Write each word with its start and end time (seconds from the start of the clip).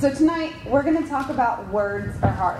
so 0.00 0.10
tonight 0.10 0.54
we're 0.64 0.82
going 0.82 0.96
to 0.96 1.06
talk 1.10 1.28
about 1.28 1.68
words 1.68 2.16
are 2.22 2.30
hard. 2.30 2.58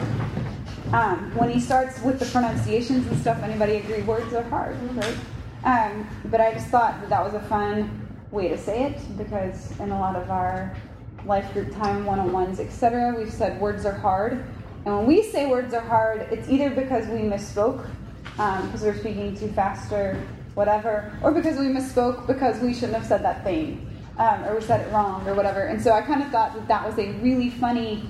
Um, 0.93 1.35
when 1.35 1.49
he 1.49 1.59
starts 1.59 1.99
with 2.03 2.19
the 2.19 2.27
pronunciations 2.27 3.07
and 3.07 3.19
stuff, 3.19 3.43
anybody 3.43 3.77
agree 3.77 4.03
words 4.03 4.35
are 4.35 4.43
hard, 4.43 4.77
right? 4.95 5.17
Um, 5.65 6.07
but 6.27 6.43
I 6.43 6.53
just 6.53 6.67
thought 6.67 7.01
that 7.01 7.09
that 7.09 7.25
was 7.25 7.33
a 7.33 7.41
fun 7.41 8.07
way 8.31 8.49
to 8.49 8.59
say 8.59 8.83
it 8.83 9.01
because 9.17 9.71
in 9.81 9.91
a 9.91 9.99
lot 9.99 10.17
of 10.17 10.31
our 10.31 10.77
life 11.25 11.51
group 11.55 11.73
time, 11.73 12.05
one 12.05 12.19
on 12.19 12.31
ones, 12.31 12.61
etc., 12.61 13.15
we've 13.17 13.33
said 13.33 13.59
words 13.59 13.87
are 13.87 13.95
hard. 13.95 14.45
And 14.85 14.95
when 14.95 15.07
we 15.07 15.23
say 15.23 15.47
words 15.47 15.73
are 15.73 15.81
hard, 15.81 16.29
it's 16.31 16.47
either 16.51 16.69
because 16.69 17.07
we 17.07 17.21
misspoke, 17.21 17.89
because 18.33 18.83
um, 18.83 18.87
we're 18.87 18.99
speaking 18.99 19.35
too 19.35 19.49
fast 19.49 19.91
or 19.93 20.23
whatever, 20.53 21.11
or 21.23 21.33
because 21.33 21.59
we 21.59 21.69
misspoke 21.69 22.27
because 22.27 22.61
we 22.61 22.75
shouldn't 22.75 22.99
have 22.99 23.07
said 23.07 23.23
that 23.23 23.45
thing, 23.45 23.90
um, 24.19 24.45
or 24.45 24.57
we 24.57 24.61
said 24.61 24.87
it 24.87 24.93
wrong, 24.93 25.27
or 25.27 25.35
whatever. 25.35 25.63
And 25.63 25.81
so 25.81 25.93
I 25.93 26.03
kind 26.03 26.23
of 26.23 26.31
thought 26.31 26.55
that 26.55 26.69
that 26.69 26.87
was 26.87 26.99
a 26.99 27.13
really 27.21 27.51
funny 27.51 28.03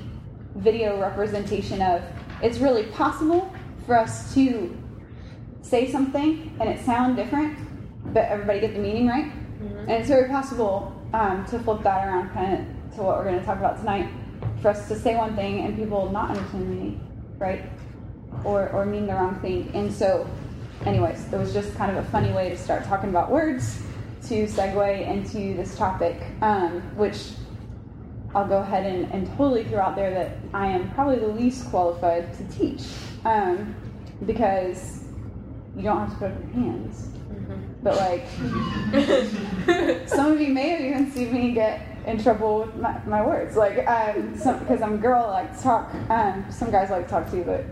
video 0.57 1.01
representation 1.01 1.81
of 1.83 2.03
it's 2.43 2.59
really 2.59 2.85
possible 2.87 3.53
for 3.87 3.97
us 3.97 4.35
to 4.35 4.77
say 5.63 5.91
something 5.91 6.57
and 6.61 6.69
it 6.69 6.85
sound 6.85 7.17
different, 7.17 7.59
but 8.13 8.25
everybody 8.25 8.61
get 8.61 8.75
the 8.75 8.81
meaning 8.81 9.07
right. 9.07 9.27
Mm-hmm. 9.27 9.79
And 9.79 9.91
it's 9.91 10.09
very 10.09 10.29
possible 10.29 10.93
um, 11.13 11.45
to 11.47 11.59
flip 11.59 11.83
that 11.83 12.07
around 12.07 12.31
kind 12.31 12.55
of 12.55 12.97
to 12.97 13.03
what 13.03 13.19
we're 13.19 13.25
going 13.25 13.39
to 13.39 13.45
talk 13.45 13.59
about 13.59 13.79
tonight 13.79 14.11
for 14.63 14.69
us 14.69 14.89
to 14.89 14.99
say 14.99 15.17
one 15.17 15.37
thing 15.37 15.65
and 15.65 15.77
people 15.77 16.11
not 16.11 16.31
understand 16.31 16.65
the 16.65 16.75
meaning, 16.75 17.35
right? 17.39 17.65
Or, 18.45 18.69
or 18.71 18.87
mean 18.87 19.07
the 19.07 19.15
wrong 19.15 19.39
thing. 19.41 19.71
And 19.75 19.93
so, 19.93 20.29
anyways, 20.87 21.33
it 21.33 21.37
was 21.37 21.53
just 21.53 21.75
kind 21.77 21.97
of 21.97 22.05
a 22.05 22.09
funny 22.11 22.33
way 22.33 22.49
to 22.49 22.57
start 22.57 22.85
talking 22.85 23.11
about 23.11 23.31
words 23.31 23.83
to 24.29 24.47
segue 24.47 25.09
into 25.09 25.55
this 25.55 25.77
topic, 25.77 26.21
um, 26.43 26.81
which 26.97 27.31
I'll 28.35 28.47
go 28.47 28.59
ahead 28.59 28.85
and, 28.87 29.11
and 29.13 29.27
totally 29.37 29.65
throw 29.65 29.81
out 29.81 29.97
there 29.97 30.13
that 30.13 30.37
I 30.55 30.69
am 30.69 30.91
probably 30.93 31.19
the 31.19 31.29
least 31.29 31.69
qualified 31.71 32.33
to 32.35 32.45
teach 32.57 32.83
um, 33.25 33.75
because 34.25 35.03
you 35.77 35.83
don't 35.83 35.99
have 35.99 36.11
to 36.11 36.17
put 36.17 36.31
up 36.31 36.39
your 36.39 36.53
hands. 36.53 37.09
Mm-hmm. 37.33 37.57
But 37.83 37.97
like, 37.97 38.25
some 40.09 40.33
of 40.33 40.41
you 40.41 40.53
may 40.53 40.69
have 40.69 40.81
even 40.81 41.11
seen 41.11 41.33
me 41.33 41.53
get 41.53 41.81
in 42.07 42.23
trouble 42.23 42.61
with 42.61 42.77
my, 42.77 43.01
my 43.07 43.25
words. 43.25 43.57
Like, 43.57 43.77
because 43.77 44.83
um, 44.83 44.83
I'm 44.83 44.95
a 44.95 44.99
girl, 44.99 45.25
I 45.25 45.43
like 45.43 45.57
to 45.57 45.63
talk. 45.63 45.93
Um, 46.09 46.45
some 46.51 46.71
guys 46.71 46.91
like 46.91 47.07
to 47.07 47.11
talk 47.11 47.29
too, 47.31 47.43
but 47.43 47.65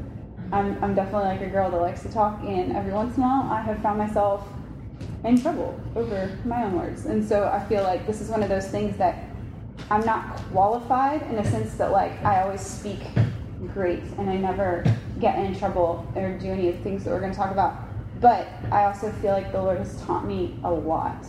I'm, 0.50 0.83
I'm 0.83 0.94
definitely 0.94 1.28
like 1.28 1.42
a 1.42 1.50
girl 1.50 1.70
that 1.70 1.81
likes 1.81 2.03
to 2.03 2.11
talk. 2.11 2.41
And 2.42 2.75
every 2.75 2.92
once 2.92 3.17
in 3.17 3.22
a 3.22 3.27
while, 3.27 3.53
I 3.53 3.62
have 3.62 3.81
found 3.81 3.98
myself 3.98 4.48
in 5.24 5.41
trouble 5.41 5.78
over 5.97 6.38
my 6.44 6.64
own 6.64 6.77
words. 6.77 7.06
And 7.06 7.27
so 7.27 7.48
I 7.48 7.64
feel 7.66 7.83
like 7.83 8.06
this 8.06 8.20
is 8.20 8.28
one 8.28 8.42
of 8.42 8.48
those 8.48 8.69
things 8.69 8.97
that 8.98 9.25
I'm 9.91 10.05
not 10.05 10.36
qualified 10.52 11.22
in 11.22 11.36
a 11.36 11.44
sense 11.50 11.75
that 11.75 11.92
like 11.92 12.12
I 12.25 12.42
always 12.42 12.60
speak 12.60 13.00
great 13.75 14.02
and 14.19 14.30
I 14.30 14.36
never 14.36 14.84
get 15.20 15.38
in 15.38 15.58
trouble 15.58 16.06
or 16.14 16.38
do 16.38 16.48
any 16.48 16.69
of 16.69 16.77
the 16.77 16.83
things 16.83 17.05
that 17.05 17.10
we're 17.10 17.20
going 17.20 17.33
to 17.33 17.38
talk 17.38 17.50
about. 17.50 17.77
But 18.20 18.48
I 18.72 18.84
also 18.84 19.12
feel 19.12 19.33
like 19.33 19.52
the 19.52 19.62
Lord 19.62 19.78
has 19.78 20.00
taught 20.02 20.27
me 20.27 20.58
a 20.64 20.70
lot 20.70 21.25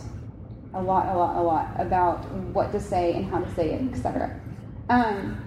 a 0.74 0.82
lot, 0.82 1.08
a 1.08 1.18
lot, 1.18 1.36
a 1.36 1.42
lot 1.42 1.68
about 1.78 2.30
what 2.52 2.72
to 2.72 2.80
say 2.80 3.14
and 3.14 3.30
how 3.30 3.40
to 3.40 3.54
say 3.54 3.72
it, 3.72 3.82
etc. 3.92 4.40
Um, 4.88 5.42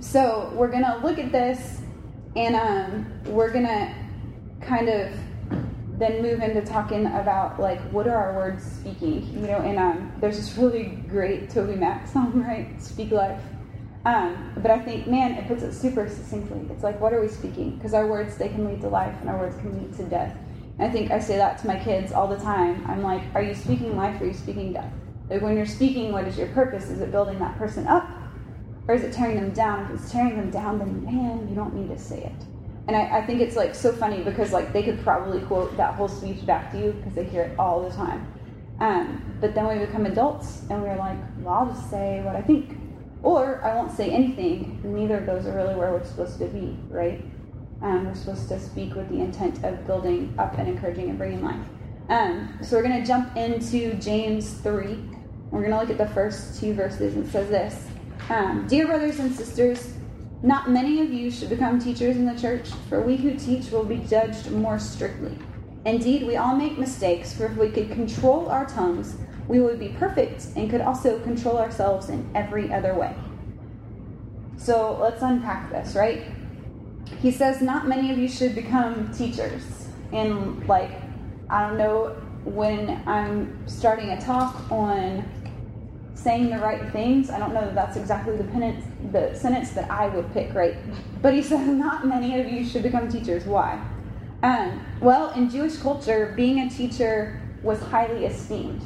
so 0.00 0.52
we're 0.54 0.70
gonna 0.70 1.00
look 1.02 1.18
at 1.18 1.32
this, 1.32 1.80
and 2.36 2.54
um, 2.54 3.12
we're 3.26 3.50
gonna 3.50 3.94
kind 4.60 4.88
of 4.88 5.12
then 6.00 6.22
move 6.22 6.40
into 6.40 6.62
talking 6.62 7.06
about 7.06 7.60
like 7.60 7.80
what 7.90 8.08
are 8.08 8.16
our 8.16 8.34
words 8.34 8.64
speaking, 8.64 9.30
you 9.32 9.46
know. 9.46 9.58
And 9.58 9.78
um, 9.78 10.12
there's 10.20 10.36
this 10.36 10.56
really 10.56 10.86
great 11.08 11.50
TobyMac 11.50 12.12
song, 12.12 12.42
right? 12.48 12.82
Speak 12.82 13.10
life. 13.10 13.40
Um, 14.06 14.54
but 14.56 14.70
I 14.70 14.78
think, 14.78 15.06
man, 15.06 15.32
it 15.32 15.46
puts 15.46 15.62
it 15.62 15.74
super 15.74 16.08
succinctly. 16.08 16.66
It's 16.70 16.82
like, 16.82 16.98
what 17.00 17.12
are 17.12 17.20
we 17.20 17.28
speaking? 17.28 17.76
Because 17.76 17.92
our 17.92 18.06
words, 18.06 18.38
they 18.38 18.48
can 18.48 18.64
lead 18.64 18.80
to 18.80 18.88
life, 18.88 19.14
and 19.20 19.28
our 19.28 19.38
words 19.38 19.56
can 19.56 19.78
lead 19.78 19.94
to 19.98 20.04
death. 20.04 20.34
I 20.78 20.88
think 20.88 21.10
I 21.10 21.18
say 21.18 21.36
that 21.36 21.58
to 21.58 21.66
my 21.66 21.78
kids 21.78 22.10
all 22.10 22.26
the 22.26 22.38
time. 22.38 22.82
I'm 22.88 23.02
like, 23.02 23.22
are 23.34 23.42
you 23.42 23.54
speaking 23.54 23.96
life 23.96 24.18
or 24.20 24.24
are 24.24 24.28
you 24.28 24.34
speaking 24.34 24.72
death? 24.72 24.90
Like 25.28 25.42
when 25.42 25.54
you're 25.54 25.66
speaking, 25.66 26.10
what 26.10 26.26
is 26.26 26.38
your 26.38 26.48
purpose? 26.48 26.88
Is 26.88 27.02
it 27.02 27.10
building 27.12 27.38
that 27.38 27.58
person 27.58 27.86
up 27.86 28.08
or 28.88 28.94
is 28.94 29.02
it 29.02 29.12
tearing 29.12 29.36
them 29.36 29.50
down? 29.50 29.84
If 29.84 30.00
it's 30.00 30.10
tearing 30.10 30.36
them 30.36 30.50
down, 30.50 30.78
then 30.78 31.04
man, 31.04 31.46
you 31.48 31.54
don't 31.54 31.74
need 31.74 31.94
to 31.94 31.98
say 32.02 32.22
it. 32.24 32.46
And 32.88 32.96
I, 32.96 33.18
I 33.18 33.26
think 33.26 33.40
it's 33.40 33.56
like 33.56 33.74
so 33.74 33.92
funny 33.92 34.22
because 34.22 34.52
like 34.52 34.72
they 34.72 34.82
could 34.82 35.02
probably 35.02 35.40
quote 35.40 35.76
that 35.76 35.94
whole 35.94 36.08
speech 36.08 36.44
back 36.46 36.72
to 36.72 36.78
you 36.78 36.92
because 36.92 37.14
they 37.14 37.24
hear 37.24 37.42
it 37.42 37.58
all 37.58 37.88
the 37.88 37.94
time. 37.94 38.26
Um, 38.80 39.36
but 39.40 39.54
then 39.54 39.68
we 39.68 39.84
become 39.84 40.06
adults 40.06 40.62
and 40.70 40.82
we're 40.82 40.96
like, 40.96 41.18
well, 41.38 41.54
I'll 41.54 41.66
just 41.66 41.90
say 41.90 42.22
what 42.22 42.34
I 42.34 42.42
think. 42.42 42.78
Or 43.22 43.62
I 43.62 43.74
won't 43.74 43.94
say 43.94 44.10
anything. 44.10 44.80
Neither 44.82 45.18
of 45.18 45.26
those 45.26 45.46
are 45.46 45.54
really 45.54 45.74
where 45.74 45.92
we're 45.92 46.04
supposed 46.04 46.38
to 46.38 46.46
be, 46.46 46.76
right? 46.88 47.22
Um, 47.82 48.06
we're 48.06 48.14
supposed 48.14 48.48
to 48.48 48.58
speak 48.58 48.94
with 48.94 49.08
the 49.10 49.20
intent 49.20 49.62
of 49.64 49.86
building 49.86 50.34
up 50.38 50.56
and 50.58 50.68
encouraging 50.68 51.10
and 51.10 51.18
bringing 51.18 51.44
life. 51.44 51.60
Um, 52.08 52.58
so 52.62 52.76
we're 52.76 52.82
going 52.82 53.00
to 53.00 53.06
jump 53.06 53.36
into 53.36 53.94
James 53.94 54.54
3. 54.54 54.98
We're 55.50 55.60
going 55.60 55.70
to 55.70 55.78
look 55.78 55.90
at 55.90 55.98
the 55.98 56.12
first 56.14 56.60
two 56.60 56.74
verses. 56.74 57.16
It 57.16 57.30
says 57.30 57.48
this 57.50 57.86
um, 58.30 58.66
Dear 58.68 58.86
brothers 58.86 59.18
and 59.18 59.34
sisters, 59.34 59.94
not 60.42 60.70
many 60.70 61.00
of 61.00 61.12
you 61.12 61.30
should 61.30 61.50
become 61.50 61.78
teachers 61.78 62.16
in 62.16 62.24
the 62.24 62.40
church, 62.40 62.68
for 62.88 63.00
we 63.00 63.16
who 63.16 63.34
teach 63.34 63.70
will 63.70 63.84
be 63.84 63.98
judged 63.98 64.50
more 64.50 64.78
strictly. 64.78 65.36
Indeed, 65.84 66.26
we 66.26 66.36
all 66.36 66.56
make 66.56 66.78
mistakes, 66.78 67.32
for 67.32 67.46
if 67.46 67.56
we 67.56 67.70
could 67.70 67.90
control 67.90 68.48
our 68.48 68.66
tongues, 68.66 69.16
we 69.48 69.60
would 69.60 69.78
be 69.78 69.88
perfect 69.88 70.46
and 70.56 70.70
could 70.70 70.80
also 70.80 71.18
control 71.20 71.58
ourselves 71.58 72.08
in 72.08 72.30
every 72.34 72.72
other 72.72 72.94
way. 72.94 73.14
So 74.56 74.98
let's 75.00 75.22
unpack 75.22 75.70
this, 75.70 75.94
right? 75.94 76.22
he 77.20 77.30
says 77.30 77.60
not 77.60 77.86
many 77.86 78.10
of 78.10 78.18
you 78.18 78.28
should 78.28 78.54
become 78.54 79.12
teachers. 79.12 79.88
And 80.12 80.66
like, 80.66 80.90
I 81.48 81.66
don't 81.66 81.78
know 81.78 82.16
when 82.44 83.02
I'm 83.06 83.66
starting 83.68 84.10
a 84.10 84.20
talk 84.20 84.70
on 84.70 85.24
saying 86.22 86.50
the 86.50 86.58
right 86.58 86.90
things. 86.92 87.30
I 87.30 87.38
don't 87.38 87.54
know 87.54 87.64
that 87.64 87.74
that's 87.74 87.96
exactly 87.96 88.36
the, 88.36 88.44
penance, 88.44 88.84
the 89.10 89.34
sentence 89.34 89.70
that 89.70 89.90
I 89.90 90.08
would 90.08 90.32
pick, 90.32 90.54
right? 90.54 90.76
But 91.22 91.34
he 91.34 91.42
says 91.50 91.66
not 91.66 92.06
many 92.06 92.38
of 92.40 92.50
you 92.50 92.64
should 92.64 92.82
become 92.82 93.10
teachers. 93.10 93.44
Why? 93.44 93.82
Um, 94.42 94.84
well, 95.00 95.30
in 95.32 95.50
Jewish 95.50 95.76
culture, 95.76 96.32
being 96.36 96.60
a 96.60 96.70
teacher 96.70 97.40
was 97.62 97.80
highly 97.80 98.26
esteemed. 98.26 98.82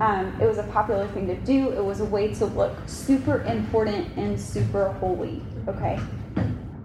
Um, 0.00 0.38
it 0.40 0.46
was 0.46 0.58
a 0.58 0.64
popular 0.64 1.08
thing 1.08 1.26
to 1.28 1.36
do. 1.36 1.70
It 1.70 1.84
was 1.84 2.00
a 2.00 2.04
way 2.04 2.34
to 2.34 2.46
look 2.46 2.76
super 2.86 3.42
important 3.42 4.08
and 4.16 4.38
super 4.38 4.92
holy. 4.92 5.42
Okay. 5.68 5.98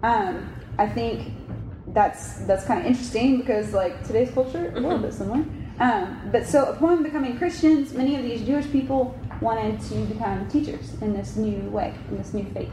Um, 0.02 0.54
I 0.78 0.88
think 0.88 1.32
that's 1.88 2.38
that's 2.46 2.64
kind 2.64 2.80
of 2.80 2.86
interesting 2.86 3.38
because 3.38 3.74
like 3.74 4.02
today's 4.06 4.30
culture 4.30 4.70
a 4.70 4.74
little 4.74 4.92
mm-hmm. 4.92 5.02
bit 5.02 5.14
similar. 5.14 5.44
Um, 5.78 6.30
but 6.30 6.46
so 6.46 6.66
upon 6.66 7.02
becoming 7.02 7.36
Christians, 7.36 7.92
many 7.92 8.16
of 8.16 8.22
these 8.22 8.42
Jewish 8.46 8.70
people 8.70 9.18
wanted 9.42 9.80
to 9.88 9.94
become 10.06 10.48
teachers 10.48 10.94
in 11.02 11.12
this 11.12 11.36
new 11.36 11.68
way, 11.70 11.94
in 12.10 12.16
this 12.16 12.32
new 12.32 12.44
faith. 12.54 12.70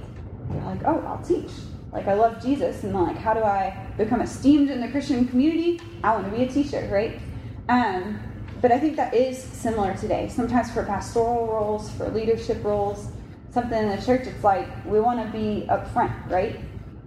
Like, 0.65 0.81
oh, 0.85 1.03
I'll 1.05 1.23
teach. 1.23 1.51
Like 1.91 2.07
I 2.07 2.13
love 2.13 2.41
Jesus, 2.41 2.83
and 2.83 2.93
like, 2.93 3.17
how 3.17 3.33
do 3.33 3.41
I 3.41 3.87
become 3.97 4.21
esteemed 4.21 4.69
in 4.69 4.79
the 4.79 4.87
Christian 4.89 5.27
community? 5.27 5.81
I 6.03 6.13
want 6.13 6.31
to 6.31 6.37
be 6.37 6.43
a 6.43 6.47
teacher, 6.47 6.87
right? 6.91 7.19
Um, 7.67 8.19
but 8.61 8.71
I 8.71 8.79
think 8.79 8.95
that 8.97 9.13
is 9.13 9.41
similar 9.41 9.95
today. 9.95 10.29
Sometimes 10.29 10.71
for 10.71 10.83
pastoral 10.83 11.47
roles, 11.47 11.89
for 11.91 12.09
leadership 12.09 12.63
roles, 12.63 13.07
something 13.51 13.77
in 13.77 13.89
the 13.89 14.05
church, 14.05 14.27
it's 14.27 14.43
like 14.43 14.67
we 14.85 14.99
want 14.99 15.25
to 15.25 15.31
be 15.31 15.67
up 15.69 15.91
front, 15.91 16.11
right? 16.29 16.59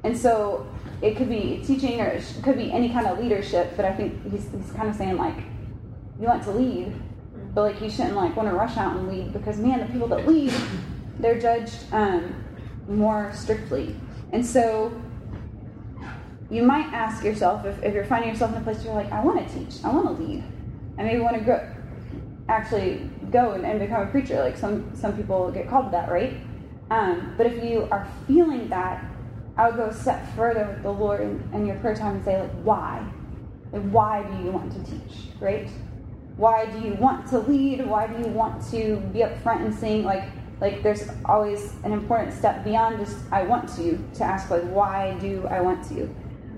And 0.03 0.17
so 0.17 0.67
it 1.01 1.17
could 1.17 1.29
be 1.29 1.63
teaching 1.65 2.01
or 2.01 2.07
it 2.07 2.25
could 2.43 2.57
be 2.57 2.73
any 2.73 2.89
kind 2.89 3.07
of 3.07 3.19
leadership, 3.19 3.75
but 3.77 3.85
I 3.85 3.93
think 3.93 4.23
he's, 4.31 4.49
he's 4.51 4.73
kind 4.73 4.89
of 4.89 4.97
saying 4.97 5.17
like, 5.17 5.37
you 6.21 6.27
want 6.27 6.43
to 6.45 6.51
lead, 6.51 6.95
but 7.55 7.63
like 7.63 7.81
you 7.81 7.91
shouldn't 7.91 8.17
like 8.17 8.37
want 8.37 8.49
to 8.49 8.55
rush 8.55 8.77
out 8.77 8.97
and 8.97 9.09
lead 9.09 9.33
because 9.33 9.59
man, 9.59 9.81
the 9.81 9.87
people 9.87 10.09
that 10.09 10.27
lead, 10.27 10.53
they're 11.19 11.39
judged 11.39 11.77
um, 11.93 12.35
more 12.89 13.33
strictly. 13.35 13.97
And 14.33 14.45
so 14.45 14.93
you 16.51 16.63
might 16.63 16.87
ask 16.93 17.25
yourself 17.25 17.65
if, 17.65 17.83
if 17.83 17.95
you're 17.95 18.05
finding 18.05 18.31
yourself 18.31 18.53
in 18.53 18.61
a 18.61 18.65
place 18.65 18.79
where 18.79 18.87
you're 18.87 18.95
like, 18.95 19.13
I 19.13 19.23
want 19.23 19.47
to 19.47 19.55
teach, 19.55 19.85
I 19.85 19.89
want 19.89 20.17
to 20.17 20.23
lead, 20.23 20.45
I 20.99 21.03
maybe 21.03 21.21
want 21.21 21.37
to 21.37 21.43
go, 21.43 21.67
actually 22.49 23.09
go 23.31 23.53
and, 23.53 23.65
and, 23.65 23.79
become 23.79 24.03
a 24.03 24.11
preacher. 24.11 24.41
Like 24.41 24.57
some 24.57 24.95
some 24.95 25.17
people 25.17 25.51
get 25.51 25.69
called 25.69 25.87
to 25.87 25.91
that, 25.93 26.11
right? 26.11 26.37
Um, 26.91 27.35
but 27.37 27.47
if 27.47 27.63
you 27.65 27.89
are 27.91 28.07
feeling 28.27 28.69
that 28.69 29.05
I 29.57 29.69
would 29.69 29.77
go 29.77 29.87
a 29.87 29.95
step 29.95 30.27
further 30.35 30.67
with 30.67 30.83
the 30.83 30.91
Lord 30.91 31.21
in 31.53 31.67
your 31.67 31.77
prayer 31.77 31.95
time 31.95 32.17
and 32.17 32.25
say, 32.25 32.41
like, 32.41 32.53
why? 32.63 33.07
Like, 33.73 33.83
why 33.91 34.23
do 34.23 34.45
you 34.45 34.51
want 34.51 34.73
to 34.73 34.91
teach, 34.91 35.29
right? 35.41 35.69
Why 36.37 36.67
do 36.67 36.87
you 36.87 36.95
want 36.95 37.27
to 37.29 37.39
lead? 37.39 37.87
Why 37.87 38.07
do 38.07 38.19
you 38.19 38.29
want 38.29 38.69
to 38.71 38.97
be 39.13 39.23
up 39.23 39.37
front 39.43 39.65
and 39.65 39.75
saying 39.75 40.05
Like, 40.05 40.25
like 40.61 40.83
there's 40.83 41.09
always 41.25 41.75
an 41.85 41.93
important 41.93 42.33
step 42.33 42.65
beyond 42.65 42.99
just 42.99 43.17
I 43.33 43.43
want 43.43 43.69
to 43.77 43.99
to 44.15 44.25
ask 44.25 44.51
like 44.51 44.63
why 44.63 45.17
do 45.21 45.47
I 45.49 45.61
want 45.61 45.87
to? 45.89 46.09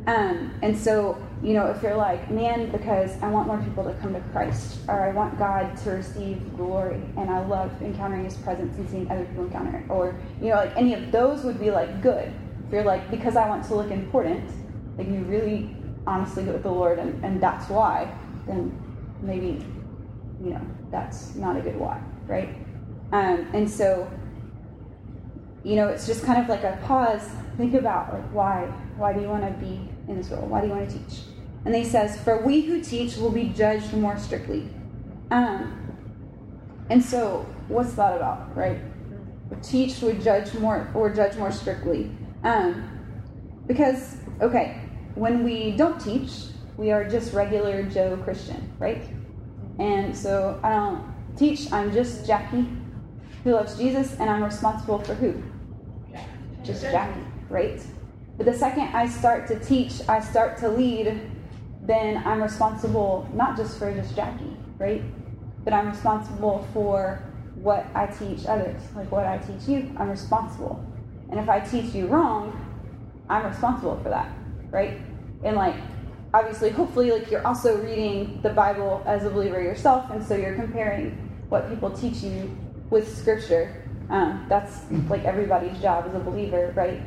Um, 0.07 0.53
and 0.63 0.77
so, 0.77 1.17
you 1.43 1.55
know, 1.55 1.67
if 1.67 1.83
you're 1.83 1.97
like, 1.97 2.31
man, 2.31 2.71
because 2.71 3.13
I 3.23 3.31
want 3.31 3.47
more 3.47 3.59
people 3.59 3.85
to 3.85 3.95
come 3.95 4.13
to 4.13 4.21
Christ, 4.33 4.81
or 4.87 5.01
I 5.01 5.13
want 5.13 5.39
God 5.39 5.77
to 5.79 5.93
receive 5.93 6.57
glory, 6.57 7.01
and 7.17 7.31
I 7.31 7.45
love 7.47 7.71
encountering 7.81 8.25
His 8.25 8.37
presence 8.37 8.77
and 8.77 8.89
seeing 8.91 9.11
other 9.11 9.25
people 9.25 9.45
encounter 9.45 9.79
it, 9.79 9.91
or, 9.91 10.15
you 10.43 10.49
know, 10.49 10.57
like 10.57 10.77
any 10.77 10.93
of 10.93 11.11
those 11.11 11.43
would 11.43 11.59
be 11.59 11.71
like 11.71 12.03
good. 12.03 12.31
If 12.67 12.73
you're 12.73 12.85
like, 12.85 13.11
because 13.11 13.37
I 13.37 13.49
want 13.49 13.65
to 13.67 13.75
look 13.75 13.91
important, 13.91 14.51
like 14.99 15.09
you 15.09 15.21
really 15.21 15.75
honestly 16.07 16.45
go 16.45 16.53
with 16.53 16.65
the 16.65 16.71
Lord, 16.71 16.99
and, 16.99 17.25
and 17.25 17.43
that's 17.43 17.71
why, 17.71 18.15
then 18.47 18.79
maybe, 19.23 19.65
you 20.43 20.51
know, 20.51 20.61
that's 20.91 21.35
not 21.35 21.57
a 21.57 21.61
good 21.61 21.79
why, 21.79 22.03
right? 22.27 22.57
Um, 23.13 23.49
and 23.53 23.71
so, 23.71 24.11
you 25.63 25.77
know, 25.77 25.89
it's 25.89 26.07
just 26.07 26.25
kind 26.25 26.43
of 26.43 26.49
like 26.49 26.65
a 26.65 26.79
pause. 26.85 27.29
Think 27.57 27.75
about 27.75 28.13
like 28.13 28.33
why 28.33 28.65
why 28.97 29.13
do 29.13 29.21
you 29.21 29.29
want 29.29 29.45
to 29.45 29.65
be 29.65 29.89
in 30.09 30.17
this 30.17 30.29
role? 30.29 30.47
Why 30.47 30.61
do 30.61 30.67
you 30.67 30.73
want 30.73 30.89
to 30.91 30.99
teach? 30.99 31.21
And 31.65 31.75
he 31.75 31.85
says, 31.85 32.21
For 32.21 32.43
we 32.43 32.63
who 32.63 32.83
teach 32.83 33.17
will 33.17 33.31
be 33.31 33.49
judged 33.49 33.93
more 33.95 34.19
strictly. 34.19 34.69
Um, 35.31 35.81
and 36.91 37.03
so, 37.03 37.47
what's 37.69 37.95
that 37.95 38.17
about, 38.17 38.55
right? 38.57 38.81
Teach 39.63 40.01
would 40.03 40.21
judge 40.23 40.53
more 40.55 40.91
or 40.95 41.11
judge 41.11 41.37
more 41.37 41.51
strictly. 41.51 42.11
Um, 42.43 42.91
because, 43.67 44.17
okay, 44.43 44.81
when 45.15 45.43
we 45.43 45.71
don't 45.71 45.99
teach, 45.99 46.31
we 46.77 46.91
are 46.91 47.09
just 47.09 47.33
regular 47.33 47.83
Joe 47.85 48.17
Christian, 48.25 48.73
right? 48.79 49.03
And 49.79 50.17
so 50.17 50.61
I 50.63 50.71
don't 50.71 51.37
teach, 51.37 51.73
I'm 51.73 51.93
just 51.93 52.27
Jackie 52.27 52.67
who 53.45 53.53
loves 53.53 53.77
Jesus, 53.77 54.19
and 54.19 54.31
I'm 54.31 54.43
responsible 54.43 54.99
for 55.01 55.15
who? 55.15 55.41
Just 56.65 56.83
Jackie, 56.83 57.21
right? 57.51 57.81
But 58.39 58.47
the 58.47 58.55
second 58.55 58.89
I 58.95 59.07
start 59.07 59.47
to 59.49 59.59
teach, 59.61 60.01
I 60.09 60.19
start 60.19 60.57
to 60.59 60.69
lead, 60.69 61.21
then 61.83 62.23
I'm 62.27 62.43
responsible 62.43 63.29
not 63.35 63.57
just 63.57 63.79
for 63.79 63.93
just 63.93 64.17
Jackie, 64.17 64.57
right? 64.79 65.03
But 65.63 65.75
I'm 65.75 65.89
responsible 65.89 66.67
for 66.73 67.23
what 67.57 67.87
I 67.95 68.07
teach 68.07 68.47
others. 68.47 68.81
Like 68.97 69.13
what 69.13 69.27
I 69.27 69.37
teach 69.39 69.69
you, 69.69 69.95
I'm 69.99 70.09
responsible. 70.09 70.83
And 71.31 71.39
if 71.39 71.49
I 71.49 71.61
teach 71.61 71.95
you 71.95 72.07
wrong, 72.07 72.59
I'm 73.29 73.45
responsible 73.45 74.01
for 74.03 74.09
that, 74.09 74.31
right? 74.71 74.99
And 75.45 75.55
like, 75.57 75.77
obviously, 76.35 76.69
hopefully, 76.69 77.11
like 77.11 77.31
you're 77.31 77.47
also 77.47 77.81
reading 77.81 78.41
the 78.43 78.51
Bible 78.51 79.03
as 79.07 79.25
a 79.25 79.31
believer 79.31 79.63
yourself, 79.63 80.11
and 80.11 80.23
so 80.23 80.37
you're 80.37 80.57
comparing 80.57 81.13
what 81.49 81.71
people 81.71 81.91
teach 81.91 82.23
you 82.23 82.55
with 82.91 83.17
Scripture. 83.17 83.83
Um, 84.11 84.45
that's 84.51 84.83
like 85.09 85.25
everybody's 85.25 85.79
job 85.81 86.05
as 86.07 86.15
a 86.15 86.19
believer, 86.19 86.75
right? 86.77 87.01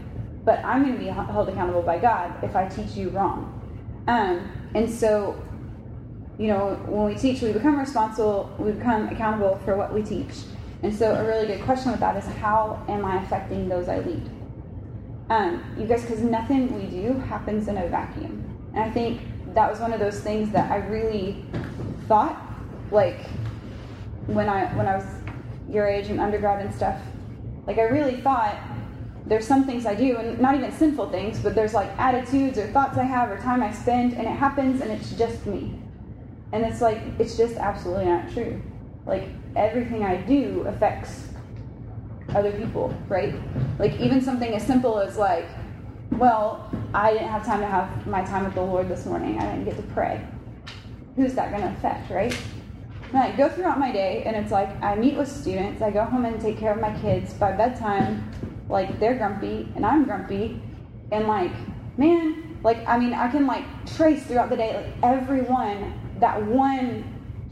but 0.47 0.63
I'm 0.63 0.81
going 0.81 0.93
to 0.93 0.99
be 0.99 1.07
held 1.07 1.49
accountable 1.49 1.81
by 1.81 1.99
God 1.99 2.41
if 2.41 2.55
I 2.55 2.69
teach 2.69 2.95
you 2.95 3.09
wrong. 3.09 3.53
Um, 4.07 4.49
and 4.73 4.89
so, 4.89 5.43
you 6.39 6.47
know, 6.47 6.75
when 6.87 7.03
we 7.03 7.15
teach, 7.15 7.41
we 7.41 7.51
become 7.51 7.77
responsible, 7.77 8.49
we 8.57 8.71
become 8.71 9.09
accountable 9.09 9.59
for 9.65 9.75
what 9.75 9.93
we 9.93 10.03
teach. 10.03 10.31
And 10.83 10.95
so, 10.95 11.15
a 11.15 11.27
really 11.27 11.47
good 11.47 11.61
question 11.63 11.91
with 11.91 11.99
that 11.99 12.15
is 12.15 12.25
how 12.37 12.81
am 12.87 13.03
I 13.03 13.21
affecting 13.23 13.67
those 13.67 13.89
I 13.89 13.99
lead? 13.99 14.29
Um, 15.29 15.65
you 15.77 15.85
guys, 15.85 16.03
because 16.03 16.21
nothing 16.21 16.73
we 16.73 16.85
do 16.85 17.19
happens 17.19 17.67
in 17.67 17.75
a 17.75 17.89
vacuum. 17.89 18.46
And 18.77 18.85
I 18.85 18.93
think 18.93 19.21
that 19.55 19.71
was 19.71 19.79
one 19.79 19.91
of 19.91 19.99
those 19.99 20.19
things 20.19 20.51
that 20.51 20.69
I 20.69 20.77
really 20.85 21.43
thought, 22.07 22.39
like, 22.91 23.25
when 24.27 24.47
I 24.47 24.65
when 24.75 24.85
I 24.85 24.97
was 24.97 25.05
your 25.67 25.87
age 25.87 26.09
and 26.09 26.19
undergrad 26.19 26.63
and 26.63 26.71
stuff, 26.71 27.01
like 27.65 27.79
I 27.79 27.85
really 27.85 28.21
thought 28.21 28.55
there's 29.25 29.47
some 29.47 29.63
things 29.65 29.87
I 29.87 29.95
do, 29.95 30.17
and 30.17 30.39
not 30.39 30.53
even 30.53 30.71
sinful 30.71 31.09
things, 31.09 31.39
but 31.39 31.55
there's 31.55 31.73
like 31.73 31.89
attitudes 31.97 32.59
or 32.59 32.67
thoughts 32.67 32.99
I 32.99 33.03
have 33.03 33.31
or 33.31 33.39
time 33.39 33.63
I 33.63 33.71
spend, 33.71 34.13
and 34.13 34.27
it 34.27 34.37
happens 34.37 34.79
and 34.81 34.91
it's 34.91 35.11
just 35.13 35.47
me. 35.47 35.73
And 36.51 36.63
it's 36.63 36.79
like, 36.79 37.01
it's 37.17 37.35
just 37.35 37.55
absolutely 37.55 38.05
not 38.05 38.31
true. 38.31 38.61
Like, 39.07 39.27
everything 39.55 40.03
I 40.03 40.17
do 40.17 40.65
affects 40.67 41.29
other 42.35 42.51
people, 42.51 42.93
right? 43.07 43.33
Like, 43.79 43.99
even 43.99 44.21
something 44.21 44.53
as 44.53 44.61
simple 44.61 44.99
as 44.99 45.17
like, 45.17 45.47
well, 46.11 46.69
I 46.93 47.13
didn't 47.13 47.29
have 47.29 47.45
time 47.45 47.59
to 47.59 47.67
have 47.67 48.07
my 48.07 48.23
time 48.23 48.45
with 48.45 48.55
the 48.55 48.61
Lord 48.61 48.89
this 48.89 49.05
morning, 49.05 49.39
I 49.39 49.45
didn't 49.51 49.65
get 49.65 49.75
to 49.77 49.93
pray. 49.93 50.25
Who's 51.15 51.33
that 51.35 51.51
going 51.51 51.63
to 51.63 51.69
affect, 51.69 52.09
right? 52.09 52.35
And 53.09 53.17
I 53.17 53.35
go 53.35 53.49
throughout 53.49 53.79
my 53.79 53.91
day, 53.91 54.23
and 54.25 54.35
it's 54.35 54.51
like 54.51 54.69
I 54.83 54.95
meet 54.95 55.15
with 55.15 55.31
students, 55.31 55.81
I 55.81 55.91
go 55.91 56.03
home 56.03 56.25
and 56.25 56.39
take 56.41 56.57
care 56.57 56.73
of 56.73 56.81
my 56.81 56.97
kids. 56.99 57.33
By 57.33 57.53
bedtime, 57.53 58.29
like 58.69 58.99
they're 58.99 59.15
grumpy 59.15 59.67
and 59.75 59.85
I'm 59.85 60.03
grumpy, 60.03 60.61
and 61.11 61.27
like, 61.27 61.53
man, 61.97 62.57
like 62.63 62.85
I 62.87 62.97
mean, 62.99 63.13
I 63.13 63.29
can 63.29 63.47
like 63.47 63.63
trace 63.95 64.25
throughout 64.25 64.49
the 64.49 64.57
day, 64.57 64.75
like 64.75 65.03
everyone 65.03 65.93
that 66.19 66.43
one 66.43 67.03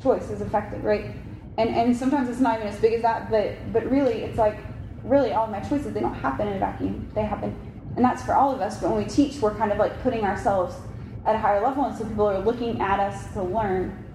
choice 0.03 0.29
is 0.29 0.41
affected, 0.41 0.83
right? 0.83 1.11
And 1.57 1.69
and 1.69 1.95
sometimes 1.95 2.29
it's 2.29 2.41
not 2.41 2.57
even 2.59 2.67
as 2.67 2.79
big 2.79 2.93
as 2.93 3.01
that, 3.03 3.31
but 3.31 3.55
but 3.71 3.89
really, 3.89 4.23
it's 4.23 4.37
like 4.37 4.57
really 5.03 5.31
all 5.31 5.47
my 5.47 5.61
choices 5.61 5.93
they 5.93 6.01
don't 6.01 6.13
happen 6.15 6.47
in 6.47 6.57
a 6.57 6.59
vacuum. 6.59 7.09
They 7.15 7.23
happen, 7.23 7.55
and 7.95 8.03
that's 8.03 8.23
for 8.23 8.33
all 8.33 8.53
of 8.53 8.61
us. 8.61 8.79
But 8.79 8.91
when 8.91 9.03
we 9.03 9.09
teach, 9.09 9.39
we're 9.41 9.55
kind 9.55 9.71
of 9.71 9.77
like 9.77 10.01
putting 10.03 10.23
ourselves 10.23 10.75
at 11.25 11.35
a 11.35 11.37
higher 11.37 11.61
level, 11.61 11.85
and 11.85 11.97
so 11.97 12.05
people 12.05 12.27
are 12.27 12.39
looking 12.39 12.79
at 12.81 12.99
us 12.99 13.31
to 13.33 13.43
learn, 13.43 14.05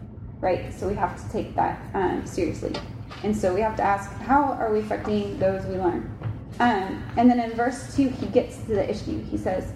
right? 0.41 0.73
So 0.73 0.89
we 0.89 0.95
have 0.95 1.21
to 1.23 1.33
take 1.33 1.55
that 1.57 1.81
um, 1.95 2.25
seriously. 2.27 2.73
And 3.23 3.37
so 3.37 3.53
we 3.53 3.61
have 3.61 3.77
to 3.77 3.83
ask, 3.83 4.11
how 4.23 4.45
are 4.45 4.73
we 4.73 4.81
affecting 4.81 5.39
those 5.39 5.65
we 5.67 5.77
learn? 5.77 6.17
Um, 6.61 7.03
and 7.17 7.31
then 7.31 7.41
in 7.41 7.53
verse 7.53 7.95
2, 7.97 8.09
he 8.09 8.27
gets 8.27 8.59
to 8.59 8.69
the 8.69 8.89
issue. 8.89 9.25
He 9.25 9.37
says, 9.37 9.73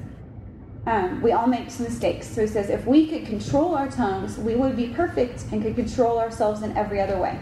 um, 0.87 1.23
We 1.23 1.33
all 1.33 1.47
make 1.47 1.67
mistakes. 1.81 2.29
So 2.29 2.43
he 2.43 2.47
says, 2.47 2.69
If 2.69 2.87
we 2.87 3.07
could 3.07 3.27
control 3.27 3.75
our 3.75 3.89
tongues, 3.89 4.39
we 4.39 4.55
would 4.55 4.77
be 4.77 4.89
perfect 4.89 5.47
and 5.51 5.63
could 5.63 5.77
control 5.77 6.19
ourselves 6.19 6.63
in 6.63 6.77
every 6.77 7.01
other 7.01 7.19
way. 7.19 7.39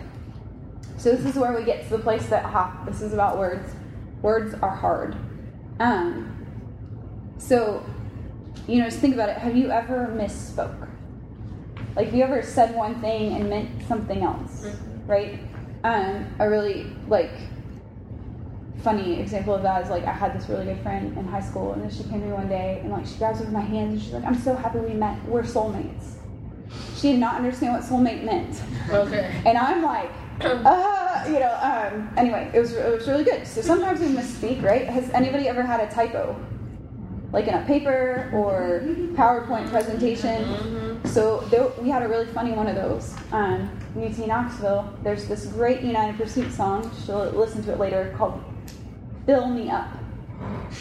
So 0.96 1.10
this 1.10 1.26
is 1.26 1.36
where 1.36 1.52
we 1.52 1.64
get 1.64 1.84
to 1.84 1.96
the 1.96 1.98
place 1.98 2.26
that, 2.26 2.44
ha, 2.44 2.82
this 2.86 3.02
is 3.02 3.12
about 3.12 3.38
words. 3.38 3.74
Words 4.22 4.54
are 4.62 4.74
hard. 4.74 5.16
Um, 5.80 6.41
so, 7.42 7.84
you 8.68 8.78
know, 8.78 8.84
just 8.84 9.00
think 9.00 9.14
about 9.14 9.28
it. 9.28 9.36
Have 9.38 9.56
you 9.56 9.70
ever 9.70 10.14
misspoke? 10.16 10.88
Like, 11.96 12.06
have 12.06 12.14
you 12.14 12.22
ever 12.22 12.42
said 12.42 12.74
one 12.74 13.00
thing 13.00 13.34
and 13.34 13.50
meant 13.50 13.68
something 13.88 14.22
else? 14.22 14.64
Mm-hmm. 14.64 15.10
Right? 15.10 15.40
Um, 15.82 16.32
I 16.38 16.44
really, 16.44 16.86
like, 17.08 17.32
funny 18.82 19.20
example 19.20 19.54
of 19.54 19.62
that 19.62 19.82
is 19.82 19.90
like 19.90 20.04
I 20.04 20.12
had 20.12 20.38
this 20.38 20.48
really 20.48 20.64
good 20.66 20.80
friend 20.82 21.16
in 21.18 21.26
high 21.26 21.40
school, 21.40 21.72
and 21.72 21.82
then 21.82 21.90
she 21.90 22.04
came 22.04 22.20
to 22.20 22.26
me 22.26 22.32
one 22.32 22.48
day 22.48 22.80
and 22.82 22.90
like 22.90 23.06
she 23.06 23.16
grabs 23.16 23.40
me 23.40 23.46
with 23.46 23.54
my 23.54 23.60
hands 23.60 23.92
and 23.92 24.02
she's 24.02 24.12
like, 24.12 24.24
"I'm 24.24 24.38
so 24.38 24.54
happy 24.54 24.78
we 24.78 24.94
met. 24.94 25.22
We're 25.26 25.42
soulmates." 25.42 26.14
She 26.96 27.12
did 27.12 27.20
not 27.20 27.36
understand 27.36 27.74
what 27.74 27.82
soulmate 27.82 28.24
meant. 28.24 28.60
Okay. 28.88 29.42
And 29.46 29.58
I'm 29.58 29.82
like, 29.82 30.10
uh, 30.40 31.24
you 31.26 31.40
know. 31.40 31.58
Um, 31.60 32.10
anyway, 32.16 32.50
it 32.54 32.60
was 32.60 32.72
it 32.72 32.92
was 32.92 33.08
really 33.08 33.24
good. 33.24 33.46
So 33.46 33.60
sometimes 33.60 34.00
we 34.00 34.06
misspeak, 34.06 34.62
right? 34.62 34.86
Has 34.86 35.10
anybody 35.10 35.48
ever 35.48 35.62
had 35.62 35.80
a 35.80 35.92
typo, 35.92 36.36
like 37.32 37.48
in 37.48 37.54
a 37.54 37.64
paper 37.64 38.30
or 38.32 38.82
PowerPoint 39.14 39.68
presentation? 39.70 40.44
Mm-hmm. 40.44 41.08
So 41.08 41.40
there, 41.50 41.68
we 41.80 41.88
had 41.88 42.02
a 42.02 42.08
really 42.08 42.26
funny 42.26 42.52
one 42.52 42.68
of 42.68 42.76
those. 42.76 43.14
Um, 43.32 43.70
UT 43.96 44.16
Knoxville. 44.26 44.92
There's 45.02 45.26
this 45.26 45.46
great 45.46 45.80
United 45.80 46.16
Pursuit 46.16 46.52
song. 46.52 46.90
She'll 47.04 47.30
listen 47.30 47.62
to 47.64 47.72
it 47.72 47.78
later 47.78 48.14
called 48.16 48.42
fill 49.26 49.48
me 49.48 49.70
up. 49.70 49.88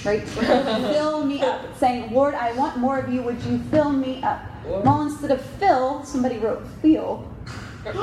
Right? 0.03 0.21
fill 0.27 1.25
me 1.25 1.41
up. 1.41 1.77
saying, 1.77 2.11
Lord, 2.13 2.33
I 2.33 2.53
want 2.53 2.77
more 2.77 2.97
of 2.99 3.11
you. 3.11 3.21
Would 3.21 3.41
you 3.43 3.59
fill 3.69 3.91
me 3.91 4.21
up? 4.23 4.41
Well, 4.65 5.01
instead 5.03 5.31
of 5.31 5.41
fill, 5.41 6.03
somebody 6.03 6.37
wrote 6.37 6.65
feel. 6.81 7.27
and 7.85 7.95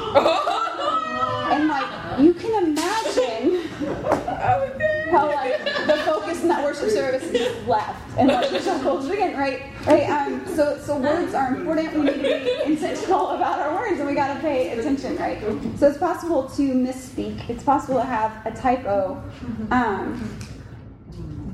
like, 1.68 2.20
you 2.20 2.34
can 2.34 2.64
imagine 2.64 3.67
how 3.78 5.26
like 5.26 5.64
the 5.64 6.02
focus 6.04 6.42
in 6.42 6.49
that 6.49 6.64
worship 6.64 6.90
service 6.90 7.23
is 7.25 7.66
left 7.66 8.18
and 8.18 8.28
like 8.28 8.61
circles 8.61 9.08
begin, 9.08 9.37
right? 9.37 9.62
Right. 9.87 10.08
Um, 10.08 10.44
so 10.54 10.78
so 10.78 10.99
words 10.99 11.35
are 11.35 11.54
important. 11.54 11.94
We 11.94 12.04
need 12.06 12.14
to 12.14 12.20
be 12.20 12.62
intentional 12.64 13.30
about 13.30 13.61
our 13.61 13.75
words, 13.75 13.99
and 13.99 14.08
we 14.08 14.14
got 14.14 14.35
to 14.35 14.40
pay 14.40 14.78
attention, 14.78 15.16
right? 15.16 15.40
So 15.78 15.88
it's 15.88 15.99
possible 15.99 16.49
to 16.50 16.62
misspeak. 16.73 17.49
It's 17.49 17.62
possible 17.62 17.97
to 17.97 18.04
have 18.04 18.44
a 18.47 18.50
typo, 18.50 19.23
um, 19.70 20.38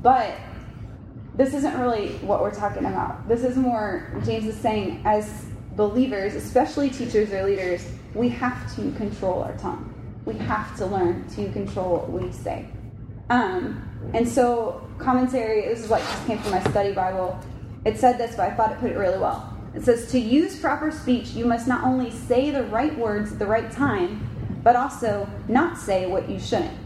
but 0.01 0.35
this 1.35 1.53
isn't 1.53 1.79
really 1.79 2.13
what 2.17 2.41
we're 2.41 2.53
talking 2.53 2.85
about. 2.85 3.27
This 3.27 3.43
is 3.43 3.57
more 3.57 4.11
James 4.25 4.45
is 4.45 4.57
saying 4.57 5.01
as 5.05 5.45
believers, 5.75 6.35
especially 6.35 6.89
teachers 6.89 7.31
or 7.31 7.43
leaders, 7.43 7.87
we 8.13 8.29
have 8.29 8.73
to 8.75 8.91
control 8.93 9.43
our 9.43 9.55
tongue. 9.57 9.94
We 10.25 10.35
have 10.35 10.75
to 10.77 10.85
learn 10.85 11.27
to 11.35 11.51
control 11.51 11.97
what 11.97 12.11
we 12.11 12.31
say. 12.31 12.65
Um, 13.29 13.81
and 14.13 14.27
so, 14.27 14.87
commentary, 14.97 15.61
this 15.61 15.79
is 15.81 15.89
what 15.89 16.01
just 16.01 16.25
came 16.27 16.39
from 16.39 16.51
my 16.51 16.63
study 16.63 16.93
Bible. 16.93 17.39
It 17.85 17.97
said 17.99 18.17
this, 18.17 18.35
but 18.35 18.51
I 18.51 18.55
thought 18.55 18.71
it 18.71 18.79
put 18.79 18.91
it 18.91 18.97
really 18.97 19.19
well. 19.19 19.55
It 19.75 19.83
says, 19.83 20.11
To 20.11 20.19
use 20.19 20.59
proper 20.59 20.91
speech, 20.91 21.29
you 21.31 21.45
must 21.45 21.67
not 21.67 21.83
only 21.83 22.11
say 22.11 22.49
the 22.49 22.63
right 22.63 22.97
words 22.97 23.33
at 23.33 23.39
the 23.39 23.45
right 23.45 23.71
time, 23.71 24.59
but 24.63 24.75
also 24.75 25.29
not 25.47 25.77
say 25.77 26.07
what 26.07 26.29
you 26.29 26.39
shouldn't. 26.39 26.77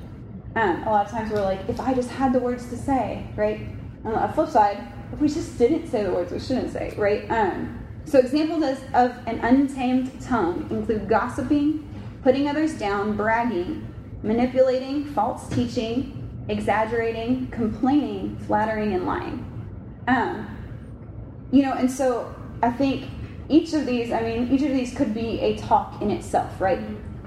Um, 0.55 0.83
a 0.83 0.89
lot 0.89 1.05
of 1.05 1.11
times 1.11 1.31
we're 1.31 1.41
like, 1.41 1.59
if 1.69 1.79
I 1.79 1.93
just 1.93 2.09
had 2.09 2.33
the 2.33 2.39
words 2.39 2.69
to 2.69 2.77
say, 2.77 3.25
right? 3.35 3.61
On 4.03 4.13
the 4.13 4.33
flip 4.33 4.49
side, 4.49 4.83
if 5.13 5.19
we 5.19 5.27
just 5.27 5.57
didn't 5.57 5.87
say 5.87 6.03
the 6.03 6.11
words 6.11 6.31
we 6.31 6.39
shouldn't 6.39 6.73
say, 6.73 6.93
right? 6.97 7.29
Um, 7.29 7.79
so 8.05 8.19
examples 8.19 8.63
of 8.93 9.15
an 9.27 9.39
untamed 9.39 10.19
tongue 10.21 10.67
include 10.71 11.07
gossiping, 11.07 11.87
putting 12.23 12.47
others 12.47 12.73
down, 12.73 13.15
bragging, 13.15 13.87
manipulating, 14.23 15.05
false 15.05 15.47
teaching, 15.49 16.15
exaggerating, 16.49 17.47
complaining, 17.47 18.37
flattering, 18.47 18.93
and 18.93 19.05
lying. 19.05 19.45
Um, 20.07 20.47
you 21.51 21.63
know, 21.63 21.73
and 21.73 21.89
so 21.89 22.33
I 22.61 22.71
think 22.71 23.05
each 23.47 23.73
of 23.73 23.85
these, 23.85 24.11
I 24.11 24.21
mean, 24.21 24.51
each 24.51 24.61
of 24.61 24.69
these 24.69 24.93
could 24.95 25.13
be 25.13 25.39
a 25.39 25.57
talk 25.57 26.01
in 26.01 26.11
itself, 26.11 26.59
right? 26.59 26.79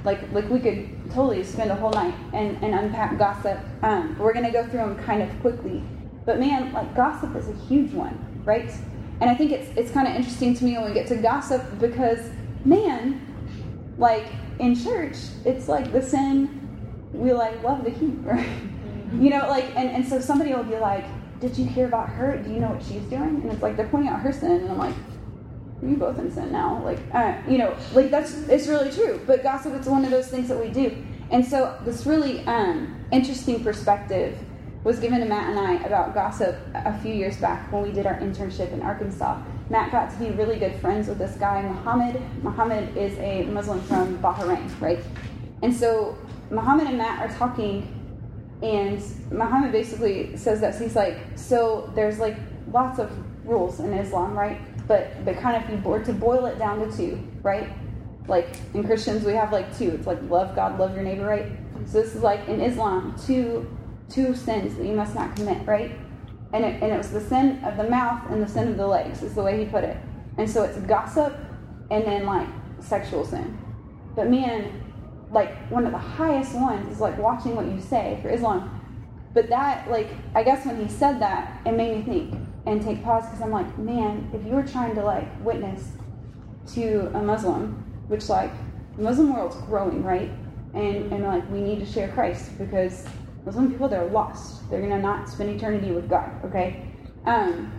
Like, 0.05 0.31
like 0.33 0.49
we 0.49 0.59
could 0.59 0.89
totally 1.11 1.45
spend 1.45 1.71
a 1.71 1.75
whole 1.75 1.91
night 1.91 2.15
and, 2.33 2.63
and 2.63 2.75
unpack 2.75 3.19
gossip. 3.19 3.59
Um, 3.83 4.19
we're 4.19 4.33
going 4.33 4.45
to 4.45 4.51
go 4.51 4.63
through 4.65 4.81
them 4.81 4.97
kind 5.05 5.23
of 5.23 5.41
quickly. 5.41 5.83
But 6.25 6.39
man, 6.39 6.73
like 6.73 6.95
gossip 6.95 7.35
is 7.37 7.49
a 7.49 7.55
huge 7.67 7.93
one, 7.93 8.19
right? 8.45 8.71
And 9.21 9.31
I 9.31 9.35
think 9.35 9.53
it's 9.53 9.71
it's 9.77 9.91
kind 9.91 10.09
of 10.09 10.15
interesting 10.15 10.55
to 10.55 10.65
me 10.65 10.77
when 10.79 10.87
we 10.87 10.95
get 10.95 11.07
to 11.09 11.17
gossip 11.17 11.63
because 11.81 12.31
man, 12.65 13.21
like 13.99 14.27
in 14.63 14.75
church, 14.75 15.17
it's 15.45 15.69
like 15.69 15.93
the 15.93 16.01
sin 16.01 16.59
we 17.13 17.33
like 17.33 17.63
love 17.63 17.85
to 17.85 17.91
keep, 17.91 18.15
right? 18.25 18.49
You 19.13 19.31
know, 19.31 19.47
like 19.49 19.65
and, 19.77 19.91
and 19.91 20.07
so 20.07 20.21
somebody 20.21 20.55
will 20.55 20.65
be 20.65 20.79
like, 20.79 21.05
Did 21.41 21.59
you 21.59 21.67
hear 21.67 21.87
about 21.87 22.09
her? 22.09 22.39
Do 22.39 22.51
you 22.51 22.61
know 22.61 22.71
what 22.71 22.83
she's 22.83 23.03
doing? 23.03 23.43
And 23.43 23.53
it's 23.53 23.63
like 23.63 23.77
they're 23.77 23.89
pointing 23.89 24.11
out 24.11 24.21
her 24.21 24.33
sin 24.33 24.53
and 24.53 24.71
I'm 24.71 24.79
like, 24.79 24.95
you 25.83 25.97
both 25.97 26.19
in 26.19 26.31
sin 26.31 26.53
now. 26.53 26.83
Like, 26.85 27.01
uh, 27.13 27.35
you 27.49 27.59
know, 27.59 27.77
like 27.93 28.11
that's 28.11 28.35
it's 28.49 28.69
really 28.69 28.91
true. 28.91 29.21
But 29.27 29.43
gossip, 29.43 29.75
it's 29.75 29.89
one 29.89 30.05
of 30.05 30.11
those 30.11 30.29
things 30.29 30.49
that 30.49 30.59
we 30.59 30.69
do. 30.69 30.97
And 31.31 31.45
so 31.45 31.79
this 31.85 32.07
really 32.07 32.41
um, 32.47 33.05
interesting 33.11 33.63
perspective 33.65 34.39
was 34.85 34.99
given 34.99 35.21
to 35.21 35.27
Matt 35.27 35.51
and 35.51 35.59
I 35.59 35.75
about 35.85 36.13
gossip 36.13 36.57
a 36.75 36.99
few 36.99 37.15
years 37.15 37.37
back 37.37 37.71
when 37.73 37.83
we 37.83 37.93
did 37.93 38.07
our 38.07 38.19
internship 38.19 38.73
in 38.73 38.83
Arkansas. 38.83 39.41
Matt 39.71 39.93
got 39.93 40.11
to 40.11 40.17
be 40.19 40.31
really 40.31 40.59
good 40.59 40.75
friends 40.81 41.09
with 41.09 41.19
this 41.19 41.37
guy, 41.37 41.63
Muhammad. 41.63 42.21
Muhammad 42.43 42.97
is 42.97 43.17
a 43.19 43.45
Muslim 43.45 43.81
from 43.83 44.19
Bahrain, 44.19 44.69
right? 44.81 44.99
And 45.63 45.75
so 45.75 46.19
Muhammad 46.51 46.89
and 46.89 46.99
Matt 46.99 47.21
are 47.21 47.39
talking, 47.39 47.87
and 48.61 49.01
Muhammad 49.31 49.71
basically 49.71 50.37
says 50.37 50.61
that 50.61 50.79
he's 50.79 50.97
like, 50.97 51.17
so 51.37 51.91
there's 51.95 52.19
like 52.19 52.37
lots 52.73 52.99
of 52.99 53.11
rules 53.47 53.79
in 53.79 53.93
Islam, 53.93 54.37
right? 54.37 54.61
But 54.89 55.25
but 55.25 55.39
kind 55.39 55.57
of 55.57 55.63
if 55.63 55.71
you 55.71 55.77
bored 55.77 56.05
to 56.07 56.13
boil 56.13 56.47
it 56.47 56.59
down 56.59 56.81
to 56.81 56.97
two, 56.97 57.23
right? 57.43 57.71
Like 58.27 58.49
in 58.75 58.85
Christians 58.85 59.25
we 59.25 59.33
have 59.35 59.53
like 59.53 59.77
two. 59.79 59.91
It's 59.91 60.09
like 60.09 60.21
love 60.29 60.57
God, 60.57 60.79
love 60.79 60.95
your 60.95 61.05
neighbor, 61.05 61.25
right? 61.25 61.47
So 61.87 62.03
this 62.03 62.15
is 62.17 62.23
like 62.23 62.49
in 62.49 62.61
Islam, 62.61 63.15
two 63.25 63.67
two 64.13 64.35
sins 64.35 64.77
that 64.77 64.87
you 64.87 64.95
must 64.95 65.15
not 65.15 65.35
commit, 65.35 65.67
right? 65.67 65.93
And 66.53 66.65
it, 66.65 66.83
and 66.83 66.93
it 66.93 66.99
was 66.99 67.11
the 67.11 67.21
sin 67.21 67.65
of 67.65 67.77
the 67.77 67.89
mouth 67.89 68.31
and 68.31 68.43
the 68.43 68.49
sin 68.49 68.69
of 68.69 68.77
the 68.77 68.87
legs, 68.87 69.23
is 69.23 69.35
the 69.35 69.43
way 69.43 69.59
he 69.59 69.71
put 69.71 69.85
it. 69.85 69.97
And 70.39 70.49
so 70.49 70.63
it's 70.63 70.79
gossip 70.79 71.35
and 71.91 72.05
then 72.05 72.27
like 72.27 72.49
sexual 72.81 73.25
sin. 73.25 73.59
But 74.15 74.29
man, 74.29 74.83
like 75.31 75.71
one 75.71 75.87
of 75.87 75.93
the 75.93 75.99
highest 75.99 76.55
ones 76.55 76.91
is 76.93 77.01
like 77.01 77.17
watching 77.19 77.57
what 77.57 77.67
you 77.67 77.81
say 77.81 78.19
for 78.23 78.31
Islam. 78.31 78.79
But 79.35 79.49
that, 79.49 79.91
like, 79.91 80.11
I 80.35 80.43
guess 80.43 80.67
when 80.67 80.79
he 80.79 80.93
said 80.93 81.19
that, 81.21 81.63
it 81.65 81.73
made 81.73 81.97
me 81.97 82.03
think 82.03 82.35
and 82.67 82.83
take 82.83 83.03
pause 83.03 83.25
because 83.25 83.41
I'm 83.41 83.51
like, 83.51 83.79
man, 83.79 84.31
if 84.35 84.45
you 84.45 84.53
were 84.53 84.63
trying 84.63 84.95
to 84.95 85.03
like 85.03 85.27
witness 85.43 85.93
to 86.75 87.11
a 87.15 87.23
Muslim, 87.23 87.73
which 88.09 88.29
like 88.29 88.53
the 88.97 89.03
Muslim 89.03 89.35
world's 89.35 89.57
growing, 89.63 90.05
right? 90.05 90.31
And 90.75 91.13
and 91.13 91.25
like 91.25 91.51
we 91.51 91.61
need 91.61 91.81
to 91.81 91.87
share 91.87 92.09
Christ 92.09 92.59
because 92.59 93.07
Muslim 93.45 93.71
people, 93.71 93.89
they're 93.89 94.07
lost. 94.07 94.69
They're 94.71 94.81
to 94.81 94.99
not 94.99 95.29
spend 95.29 95.51
eternity 95.51 95.91
with 95.91 96.09
God, 96.09 96.31
okay? 96.45 96.91
Um, 97.27 97.73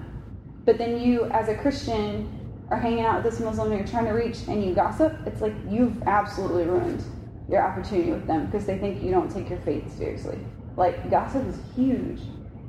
but 0.66 0.78
then 0.78 1.00
you, 1.00 1.26
as 1.26 1.50
a 1.50 1.56
Christian, 1.56 2.30
are 2.70 2.78
hanging 2.80 3.06
out 3.06 3.24
with 3.24 3.32
this 3.32 3.42
Muslim 3.42 3.72
you're 3.72 3.86
trying 3.86 4.06
to 4.06 4.12
reach 4.12 4.40
and 4.48 4.64
you 4.64 4.74
gossip, 4.74 5.16
it's 5.26 5.42
like 5.42 5.54
you've 5.70 6.02
absolutely 6.04 6.64
ruined 6.64 7.04
your 7.50 7.62
opportunity 7.62 8.12
with 8.12 8.26
them 8.26 8.46
because 8.46 8.66
they 8.66 8.78
think 8.78 9.04
you 9.04 9.12
don't 9.12 9.30
take 9.30 9.50
your 9.50 9.60
faith 9.60 9.96
seriously. 9.98 10.40
Like, 10.76 11.10
gossip 11.12 11.46
is 11.48 11.60
huge. 11.76 12.22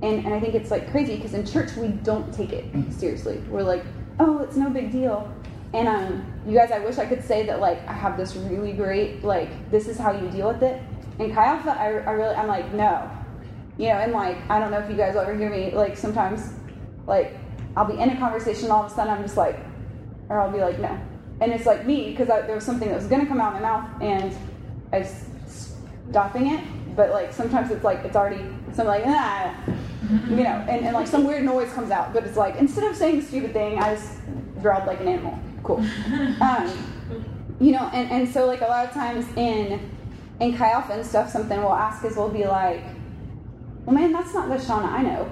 And, 0.02 0.24
and 0.24 0.34
I 0.34 0.40
think 0.40 0.54
it's 0.54 0.70
like 0.70 0.90
crazy 0.90 1.16
because 1.16 1.34
in 1.34 1.46
church 1.46 1.74
we 1.76 1.88
don't 1.88 2.32
take 2.34 2.52
it 2.52 2.66
seriously. 2.92 3.38
We're 3.48 3.62
like, 3.62 3.84
oh, 4.18 4.40
it's 4.40 4.56
no 4.56 4.68
big 4.68 4.92
deal. 4.92 5.32
And 5.72 5.88
um, 5.88 6.32
you 6.46 6.54
guys, 6.54 6.70
I 6.70 6.78
wish 6.78 6.98
I 6.98 7.06
could 7.06 7.24
say 7.24 7.46
that 7.46 7.60
like 7.60 7.86
I 7.88 7.92
have 7.92 8.16
this 8.16 8.36
really 8.36 8.72
great 8.72 9.24
like 9.24 9.70
this 9.70 9.88
is 9.88 9.98
how 9.98 10.12
you 10.12 10.28
deal 10.30 10.48
with 10.48 10.62
it. 10.62 10.80
Chi 11.18 11.44
Alpha, 11.44 11.70
I, 11.70 11.86
I 11.86 12.10
really, 12.12 12.34
I'm 12.34 12.48
like, 12.48 12.72
no. 12.72 13.10
You 13.78 13.88
know, 13.88 13.94
and 13.94 14.12
like, 14.12 14.38
I 14.50 14.58
don't 14.58 14.70
know 14.70 14.78
if 14.78 14.90
you 14.90 14.96
guys 14.96 15.16
ever 15.16 15.34
hear 15.36 15.50
me, 15.50 15.72
like, 15.72 15.96
sometimes, 15.96 16.52
like, 17.06 17.36
I'll 17.76 17.84
be 17.84 18.00
in 18.00 18.10
a 18.10 18.18
conversation, 18.18 18.70
all 18.70 18.84
of 18.84 18.92
a 18.92 18.94
sudden 18.94 19.12
I'm 19.12 19.22
just 19.22 19.36
like, 19.36 19.58
or 20.28 20.40
I'll 20.40 20.50
be 20.50 20.60
like, 20.60 20.78
no. 20.78 20.98
And 21.40 21.52
it's 21.52 21.66
like 21.66 21.84
me, 21.84 22.10
because 22.10 22.28
there 22.28 22.54
was 22.54 22.64
something 22.64 22.88
that 22.88 22.96
was 22.96 23.06
going 23.06 23.20
to 23.20 23.26
come 23.26 23.40
out 23.40 23.54
of 23.54 23.60
my 23.60 23.68
mouth, 23.68 24.02
and 24.02 24.36
I 24.92 25.00
was 25.00 25.24
stopping 26.08 26.52
it, 26.52 26.64
but 26.94 27.10
like, 27.10 27.32
sometimes 27.32 27.70
it's 27.70 27.84
like, 27.84 28.04
it's 28.04 28.16
already, 28.16 28.44
so 28.72 28.82
I'm 28.82 28.86
like, 28.86 29.02
ah, 29.06 29.54
you 30.28 30.36
know, 30.36 30.64
and, 30.68 30.84
and 30.84 30.94
like 30.94 31.06
some 31.06 31.24
weird 31.24 31.44
noise 31.44 31.72
comes 31.72 31.90
out, 31.90 32.12
but 32.12 32.24
it's 32.24 32.36
like, 32.36 32.56
instead 32.56 32.84
of 32.84 32.96
saying 32.96 33.22
stupid 33.22 33.52
thing, 33.52 33.78
I 33.78 33.94
just 33.94 34.18
growled 34.60 34.86
like 34.86 35.00
an 35.00 35.08
animal. 35.08 35.38
Cool. 35.62 35.78
Um, 36.40 36.70
you 37.60 37.72
know, 37.72 37.90
and, 37.92 38.10
and 38.10 38.28
so 38.28 38.46
like 38.46 38.60
a 38.60 38.66
lot 38.66 38.86
of 38.86 38.92
times 38.92 39.26
in 39.36 39.80
Chi 40.38 40.70
Alpha 40.70 40.92
and 40.92 41.06
stuff, 41.06 41.30
something 41.30 41.58
we'll 41.58 41.72
ask 41.72 42.04
is 42.04 42.16
we'll 42.16 42.28
be 42.28 42.46
like, 42.46 42.82
well, 43.84 43.94
man, 43.94 44.12
that's 44.12 44.34
not 44.34 44.48
the 44.48 44.56
Shauna 44.56 44.86
I 44.86 45.02
know, 45.02 45.30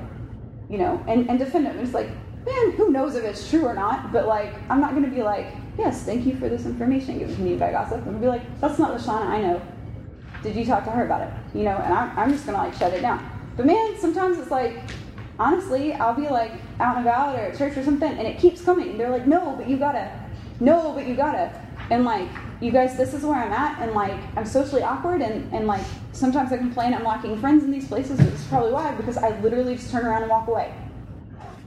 you 0.68 0.78
know, 0.78 1.02
and, 1.09 1.28
and 1.28 1.38
defend 1.38 1.66
it. 1.66 1.76
It's 1.76 1.94
like, 1.94 2.09
man, 2.44 2.73
who 2.73 2.90
knows 2.90 3.16
if 3.16 3.25
it's 3.25 3.49
true 3.49 3.64
or 3.64 3.75
not? 3.75 4.12
But 4.12 4.26
like, 4.26 4.54
I'm 4.71 4.80
not 4.80 4.92
going 4.92 5.04
to 5.04 5.11
be 5.11 5.23
like, 5.23 5.47
yes, 5.78 6.04
thank 6.04 6.26
you 6.26 6.37
for 6.37 6.49
this 6.49 6.66
information 6.66 7.18
given 7.18 7.35
to 7.35 7.42
me 7.42 7.56
by 7.56 7.73
gossip. 7.73 7.99
I'm 7.99 8.04
going 8.04 8.16
to 8.16 8.21
be 8.21 8.28
like, 8.28 8.61
that's 8.61 8.78
not 8.78 8.97
the 8.97 9.02
Shauna 9.02 9.26
I 9.26 9.40
know. 9.40 9.62
Did 10.42 10.56
you 10.56 10.64
talk 10.64 10.85
to 10.85 10.90
her 10.90 11.04
about 11.06 11.23
it? 11.23 11.32
You 11.56 11.64
know, 11.64 11.76
and 11.76 11.94
I'm, 11.94 12.18
I'm 12.18 12.30
just 12.32 12.47
going 12.47 12.56
to 12.56 12.64
like 12.64 12.75
shut 12.75 12.92
it 12.92 13.00
down. 13.00 13.28
But 13.56 13.66
man, 13.66 13.97
sometimes 13.99 14.38
it's 14.38 14.50
like, 14.50 14.76
honestly, 15.38 15.92
I'll 15.94 16.14
be 16.14 16.28
like 16.28 16.52
out 16.80 16.97
and 16.97 17.06
about 17.06 17.37
or 17.37 17.40
at 17.40 17.59
church 17.59 17.76
or 17.76 17.85
something, 17.85 18.11
and 18.11 18.26
it 18.26 18.38
keeps 18.38 18.62
coming. 18.62 18.99
They're 18.99 19.11
like, 19.11 19.26
no, 19.26 19.54
but 19.56 19.68
you 19.68 19.76
gotta, 19.76 20.11
no, 20.61 20.92
but 20.92 21.06
you 21.06 21.14
gotta. 21.14 21.52
And 21.90 22.04
like, 22.04 22.28
you 22.62 22.71
guys, 22.71 22.97
this 22.97 23.12
is 23.12 23.25
where 23.25 23.37
I'm 23.37 23.52
at, 23.52 23.83
and 23.83 23.92
like, 23.92 24.19
I'm 24.37 24.47
socially 24.47 24.83
awkward, 24.83 25.21
and, 25.21 25.52
and 25.52 25.66
like, 25.66 25.85
sometimes 26.12 26.52
I 26.52 26.59
complain 26.59 26.95
I'm 26.95 27.02
lacking 27.02 27.40
friends 27.40 27.64
in 27.64 27.73
these 27.73 27.88
places, 27.88 28.19
but 28.19 28.28
it's 28.28 28.47
probably 28.47 28.73
why, 28.73 28.92
because 28.92 29.16
I 29.16 29.38
literally 29.40 29.75
just 29.75 29.90
turn 29.90 30.07
around 30.07 30.23
and 30.23 30.31
walk 30.31 30.49
away. 30.49 30.73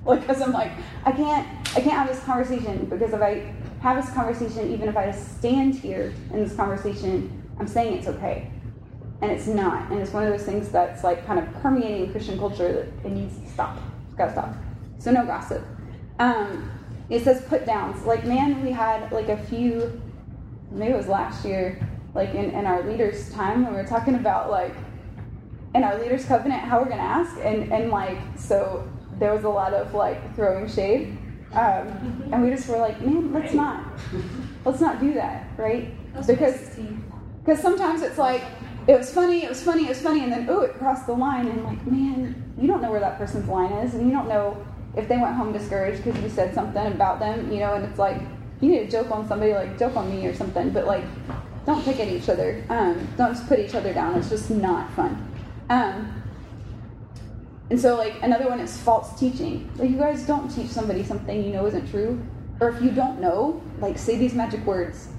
Like, 0.06 0.22
because 0.22 0.40
I'm 0.40 0.52
like, 0.52 0.72
I 1.04 1.12
can't, 1.12 1.48
I 1.76 1.82
can't 1.82 1.98
have 1.98 2.08
this 2.08 2.24
conversation, 2.24 2.86
because 2.86 3.12
if 3.12 3.24
I 3.24 3.52
have 3.82 4.06
this 4.06 4.14
conversation, 4.14 4.72
even 4.72 4.88
if 4.88 4.96
I 4.96 5.10
stand 5.12 5.74
here 5.74 6.14
in 6.32 6.44
this 6.44 6.56
conversation, 6.56 7.44
I'm 7.60 7.66
saying 7.66 7.98
it's 7.98 8.08
okay. 8.08 8.52
And 9.24 9.32
it's 9.32 9.48
not. 9.48 9.92
And 9.92 10.00
it's 10.00 10.14
one 10.14 10.22
of 10.22 10.30
those 10.30 10.46
things 10.46 10.70
that's 10.70 11.04
like 11.04 11.26
kind 11.26 11.40
of 11.40 11.52
permeating 11.56 12.12
Christian 12.12 12.38
culture 12.38 12.72
that 12.72 13.08
it 13.08 13.14
needs 13.14 13.36
to 13.40 13.48
stop. 13.48 13.80
It's 14.08 14.16
gotta 14.16 14.32
stop. 14.32 14.54
So 15.00 15.10
no 15.10 15.26
gossip. 15.26 15.64
Um, 16.20 16.70
it 17.10 17.24
says 17.24 17.44
put 17.46 17.66
downs. 17.66 18.06
Like, 18.06 18.26
man, 18.26 18.64
we 18.64 18.72
had 18.72 19.12
like 19.12 19.30
a 19.30 19.38
few 19.38 20.02
maybe 20.76 20.94
it 20.94 20.98
was 20.98 21.08
last 21.08 21.46
year, 21.46 21.88
like 22.14 22.34
in, 22.36 22.52
in 22.52 22.66
our 22.66 22.84
leaders' 22.84 23.32
time 23.32 23.64
when 23.64 23.74
we 23.74 23.82
were 23.82 23.88
talking 23.88 24.16
about 24.16 24.50
like 24.50 24.74
in 25.74 25.84
our 25.84 26.00
leaders' 26.00 26.26
covenant 26.26 26.62
how 26.62 26.80
we're 26.80 26.90
gonna 26.90 27.02
ask, 27.02 27.36
and 27.38 27.72
and 27.72 27.90
like 27.92 28.18
so 28.38 28.88
there 29.20 29.34
was 29.34 29.44
a 29.44 29.50
lot 29.50 29.74
of 29.74 29.94
like 29.94 30.36
throwing 30.36 30.68
shade, 30.68 31.18
um, 31.54 32.30
and 32.32 32.44
we 32.44 32.50
just 32.50 32.68
were 32.68 32.78
like, 32.78 33.00
man, 33.02 33.34
let's 33.34 33.54
not, 33.54 33.86
let's 34.66 34.82
not 34.82 35.00
do 35.00 35.14
that, 35.14 35.48
right? 35.58 35.94
Because 36.28 36.78
because 37.44 37.62
sometimes 37.62 38.02
it's 38.02 38.18
like 38.18 38.44
it 38.88 38.98
was 38.98 39.12
funny, 39.12 39.44
it 39.44 39.50
was 39.50 39.62
funny, 39.62 39.86
it 39.86 39.90
was 39.90 40.02
funny, 40.02 40.24
and 40.24 40.32
then 40.32 40.50
ooh, 40.50 40.62
it 40.62 40.76
crossed 40.76 41.08
the 41.08 41.14
line, 41.14 41.48
and 41.48 41.64
like, 41.64 41.86
man, 41.88 42.54
you 42.60 42.68
don't 42.68 42.82
know 42.82 42.92
where 42.92 43.00
that 43.00 43.18
person's 43.18 43.48
line 43.48 43.72
is, 43.74 43.96
and 43.96 44.08
you 44.08 44.14
don't 44.14 44.28
know 44.28 44.66
if 44.96 45.08
they 45.08 45.18
went 45.18 45.36
home 45.36 45.52
discouraged 45.52 46.04
because 46.04 46.22
you 46.22 46.30
said 46.30 46.54
something 46.54 46.88
about 46.88 47.20
them, 47.20 47.52
you 47.52 47.60
know, 47.60 47.74
and 47.74 47.84
it's 47.84 48.00
like 48.00 48.22
you 48.66 48.72
need 48.72 48.90
to 48.90 48.92
joke 48.92 49.12
on 49.12 49.28
somebody, 49.28 49.54
like 49.54 49.78
joke 49.78 49.96
on 49.96 50.10
me 50.10 50.26
or 50.26 50.34
something, 50.34 50.72
but 50.72 50.86
like 50.86 51.04
don't 51.66 51.84
pick 51.84 52.00
at 52.00 52.08
each 52.08 52.30
other. 52.30 52.64
Um, 52.70 53.08
don't 53.18 53.34
just 53.34 53.48
put 53.48 53.60
each 53.60 53.76
other 53.76 53.94
down. 53.94 54.16
It's 54.18 54.30
just 54.30 54.50
not 54.50 54.92
fun. 54.94 55.32
Um, 55.70 56.24
and 57.70 57.80
so 57.80 57.96
like 57.96 58.22
another 58.22 58.48
one 58.48 58.60
is 58.60 58.78
false 58.78 59.18
teaching. 59.20 59.70
Like 59.78 59.90
you 59.90 59.98
guys 59.98 60.26
don't 60.26 60.50
teach 60.50 60.70
somebody 60.70 61.04
something 61.04 61.44
you 61.44 61.52
know 61.52 61.66
isn't 61.68 61.90
true, 61.90 62.24
or 62.60 62.70
if 62.70 62.82
you 62.82 62.92
don't 62.92 63.20
know, 63.20 63.62
like 63.80 63.98
say 63.98 64.18
these 64.18 64.34
magic 64.34 64.66
words. 64.66 65.10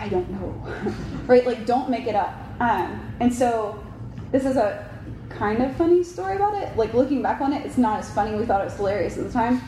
I 0.00 0.08
don't 0.08 0.30
know, 0.30 0.94
right? 1.26 1.44
Like 1.44 1.66
don't 1.66 1.90
make 1.90 2.06
it 2.06 2.14
up. 2.14 2.34
Um, 2.60 3.16
and 3.20 3.32
so 3.32 3.84
this 4.30 4.44
is 4.44 4.56
a 4.56 4.88
kind 5.28 5.62
of 5.62 5.74
funny 5.76 6.02
story 6.04 6.36
about 6.36 6.54
it. 6.54 6.76
Like 6.76 6.94
looking 6.94 7.22
back 7.22 7.40
on 7.40 7.52
it, 7.52 7.64
it's 7.66 7.78
not 7.78 8.00
as 8.00 8.10
funny. 8.12 8.36
We 8.36 8.44
thought 8.44 8.60
it 8.60 8.64
was 8.64 8.76
hilarious 8.76 9.18
at 9.18 9.24
the 9.24 9.32
time, 9.32 9.60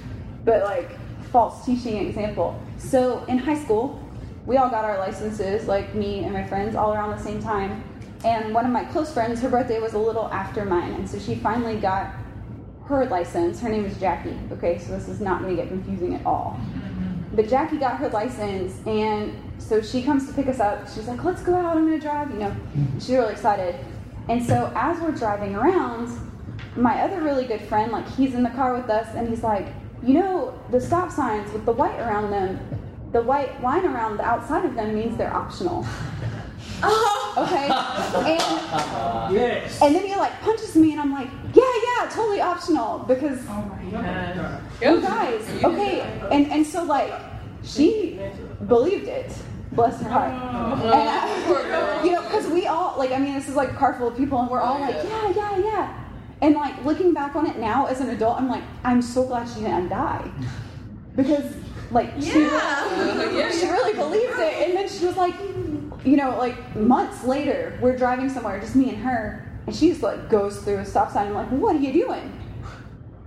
but 0.44 0.62
like 0.64 0.96
false 1.30 1.64
teaching 1.64 1.96
example. 1.96 2.60
So 2.80 3.24
in 3.24 3.38
high 3.38 3.62
school, 3.62 4.00
we 4.46 4.56
all 4.56 4.70
got 4.70 4.84
our 4.84 4.98
licenses, 4.98 5.68
like 5.68 5.94
me 5.94 6.24
and 6.24 6.32
my 6.32 6.42
friends, 6.42 6.74
all 6.74 6.92
around 6.92 7.16
the 7.16 7.22
same 7.22 7.42
time. 7.42 7.84
And 8.24 8.54
one 8.54 8.64
of 8.64 8.72
my 8.72 8.84
close 8.84 9.12
friends, 9.12 9.40
her 9.40 9.48
birthday 9.48 9.80
was 9.80 9.94
a 9.94 9.98
little 9.98 10.28
after 10.28 10.64
mine, 10.64 10.92
and 10.94 11.08
so 11.08 11.18
she 11.18 11.34
finally 11.34 11.76
got 11.76 12.12
her 12.86 13.06
license. 13.06 13.60
Her 13.60 13.68
name 13.68 13.84
is 13.84 13.96
Jackie. 13.98 14.36
Okay, 14.52 14.78
so 14.78 14.92
this 14.92 15.08
is 15.08 15.20
not 15.20 15.42
going 15.42 15.56
to 15.56 15.62
get 15.62 15.68
confusing 15.68 16.14
at 16.14 16.26
all. 16.26 16.58
But 17.32 17.48
Jackie 17.48 17.76
got 17.76 17.98
her 17.98 18.08
license, 18.08 18.84
and 18.86 19.32
so 19.58 19.80
she 19.80 20.02
comes 20.02 20.26
to 20.26 20.32
pick 20.32 20.48
us 20.48 20.58
up. 20.58 20.88
She's 20.88 21.06
like, 21.06 21.22
"Let's 21.22 21.42
go 21.42 21.54
out. 21.54 21.76
I'm 21.76 21.86
going 21.86 21.98
to 21.98 22.04
drive." 22.04 22.30
You 22.30 22.38
know, 22.38 22.56
she's 22.94 23.10
really 23.10 23.32
excited. 23.32 23.76
And 24.28 24.44
so 24.44 24.72
as 24.74 25.00
we're 25.00 25.12
driving 25.12 25.54
around, 25.54 26.10
my 26.76 27.00
other 27.02 27.20
really 27.20 27.46
good 27.46 27.62
friend, 27.62 27.92
like 27.92 28.08
he's 28.08 28.34
in 28.34 28.42
the 28.42 28.50
car 28.50 28.74
with 28.74 28.90
us, 28.90 29.14
and 29.14 29.28
he's 29.28 29.42
like, 29.42 29.68
"You 30.02 30.14
know, 30.14 30.54
the 30.70 30.80
stop 30.80 31.10
signs 31.10 31.52
with 31.52 31.64
the 31.66 31.72
white 31.72 31.98
around 32.00 32.30
them, 32.30 32.58
the 33.12 33.22
white 33.22 33.62
line 33.62 33.84
around 33.84 34.16
the 34.18 34.24
outside 34.24 34.64
of 34.64 34.74
them 34.74 34.94
means 34.94 35.16
they're 35.16 35.34
optional." 35.34 35.86
Uh-huh. 36.82 37.42
Okay. 37.42 37.68
And 38.32 39.34
Yes. 39.34 39.82
and 39.82 39.94
then 39.94 40.06
he 40.06 40.16
like 40.16 40.32
punches 40.40 40.74
me, 40.76 40.92
and 40.92 41.00
I'm 41.00 41.12
like, 41.12 41.28
yeah, 41.52 41.62
yeah, 41.86 42.08
totally 42.08 42.40
optional 42.40 43.00
because 43.00 43.38
oh 43.50 43.70
you 44.80 45.00
guys, 45.02 45.42
okay. 45.62 46.00
And 46.30 46.50
and 46.50 46.66
so 46.66 46.84
like 46.84 47.12
she 47.62 48.18
believed 48.66 49.08
it. 49.08 49.30
Bless 49.72 50.00
her 50.00 50.08
heart. 50.08 50.32
Oh. 50.34 50.90
And 50.90 51.08
I, 51.08 52.02
you 52.04 52.12
know, 52.12 52.22
because 52.22 52.46
we 52.48 52.66
all 52.66 52.98
like, 52.98 53.12
I 53.12 53.18
mean, 53.18 53.34
this 53.34 53.48
is 53.48 53.54
like 53.54 53.70
a 53.70 53.74
car 53.74 53.94
full 53.94 54.08
of 54.08 54.16
people, 54.16 54.40
and 54.40 54.50
we're 54.50 54.60
all 54.60 54.80
like, 54.80 54.96
yeah, 54.96 55.32
yeah, 55.36 55.58
yeah. 55.58 56.04
And 56.42 56.54
like 56.54 56.84
looking 56.84 57.12
back 57.12 57.36
on 57.36 57.46
it 57.46 57.58
now 57.58 57.86
as 57.86 58.00
an 58.00 58.10
adult, 58.10 58.38
I'm 58.38 58.48
like, 58.48 58.64
I'm 58.84 59.02
so 59.02 59.26
glad 59.26 59.48
she 59.48 59.60
didn't 59.60 59.88
die 59.88 60.30
because 61.16 61.54
like 61.90 62.12
she, 62.20 62.32
really, 62.32 63.52
she 63.52 63.66
really 63.66 63.94
believed 63.94 64.38
it. 64.38 64.68
And 64.68 64.76
then 64.76 64.88
she 64.88 65.06
was 65.06 65.16
like, 65.16 65.34
you 66.04 66.16
know, 66.16 66.36
like 66.38 66.76
months 66.76 67.24
later, 67.24 67.78
we're 67.80 67.96
driving 67.96 68.30
somewhere, 68.30 68.60
just 68.60 68.76
me 68.76 68.90
and 68.90 69.02
her, 69.02 69.46
and 69.66 69.74
she 69.74 69.90
just 69.90 70.02
like 70.02 70.28
goes 70.30 70.62
through 70.62 70.78
a 70.78 70.84
stop 70.84 71.12
sign. 71.12 71.28
I'm 71.28 71.34
like, 71.34 71.48
what 71.48 71.76
are 71.76 71.80
you 71.80 71.92
doing? 71.92 72.36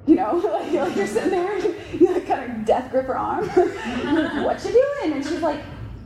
You 0.07 0.15
know, 0.15 0.35
like, 0.43 0.71
like 0.71 0.95
you're 0.95 1.07
sitting 1.07 1.31
there, 1.31 1.57
you 1.93 2.13
like 2.13 2.25
kind 2.25 2.51
of 2.51 2.65
death 2.65 2.89
grip 2.91 3.07
her 3.07 3.17
arm. 3.17 3.47
what 4.43 4.63
you 4.63 4.71
doing? 4.71 5.13
And 5.13 5.23
she's 5.23 5.41
like, 5.41 5.61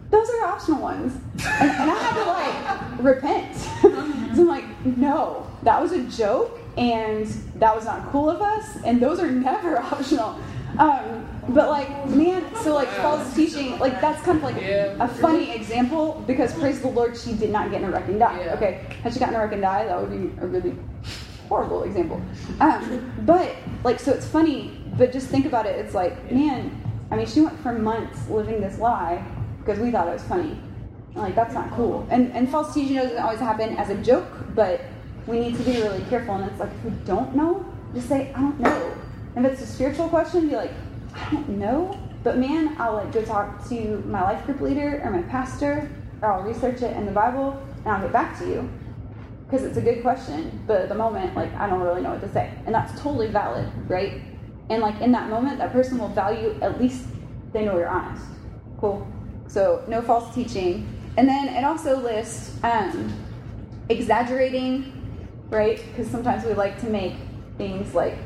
those 0.09 0.29
are 0.29 0.45
optional 0.45 0.81
ones. 0.81 1.15
And, 1.59 1.69
and 1.69 1.91
I 1.91 1.95
had 1.95 2.23
to 2.23 3.03
like 3.03 3.03
repent. 3.03 3.55
so 3.55 3.89
I'm 3.91 4.47
like, 4.47 4.85
no, 4.85 5.46
that 5.63 5.81
was 5.81 5.91
a 5.91 6.03
joke, 6.03 6.59
and 6.77 7.25
that 7.55 7.75
was 7.75 7.85
not 7.85 8.11
cool 8.11 8.29
of 8.29 8.41
us, 8.41 8.77
and 8.85 9.01
those 9.01 9.19
are 9.19 9.31
never 9.51 9.79
optional. 9.79 10.39
Um, 10.77 11.27
but 11.49 11.69
like, 11.69 12.07
man, 12.09 12.43
so 12.57 12.75
like 12.75 12.89
false 12.89 13.33
teaching, 13.33 13.79
like 13.79 13.99
that's 14.01 14.21
kind 14.23 14.37
of 14.37 14.43
like 14.43 14.61
a 14.61 15.07
funny 15.07 15.51
example 15.51 16.23
because 16.27 16.53
praise 16.53 16.81
the 16.81 16.89
Lord, 16.89 17.17
she 17.17 17.33
did 17.33 17.51
not 17.51 17.71
get 17.71 17.81
in 17.81 17.87
a 17.87 17.91
wreck 17.91 18.07
and 18.07 18.19
die. 18.19 18.49
Okay, 18.49 18.85
had 19.01 19.13
she 19.13 19.19
gotten 19.19 19.33
in 19.33 19.39
a 19.39 19.43
wreck 19.43 19.53
and 19.53 19.61
die, 19.61 19.85
that 19.85 19.99
would 19.99 20.11
be 20.11 20.41
a 20.41 20.45
really 20.45 20.75
horrible 21.47 21.83
example. 21.83 22.21
Um, 22.59 23.11
but 23.25 23.55
like, 23.83 23.99
so 23.99 24.11
it's 24.11 24.27
funny, 24.27 24.79
but 24.97 25.11
just 25.11 25.27
think 25.27 25.45
about 25.45 25.65
it. 25.65 25.79
It's 25.79 25.93
like, 25.93 26.31
man, 26.31 26.83
I 27.09 27.15
mean, 27.15 27.25
she 27.25 27.41
went 27.41 27.57
for 27.61 27.71
months 27.71 28.29
living 28.29 28.59
this 28.59 28.77
lie 28.77 29.25
because 29.59 29.79
we 29.79 29.89
thought 29.89 30.07
it 30.07 30.13
was 30.13 30.23
funny. 30.23 30.59
Like 31.15 31.33
that's 31.33 31.53
not 31.53 31.71
cool. 31.71 32.05
And 32.11 32.31
and 32.33 32.49
false 32.49 32.73
teaching 32.73 32.97
doesn't 32.97 33.17
always 33.17 33.39
happen 33.39 33.75
as 33.77 33.89
a 33.89 33.95
joke, 33.95 34.27
but 34.53 34.81
we 35.27 35.39
need 35.39 35.57
to 35.57 35.63
be 35.63 35.81
really 35.81 36.03
careful. 36.09 36.35
And 36.35 36.49
it's 36.49 36.59
like 36.59 36.71
if 36.71 36.83
we 36.85 36.91
don't 37.05 37.35
know, 37.35 37.65
just 37.93 38.09
say 38.09 38.33
I 38.33 38.39
don't 38.39 38.59
know. 38.59 38.93
And 39.35 39.45
if 39.45 39.53
it's 39.53 39.61
a 39.61 39.67
spiritual 39.67 40.09
question, 40.09 40.47
be 40.47 40.55
like 40.55 40.71
I 41.13 41.31
don't 41.31 41.49
know. 41.49 41.99
But 42.23 42.37
man, 42.37 42.75
I'll 42.79 42.93
like 42.93 43.11
go 43.11 43.21
talk 43.23 43.67
to 43.69 44.03
my 44.07 44.21
life 44.23 44.45
group 44.45 44.61
leader 44.61 45.01
or 45.03 45.11
my 45.11 45.21
pastor, 45.23 45.89
or 46.21 46.33
I'll 46.33 46.43
research 46.43 46.81
it 46.81 46.95
in 46.97 47.05
the 47.05 47.11
Bible, 47.11 47.61
and 47.79 47.87
I'll 47.87 48.01
get 48.01 48.11
back 48.11 48.37
to 48.39 48.47
you 48.47 48.69
because 49.45 49.65
it's 49.65 49.77
a 49.77 49.81
good 49.81 50.01
question. 50.01 50.63
But 50.67 50.81
at 50.81 50.89
the 50.89 50.95
moment, 50.95 51.35
like 51.35 51.53
I 51.55 51.69
don't 51.69 51.81
really 51.81 52.01
know 52.01 52.11
what 52.11 52.21
to 52.21 52.31
say, 52.31 52.51
and 52.65 52.73
that's 52.73 52.99
totally 53.01 53.27
valid, 53.27 53.69
right? 53.87 54.21
And 54.69 54.81
like 54.81 54.99
in 55.01 55.11
that 55.13 55.29
moment, 55.29 55.59
that 55.59 55.71
person 55.71 55.97
will 55.97 56.09
value 56.09 56.55
at 56.61 56.79
least 56.79 57.05
they 57.53 57.65
know 57.65 57.77
you're 57.77 57.87
honest. 57.87 58.25
Cool. 58.79 59.07
So 59.47 59.83
no 59.87 60.01
false 60.01 60.33
teaching, 60.35 60.87
and 61.15 61.27
then 61.27 61.47
it 61.47 61.63
also 61.63 61.99
lists 61.99 62.61
um, 62.63 63.13
exaggerating, 63.89 65.06
right? 65.49 65.83
Because 65.89 66.09
sometimes 66.09 66.45
we 66.45 66.53
like 66.53 66.79
to 66.81 66.89
make 66.89 67.13
things 67.57 67.93
like 67.93 68.17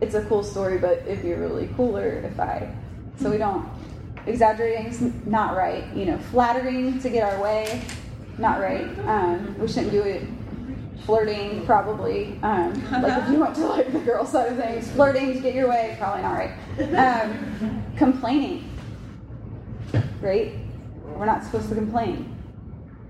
it's 0.00 0.14
a 0.14 0.24
cool 0.24 0.42
story, 0.42 0.78
but 0.78 0.98
it'd 1.06 1.22
be 1.22 1.32
really 1.32 1.68
cooler 1.76 2.20
if 2.24 2.38
I. 2.38 2.74
So 3.20 3.30
we 3.30 3.38
don't. 3.38 3.68
Exaggerating's 4.26 5.00
not 5.26 5.56
right. 5.56 5.84
You 5.94 6.06
know, 6.06 6.18
flattering 6.30 6.98
to 7.00 7.10
get 7.10 7.22
our 7.22 7.40
way, 7.42 7.82
not 8.38 8.60
right. 8.60 8.86
Um, 9.06 9.58
we 9.58 9.68
shouldn't 9.68 9.92
do 9.92 10.02
it. 10.02 10.22
Flirting, 11.04 11.66
probably. 11.66 12.38
Um, 12.42 12.72
like 12.90 13.22
if 13.22 13.30
you 13.30 13.38
want 13.38 13.54
to 13.56 13.66
like 13.66 13.92
the 13.92 13.98
girl 14.00 14.24
side 14.24 14.52
of 14.52 14.56
things, 14.56 14.90
flirting 14.92 15.34
to 15.34 15.40
get 15.40 15.54
your 15.54 15.68
way, 15.68 15.96
probably 15.98 16.22
not 16.22 16.32
right. 16.32 16.54
Um, 16.94 17.84
complaining, 17.96 18.70
right? 20.20 20.54
We're 21.04 21.26
not 21.26 21.44
supposed 21.44 21.68
to 21.68 21.74
complain. 21.74 22.34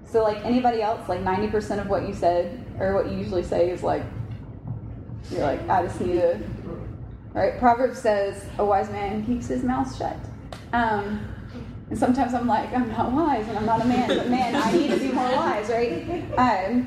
So 0.06 0.22
like 0.24 0.44
anybody 0.44 0.82
else, 0.82 1.08
like 1.08 1.20
ninety 1.20 1.46
percent 1.48 1.80
of 1.80 1.88
what 1.88 2.06
you 2.08 2.14
said 2.14 2.63
or 2.78 2.94
what 2.94 3.10
you 3.10 3.18
usually 3.18 3.42
say 3.42 3.70
is 3.70 3.82
like, 3.82 4.02
you're 5.30 5.40
like, 5.40 5.68
I 5.68 5.82
just 5.82 6.00
need 6.00 6.14
to 6.14 6.38
Right? 7.34 7.58
Proverbs 7.58 7.98
says, 7.98 8.46
a 8.58 8.64
wise 8.64 8.88
man 8.90 9.26
keeps 9.26 9.48
his 9.48 9.64
mouth 9.64 9.94
shut. 9.98 10.16
Um, 10.72 11.20
and 11.90 11.98
sometimes 11.98 12.32
I'm 12.32 12.46
like, 12.46 12.72
I'm 12.72 12.88
not 12.88 13.10
wise 13.10 13.46
and 13.48 13.58
I'm 13.58 13.66
not 13.66 13.82
a 13.82 13.84
man, 13.84 14.08
but 14.08 14.30
man, 14.30 14.54
I 14.54 14.70
need 14.70 14.90
to 14.90 14.98
be 14.98 15.10
more 15.10 15.30
wise, 15.32 15.68
right? 15.68 16.24
Um, 16.38 16.86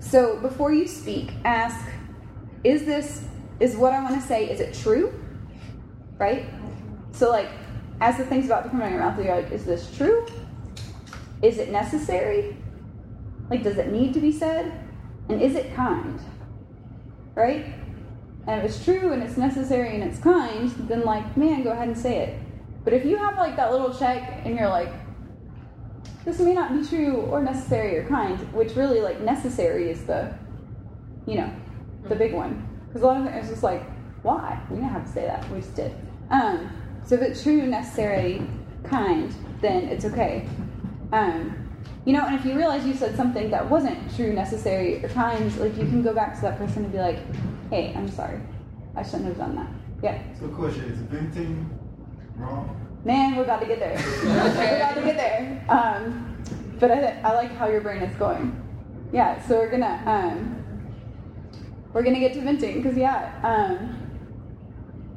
so 0.00 0.36
before 0.40 0.70
you 0.70 0.86
speak, 0.86 1.32
ask, 1.44 1.88
is 2.62 2.84
this, 2.84 3.24
is 3.58 3.74
what 3.74 3.94
I 3.94 4.02
want 4.02 4.20
to 4.20 4.26
say, 4.26 4.50
is 4.50 4.60
it 4.60 4.74
true? 4.74 5.12
Right? 6.18 6.44
So, 7.12 7.30
like, 7.30 7.48
as 8.02 8.18
the 8.18 8.26
thing's 8.26 8.44
about 8.44 8.64
to 8.64 8.68
come 8.68 8.82
out 8.82 8.88
of 8.88 8.92
your 8.92 9.00
mouth, 9.00 9.18
you're 9.18 9.34
like, 9.34 9.50
is 9.50 9.64
this 9.64 9.96
true? 9.96 10.26
Is 11.40 11.56
it 11.56 11.70
necessary? 11.70 12.54
Like, 13.48 13.62
does 13.62 13.78
it 13.78 13.90
need 13.90 14.12
to 14.12 14.20
be 14.20 14.30
said? 14.30 14.85
And 15.28 15.42
is 15.42 15.54
it 15.54 15.74
kind? 15.74 16.20
Right? 17.34 17.66
and 18.46 18.60
if 18.62 18.70
it's 18.70 18.84
true 18.84 19.12
and 19.12 19.22
it's 19.22 19.36
necessary 19.36 19.94
and 19.94 20.04
it's 20.04 20.20
kind, 20.20 20.70
then 20.88 21.02
like, 21.02 21.36
man, 21.36 21.64
go 21.64 21.72
ahead 21.72 21.88
and 21.88 21.98
say 21.98 22.18
it. 22.18 22.38
But 22.84 22.92
if 22.92 23.04
you 23.04 23.16
have 23.16 23.36
like 23.36 23.56
that 23.56 23.72
little 23.72 23.92
check 23.92 24.42
and 24.44 24.56
you're 24.56 24.68
like, 24.68 24.92
this 26.24 26.38
may 26.38 26.54
not 26.54 26.72
be 26.72 26.86
true 26.86 27.16
or 27.22 27.42
necessary 27.42 27.98
or 27.98 28.06
kind, 28.08 28.38
which 28.52 28.76
really 28.76 29.00
like 29.00 29.20
necessary 29.20 29.90
is 29.90 30.04
the, 30.04 30.32
you 31.26 31.36
know, 31.36 31.52
the 32.08 32.14
big 32.14 32.32
one. 32.32 32.68
Because 32.86 33.02
a 33.02 33.06
lot 33.06 33.16
of 33.16 33.24
times 33.24 33.36
it 33.36 33.44
is 33.44 33.50
just 33.50 33.62
like, 33.64 33.82
why? 34.22 34.60
We 34.70 34.76
didn't 34.76 34.90
have 34.90 35.06
to 35.06 35.12
say 35.12 35.22
that. 35.22 35.48
We 35.50 35.58
just 35.58 35.74
did. 35.74 35.92
Um, 36.30 36.70
so 37.04 37.16
if 37.16 37.22
it's 37.22 37.42
true, 37.42 37.66
necessary, 37.66 38.42
kind, 38.84 39.34
then 39.60 39.84
it's 39.84 40.04
okay. 40.04 40.48
Um, 41.12 41.65
you 42.04 42.12
know, 42.12 42.24
and 42.24 42.34
if 42.34 42.44
you 42.44 42.54
realize 42.54 42.86
you 42.86 42.94
said 42.94 43.16
something 43.16 43.50
that 43.50 43.68
wasn't 43.68 43.98
true, 44.14 44.32
necessary, 44.32 45.04
or 45.04 45.08
kind, 45.08 45.56
like 45.58 45.76
you 45.76 45.84
can 45.84 46.02
go 46.02 46.14
back 46.14 46.36
to 46.36 46.42
that 46.42 46.58
person 46.58 46.84
and 46.84 46.92
be 46.92 46.98
like, 46.98 47.18
hey, 47.70 47.92
I'm 47.96 48.08
sorry. 48.08 48.40
I 48.94 49.02
shouldn't 49.02 49.26
have 49.26 49.38
done 49.38 49.56
that. 49.56 49.68
Yeah. 50.02 50.22
So, 50.38 50.48
question 50.48 50.84
is 50.84 50.98
venting 51.00 51.68
wrong? 52.36 52.80
Man, 53.04 53.36
we're 53.36 53.44
about 53.44 53.60
to 53.60 53.66
get 53.66 53.78
there. 53.78 53.94
we're 54.24 54.76
about 54.76 54.94
to 54.94 55.02
get 55.02 55.16
there. 55.16 55.64
Um, 55.68 56.36
but 56.78 56.90
I, 56.90 57.20
I 57.22 57.34
like 57.34 57.54
how 57.56 57.68
your 57.68 57.80
brain 57.80 58.02
is 58.02 58.16
going. 58.16 58.62
Yeah, 59.12 59.40
so 59.46 59.56
we're 59.58 59.70
gonna 59.70 60.02
um, 60.06 60.62
we're 61.92 62.02
gonna 62.02 62.20
get 62.20 62.34
to 62.34 62.40
venting 62.40 62.82
because 62.82 62.96
yeah, 62.98 63.32
um, 63.42 63.96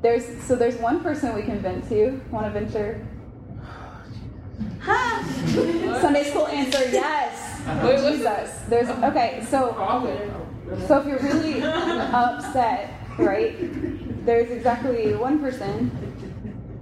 there's 0.01 0.25
so 0.43 0.55
there's 0.55 0.75
one 0.77 1.01
person 1.01 1.35
we 1.35 1.41
can 1.41 1.59
vent 1.59 1.87
to. 1.89 2.21
Want 2.31 2.45
to 2.45 2.51
venture? 2.51 3.05
Sunday 6.01 6.23
school 6.29 6.47
answer 6.47 6.89
yes. 6.91 7.49
Jesus. 8.03 8.61
There's 8.67 8.89
okay. 9.03 9.45
So 9.49 9.75
so 10.87 10.99
if 10.99 11.07
you're 11.07 11.19
really 11.19 11.61
upset, 11.61 12.93
right? 13.17 13.55
There's 14.25 14.51
exactly 14.51 15.15
one 15.15 15.39
person 15.39 15.91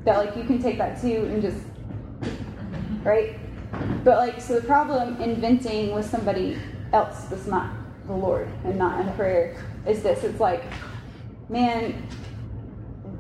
that 0.06 0.18
like 0.18 0.36
you 0.36 0.44
can 0.44 0.62
take 0.62 0.78
that 0.78 1.02
to 1.02 1.16
and 1.16 1.42
just 1.42 1.58
right. 3.04 3.38
But 4.04 4.18
like 4.18 4.42
so 4.42 4.60
the 4.60 4.66
problem 4.66 5.22
inventing 5.22 5.94
with 5.94 6.06
somebody 6.06 6.58
else 6.94 7.26
that's 7.26 7.48
not 7.48 7.74
the 8.06 8.14
Lord 8.14 8.50
and 8.64 8.78
not 8.78 9.00
in 9.06 9.14
prayer 9.14 9.64
is 9.86 10.04
this. 10.04 10.24
It's 10.24 10.40
like, 10.40 10.64
man, 11.50 12.08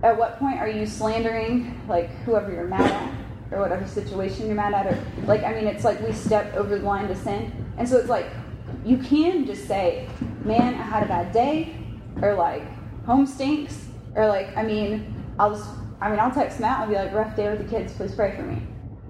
at 0.04 0.18
what 0.18 0.40
point 0.40 0.60
are 0.60 0.70
you 0.70 0.86
slandering 0.86 1.82
like 1.88 2.10
whoever 2.20 2.52
you're 2.52 2.68
mad 2.68 2.92
at 2.92 3.27
or 3.52 3.60
whatever 3.60 3.86
situation 3.88 4.48
you're 4.48 4.56
mad 4.56 4.74
at 4.74 4.88
or 4.88 4.98
like 5.26 5.44
I 5.44 5.54
mean 5.54 5.68
it's 5.68 5.84
like 5.84 6.00
we 6.02 6.12
step 6.14 6.54
over 6.56 6.78
the 6.78 6.86
line 6.86 7.08
to 7.08 7.16
sin. 7.16 7.52
And 7.78 7.88
so 7.88 7.98
it's 7.98 8.10
like 8.10 8.28
you 8.86 8.98
can 8.98 9.46
just 9.46 9.68
say, 9.68 10.08
Man, 10.44 10.74
I 10.76 10.82
had 10.84 11.04
a 11.04 11.08
bad 11.08 11.32
day 11.32 11.76
or 12.22 12.34
like 12.36 12.64
home 13.06 13.26
stinks 13.26 13.88
or 14.16 14.28
like 14.28 14.56
I 14.58 14.64
mean 14.64 15.14
I'll 15.40 15.56
just 15.56 15.70
I 16.02 16.10
mean 16.10 16.20
I'll 16.20 16.32
text 16.32 16.60
Matt 16.60 16.82
and 16.82 16.90
be 16.90 16.96
like, 16.98 17.14
rough 17.14 17.36
day 17.36 17.50
with 17.50 17.60
the 17.60 17.70
kids, 17.78 17.94
please 17.94 18.14
pray 18.16 18.36
for 18.36 18.44
me. 18.44 18.62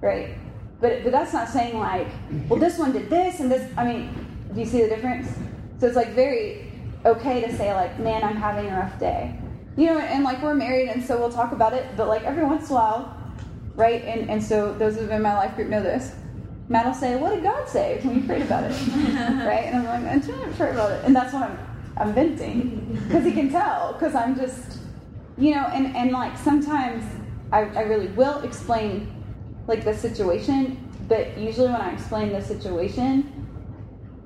Right? 0.01 0.35
But 0.81 1.03
but 1.03 1.11
that's 1.11 1.33
not 1.33 1.49
saying 1.49 1.79
like, 1.79 2.07
well 2.49 2.59
this 2.59 2.77
one 2.77 2.91
did 2.91 3.09
this 3.09 3.39
and 3.39 3.51
this 3.51 3.71
I 3.77 3.85
mean, 3.85 4.09
do 4.53 4.59
you 4.59 4.65
see 4.65 4.81
the 4.83 4.89
difference? 4.89 5.27
So 5.79 5.87
it's 5.87 5.95
like 5.95 6.09
very 6.13 6.71
okay 7.05 7.41
to 7.41 7.55
say 7.55 7.73
like, 7.73 7.97
man, 7.99 8.23
I'm 8.23 8.35
having 8.35 8.67
a 8.69 8.75
rough 8.75 8.99
day. 8.99 9.39
you 9.77 9.85
know, 9.85 9.99
and 9.99 10.23
like 10.23 10.41
we're 10.41 10.55
married, 10.55 10.89
and 10.89 11.03
so 11.03 11.17
we'll 11.19 11.31
talk 11.31 11.51
about 11.51 11.73
it. 11.73 11.85
But 11.95 12.07
like 12.07 12.23
every 12.23 12.43
once 12.43 12.69
in 12.69 12.75
a 12.75 12.79
while, 12.79 13.16
right? 13.77 14.03
And 14.03 14.29
and 14.29 14.43
so 14.43 14.73
those 14.73 14.97
been 14.97 15.09
in 15.09 15.21
my 15.21 15.35
life 15.35 15.55
group 15.55 15.69
know 15.69 15.81
this. 15.81 16.13
Matt 16.67 16.85
will 16.85 16.93
say, 16.93 17.15
"What 17.15 17.33
did 17.33 17.43
God 17.43 17.69
say 17.69 18.01
when 18.03 18.19
you 18.19 18.27
prayed 18.27 18.41
about 18.41 18.65
it?" 18.65 18.71
right? 18.91 19.67
And 19.67 19.87
I'm 19.87 20.03
like, 20.03 20.13
"I 20.13 20.17
didn't 20.17 20.53
pray 20.55 20.71
about 20.71 20.91
it," 20.91 21.05
and 21.05 21.15
that's 21.15 21.33
when 21.33 21.43
I'm 21.43 21.57
I'm 21.95 22.13
venting 22.13 22.99
because 23.07 23.23
he 23.23 23.31
can 23.31 23.49
tell 23.49 23.93
because 23.93 24.13
I'm 24.15 24.35
just, 24.35 24.79
you 25.37 25.55
know, 25.55 25.65
and 25.67 25.95
and 25.95 26.11
like 26.11 26.37
sometimes 26.37 27.05
I 27.53 27.61
I 27.61 27.83
really 27.83 28.07
will 28.07 28.39
explain 28.39 29.13
like 29.67 29.85
the 29.85 29.93
situation, 29.93 30.77
but 31.07 31.37
usually 31.37 31.67
when 31.67 31.81
I 31.81 31.93
explain 31.93 32.33
the 32.33 32.41
situation 32.41 33.37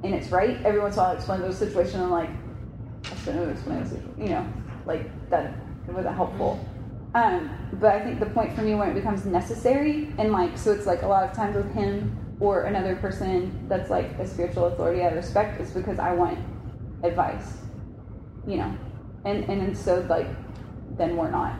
and 0.03 0.15
it's 0.15 0.29
right, 0.31 0.57
every 0.65 0.79
once 0.79 0.95
in 0.95 0.99
a 0.99 1.03
while 1.03 1.11
I 1.11 1.15
explain 1.15 1.41
the 1.41 1.53
situation 1.53 1.95
and 1.95 2.05
I'm 2.05 2.11
like, 2.11 2.29
I 3.05 3.15
shouldn't 3.17 3.47
have 3.47 3.49
explained 3.49 3.85
this, 3.85 3.99
you 4.17 4.29
know, 4.29 4.51
like 4.85 5.29
that 5.29 5.53
it 5.87 5.93
wasn't 5.93 6.15
helpful. 6.15 6.65
Um, 7.13 7.49
but 7.73 7.93
I 7.93 8.01
think 8.01 8.19
the 8.19 8.27
point 8.27 8.55
for 8.55 8.61
me 8.61 8.73
when 8.75 8.89
it 8.89 8.93
becomes 8.93 9.25
necessary 9.25 10.13
and 10.17 10.31
like 10.31 10.57
so 10.57 10.71
it's 10.71 10.85
like 10.85 11.01
a 11.01 11.07
lot 11.07 11.29
of 11.29 11.35
times 11.35 11.57
with 11.57 11.73
him 11.73 12.17
or 12.39 12.63
another 12.63 12.95
person 12.95 13.67
that's 13.67 13.89
like 13.89 14.11
a 14.17 14.25
spiritual 14.25 14.65
authority 14.65 15.03
I 15.03 15.09
respect 15.09 15.59
is 15.59 15.71
because 15.71 15.99
I 15.99 16.13
want 16.13 16.39
advice. 17.03 17.57
You 18.47 18.57
know. 18.57 18.77
And 19.25 19.43
and 19.49 19.77
so 19.77 20.05
like 20.09 20.27
then 20.97 21.17
we're 21.17 21.31
not 21.31 21.59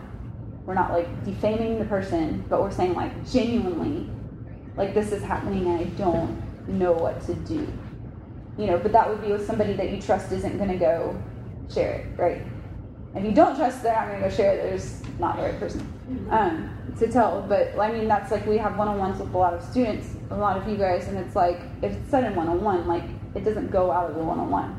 we're 0.66 0.74
not 0.74 0.92
like 0.92 1.26
defaming 1.26 1.80
the 1.80 1.86
person, 1.86 2.46
but 2.50 2.62
we're 2.62 2.72
saying 2.72 2.94
like 2.94 3.30
genuinely 3.30 4.10
like 4.78 4.94
this 4.94 5.12
is 5.12 5.22
happening 5.22 5.68
and 5.68 5.82
I 5.82 5.84
don't 5.98 6.42
know 6.68 6.94
what 6.94 7.20
to 7.26 7.34
do. 7.36 7.68
You 8.58 8.68
know, 8.68 8.78
but 8.78 8.92
that 8.94 9.10
would 9.10 9.22
be 9.22 9.32
with 9.32 9.46
somebody 9.46 9.74
that 9.74 9.90
you 9.90 10.02
trust 10.02 10.32
isn't 10.32 10.58
gonna 10.58 10.78
go 10.78 11.22
share 11.74 11.94
it, 11.94 12.20
right? 12.20 12.42
If 13.13 13.26
you 13.26 13.32
don't 13.32 13.56
trust 13.58 13.84
they're 13.84 13.93
not 13.93 14.08
gonna 14.08 14.21
go 14.21 14.30
share 14.30 14.58
it, 14.58 14.82
not 15.19 15.36
the 15.36 15.43
right 15.43 15.60
person 15.60 16.28
um, 16.30 16.69
to 17.00 17.12
tell. 17.12 17.45
But 17.47 17.78
I 17.78 17.91
mean, 17.91 18.08
that's 18.08 18.32
like 18.32 18.45
we 18.45 18.58
have 18.58 18.78
one-on-ones 18.78 19.19
with 19.19 19.34
a 19.34 19.38
lot 19.38 19.54
of 19.54 19.63
students, 19.63 20.15
a 20.30 20.36
lot 20.36 20.58
of 20.58 20.67
you 20.67 20.78
guys, 20.78 21.08
and 21.08 21.17
it's 21.17 21.36
like 21.36 21.60
if 21.82 21.93
it's 21.93 22.10
said 22.10 22.24
in 22.24 22.36
one-on-one, 22.36 22.88
like 22.88 23.04
it 23.36 23.43
doesn't 23.43 23.71
go 23.71 23.91
out 23.91 24.10
of 24.10 24.15
the 24.15 24.24
one-on-one. 24.24 24.78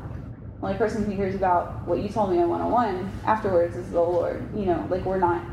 The 0.59 0.67
only 0.67 0.77
person 0.77 1.03
who 1.03 1.11
hears 1.11 1.35
about 1.35 1.87
what 1.87 1.99
you 1.99 2.09
told 2.09 2.31
me 2.31 2.39
in 2.39 2.49
one-on-one 2.49 3.11
afterwards 3.25 3.75
is 3.75 3.89
the 3.91 3.99
Lord. 3.99 4.47
You 4.55 4.65
know, 4.65 4.87
like 4.89 5.05
we're 5.05 5.19
not 5.19 5.43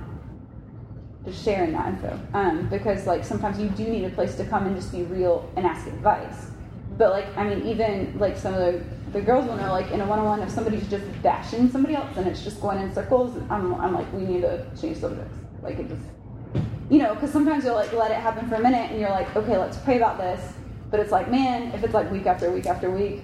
just 1.24 1.44
sharing 1.44 1.72
that 1.72 1.88
info 1.88 2.18
um, 2.32 2.66
because 2.68 3.06
like 3.06 3.24
sometimes 3.24 3.58
you 3.58 3.68
do 3.70 3.84
need 3.84 4.04
a 4.04 4.10
place 4.10 4.36
to 4.36 4.44
come 4.44 4.66
and 4.66 4.74
just 4.74 4.90
be 4.90 5.02
real 5.02 5.50
and 5.56 5.66
ask 5.66 5.86
advice. 5.86 6.50
But 6.96 7.10
like 7.10 7.36
I 7.36 7.48
mean, 7.48 7.66
even 7.66 8.18
like 8.18 8.36
some 8.36 8.54
of 8.54 8.60
the 8.60 8.84
the 9.12 9.20
girls 9.20 9.46
will 9.46 9.56
know 9.56 9.72
like 9.72 9.90
in 9.90 10.00
a 10.00 10.06
one-on-one 10.06 10.40
if 10.40 10.50
somebody's 10.50 10.86
just 10.88 11.04
bashing 11.22 11.70
somebody 11.70 11.94
else 11.94 12.16
and 12.16 12.26
it's 12.26 12.44
just 12.44 12.60
going 12.60 12.78
in 12.78 12.92
circles. 12.94 13.36
I'm 13.50 13.74
I'm 13.74 13.94
like 13.94 14.10
we 14.12 14.22
need 14.22 14.42
to 14.42 14.64
change 14.80 14.98
subjects. 14.98 15.36
Like 15.62 15.78
it 15.78 15.88
just 15.88 16.02
you 16.88 16.98
know 16.98 17.14
because 17.14 17.32
sometimes 17.32 17.64
you'll 17.64 17.74
like 17.74 17.92
let 17.92 18.10
it 18.10 18.18
happen 18.18 18.48
for 18.48 18.56
a 18.56 18.60
minute 18.60 18.90
and 18.90 19.00
you're 19.00 19.10
like 19.10 19.34
okay 19.36 19.58
let's 19.58 19.78
pray 19.78 19.96
about 19.96 20.18
this. 20.18 20.52
But 20.90 21.00
it's 21.00 21.12
like 21.12 21.30
man 21.30 21.72
if 21.72 21.82
it's 21.82 21.94
like 21.94 22.10
week 22.10 22.26
after 22.26 22.50
week 22.50 22.66
after 22.66 22.90
week, 22.90 23.22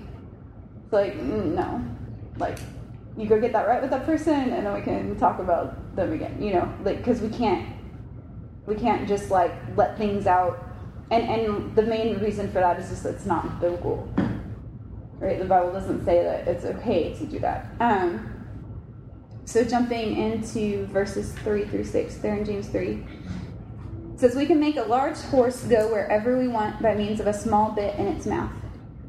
it's 0.84 0.92
like 0.92 1.14
mm, 1.14 1.54
no, 1.54 1.84
like 2.38 2.58
you 3.16 3.26
go 3.26 3.40
get 3.40 3.52
that 3.52 3.66
right 3.68 3.80
with 3.80 3.90
that 3.90 4.04
person 4.04 4.34
and 4.34 4.66
then 4.66 4.74
we 4.74 4.82
can 4.82 5.16
talk 5.18 5.38
about 5.38 5.96
them 5.96 6.12
again. 6.12 6.42
You 6.42 6.54
know 6.54 6.74
like 6.84 6.98
because 6.98 7.20
we 7.20 7.28
can't 7.28 7.66
we 8.66 8.74
can't 8.74 9.06
just 9.06 9.30
like 9.30 9.52
let 9.76 9.96
things 9.96 10.26
out 10.26 10.64
and 11.12 11.22
and 11.22 11.76
the 11.76 11.82
main 11.82 12.18
reason 12.18 12.48
for 12.48 12.58
that 12.58 12.80
is 12.80 12.88
just 12.88 13.06
it's 13.06 13.26
not 13.26 13.60
biblical 13.60 14.08
right 15.18 15.38
the 15.38 15.44
bible 15.44 15.72
doesn't 15.72 16.04
say 16.04 16.22
that 16.22 16.46
it's 16.46 16.64
okay 16.64 17.14
to 17.14 17.26
do 17.26 17.38
that 17.38 17.66
um, 17.80 18.32
so 19.44 19.64
jumping 19.64 20.16
into 20.16 20.86
verses 20.86 21.32
3 21.32 21.66
through 21.66 21.84
6 21.84 22.16
there 22.16 22.36
in 22.36 22.44
james 22.44 22.68
3 22.68 23.04
it 24.14 24.20
says 24.20 24.34
we 24.34 24.46
can 24.46 24.58
make 24.58 24.76
a 24.76 24.82
large 24.82 25.18
horse 25.18 25.62
go 25.64 25.88
wherever 25.88 26.38
we 26.38 26.48
want 26.48 26.80
by 26.82 26.94
means 26.94 27.20
of 27.20 27.26
a 27.26 27.32
small 27.32 27.70
bit 27.72 27.94
in 27.96 28.06
its 28.06 28.26
mouth 28.26 28.52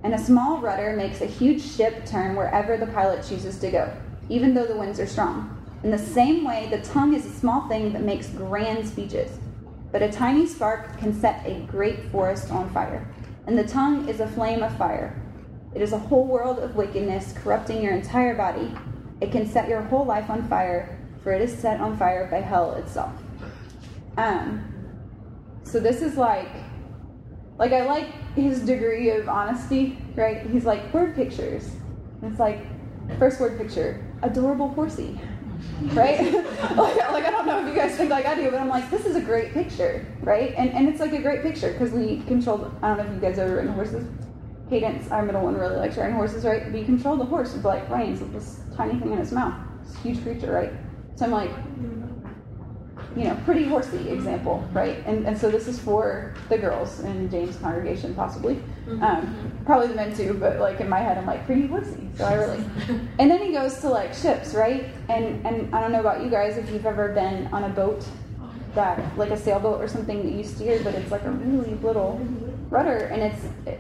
and 0.04 0.14
a 0.14 0.18
small 0.18 0.60
rudder 0.60 0.96
makes 0.96 1.22
a 1.22 1.26
huge 1.26 1.62
ship 1.62 2.06
turn 2.06 2.36
wherever 2.36 2.78
the 2.78 2.88
pilot 2.88 3.26
chooses 3.28 3.58
to 3.60 3.72
go 3.72 3.92
even 4.30 4.54
though 4.54 4.66
the 4.66 4.76
winds 4.76 5.00
are 5.00 5.08
strong 5.08 5.54
in 5.84 5.92
the 5.92 5.98
same 5.98 6.44
way 6.44 6.68
the 6.72 6.82
tongue 6.82 7.14
is 7.14 7.26
a 7.26 7.32
small 7.32 7.68
thing 7.68 7.94
that 7.94 8.02
makes 8.02 8.28
grand 8.30 8.88
speeches 8.88 9.40
but 9.92 10.02
a 10.02 10.12
tiny 10.12 10.46
spark 10.46 10.98
can 10.98 11.14
set 11.14 11.46
a 11.46 11.62
great 11.62 12.12
forest 12.12 12.52
on 12.52 12.70
fire. 12.72 13.08
And 13.46 13.58
the 13.58 13.64
tongue 13.64 14.08
is 14.10 14.20
a 14.20 14.28
flame 14.28 14.62
of 14.62 14.78
fire. 14.78 15.20
It 15.78 15.84
is 15.84 15.94
a 15.94 16.00
whole 16.00 16.26
world 16.26 16.58
of 16.58 16.76
wickedness, 16.76 17.36
corrupting 17.38 17.84
your 17.84 17.94
entire 17.94 18.34
body. 18.34 18.76
It 19.22 19.32
can 19.32 19.48
set 19.48 19.70
your 19.70 19.84
whole 19.84 20.04
life 20.04 20.28
on 20.28 20.48
fire, 20.50 20.98
for 21.22 21.32
it 21.32 21.40
is 21.40 21.56
set 21.56 21.80
on 21.80 21.96
fire 21.98 22.26
by 22.32 22.42
hell 22.42 22.74
itself. 22.78 23.12
Um, 24.18 24.74
so 25.62 25.80
this 25.80 26.02
is 26.02 26.18
like, 26.18 26.50
like 27.60 27.74
I 27.74 27.86
like 27.86 28.08
his 28.34 28.62
degree 28.62 29.12
of 29.12 29.30
honesty, 29.30 30.00
right? 30.16 30.50
He's 30.50 30.66
like 30.66 30.92
word 30.92 31.16
pictures. 31.16 31.70
It's 32.24 32.40
like 32.40 32.58
first 33.20 33.40
word 33.40 33.60
picture, 33.60 34.04
adorable 34.24 34.70
horsey 34.70 35.22
right? 35.94 36.34
like, 36.76 36.98
like, 36.98 37.26
I 37.26 37.30
don't 37.30 37.46
know 37.46 37.60
if 37.62 37.68
you 37.68 37.80
guys 37.80 37.96
think 37.96 38.10
like 38.10 38.26
I 38.26 38.34
do, 38.34 38.50
but 38.50 38.60
I'm 38.60 38.68
like, 38.68 38.90
this 38.90 39.06
is 39.06 39.16
a 39.16 39.22
great 39.22 39.54
picture, 39.54 40.06
right? 40.22 40.56
And 40.58 40.72
and 40.72 40.90
it's 40.90 41.00
like 41.00 41.14
a 41.14 41.22
great 41.22 41.44
picture 41.44 41.72
because 41.72 41.92
we 41.92 42.22
control. 42.22 42.72
I 42.82 42.96
don't 42.96 42.98
know 42.98 43.04
if 43.06 43.14
you 43.14 43.20
guys 43.20 43.38
ever 43.38 43.58
ridden 43.58 43.74
horses. 43.74 44.06
Cadence, 44.70 45.10
our 45.12 45.24
middle 45.24 45.42
one, 45.42 45.56
really 45.56 45.78
likes 45.78 45.98
riding 45.98 46.16
horses, 46.16 46.44
right? 46.44 46.72
But 46.72 46.80
you 46.80 46.86
control 46.86 47.16
the 47.16 47.26
horse 47.26 47.54
with 47.54 47.66
like 47.66 47.90
reins 47.90 48.20
with 48.20 48.34
this 48.34 48.60
tiny 48.76 49.00
thing 49.00 49.14
in 49.14 49.20
its 49.20 49.32
mouth. 49.32 49.56
It's 49.84 49.96
a 49.96 49.98
huge 50.00 50.22
creature, 50.24 50.52
right? 50.52 50.72
So 51.16 51.26
I'm 51.26 51.32
like, 51.32 51.52
you 53.16 53.24
know, 53.24 53.38
pretty 53.46 53.64
horsey 53.64 54.10
example, 54.10 54.68
right? 54.74 55.04
And, 55.06 55.26
and 55.26 55.38
so 55.38 55.50
this 55.50 55.68
is 55.68 55.80
for 55.80 56.36
the 56.50 56.58
girls 56.58 57.00
in 57.00 57.30
James' 57.32 57.56
congregation, 57.58 58.14
possibly. 58.14 58.56
Mm-hmm. 58.86 59.04
Um, 59.04 59.52
probably 59.66 59.88
the 59.88 59.96
men 59.96 60.16
too, 60.16 60.36
but 60.36 60.60
like 60.60 60.80
in 60.80 60.88
my 60.88 61.00
head, 61.00 61.18
I'm 61.18 61.26
like, 61.26 61.46
pretty 61.46 61.68
horsey. 61.68 62.10
So 62.16 62.26
I 62.26 62.34
really. 62.36 62.58
and 63.20 63.32
then 63.32 63.42
he 63.42 63.54
goes 63.54 63.80
to 63.80 63.90
like 63.90 64.14
ships, 64.14 64.54
right? 64.54 64.86
And 65.10 65.46
and 65.46 65.74
I 65.74 65.82
don't 65.82 65.92
know 65.92 66.00
about 66.00 66.24
you 66.24 66.30
guys 66.30 66.58
if 66.58 66.70
you've 66.70 66.86
ever 66.86 67.14
been 67.14 67.48
on 67.48 67.64
a 67.64 67.70
boat 67.70 68.06
that, 68.76 69.18
like 69.18 69.32
a 69.32 69.38
sailboat 69.38 69.82
or 69.82 69.88
something 69.88 70.24
that 70.24 70.32
you 70.32 70.44
steer, 70.44 70.80
but 70.84 70.94
it's 70.94 71.12
like 71.12 71.24
a 71.24 71.32
really 71.32 71.74
little 71.76 72.20
rudder 72.70 73.06
and 73.12 73.24
it's 73.24 73.46
it, 73.66 73.80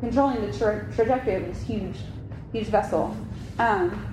controlling 0.00 0.50
the 0.50 0.56
tra- 0.56 0.90
trajectory 0.94 1.34
of 1.34 1.46
this 1.46 1.62
huge, 1.62 1.96
huge 2.52 2.66
vessel. 2.66 3.16
Um, 3.58 4.06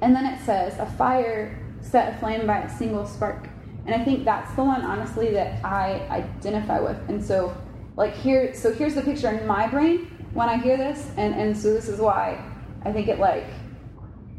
and 0.00 0.14
then 0.14 0.24
it 0.26 0.40
says, 0.44 0.78
a 0.78 0.86
fire 0.86 1.58
set 1.80 2.14
aflame 2.14 2.46
by 2.46 2.60
a 2.60 2.78
single 2.78 3.06
spark. 3.06 3.48
And 3.86 3.94
I 3.94 4.04
think 4.04 4.24
that's 4.24 4.54
the 4.54 4.64
one, 4.64 4.82
honestly, 4.82 5.30
that 5.32 5.64
I 5.64 6.06
identify 6.10 6.80
with. 6.80 6.96
And 7.08 7.22
so, 7.24 7.56
like 7.96 8.14
here, 8.14 8.54
so 8.54 8.72
here's 8.72 8.94
the 8.94 9.02
picture 9.02 9.30
in 9.30 9.46
my 9.46 9.66
brain 9.66 10.10
when 10.34 10.48
I 10.48 10.58
hear 10.58 10.76
this, 10.76 11.10
and 11.16 11.34
and 11.34 11.56
so 11.56 11.72
this 11.72 11.88
is 11.88 11.98
why 11.98 12.38
I 12.84 12.92
think 12.92 13.08
it 13.08 13.18
like 13.18 13.46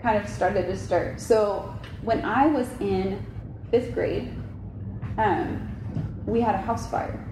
kind 0.01 0.23
of 0.23 0.29
started 0.29 0.67
to 0.67 0.77
stir. 0.77 1.15
So 1.17 1.75
when 2.03 2.23
I 2.23 2.45
was 2.47 2.69
in 2.79 3.25
fifth 3.71 3.93
grade, 3.93 4.33
um, 5.17 5.67
we 6.25 6.41
had 6.41 6.55
a 6.55 6.59
house 6.59 6.89
fire. 6.89 7.25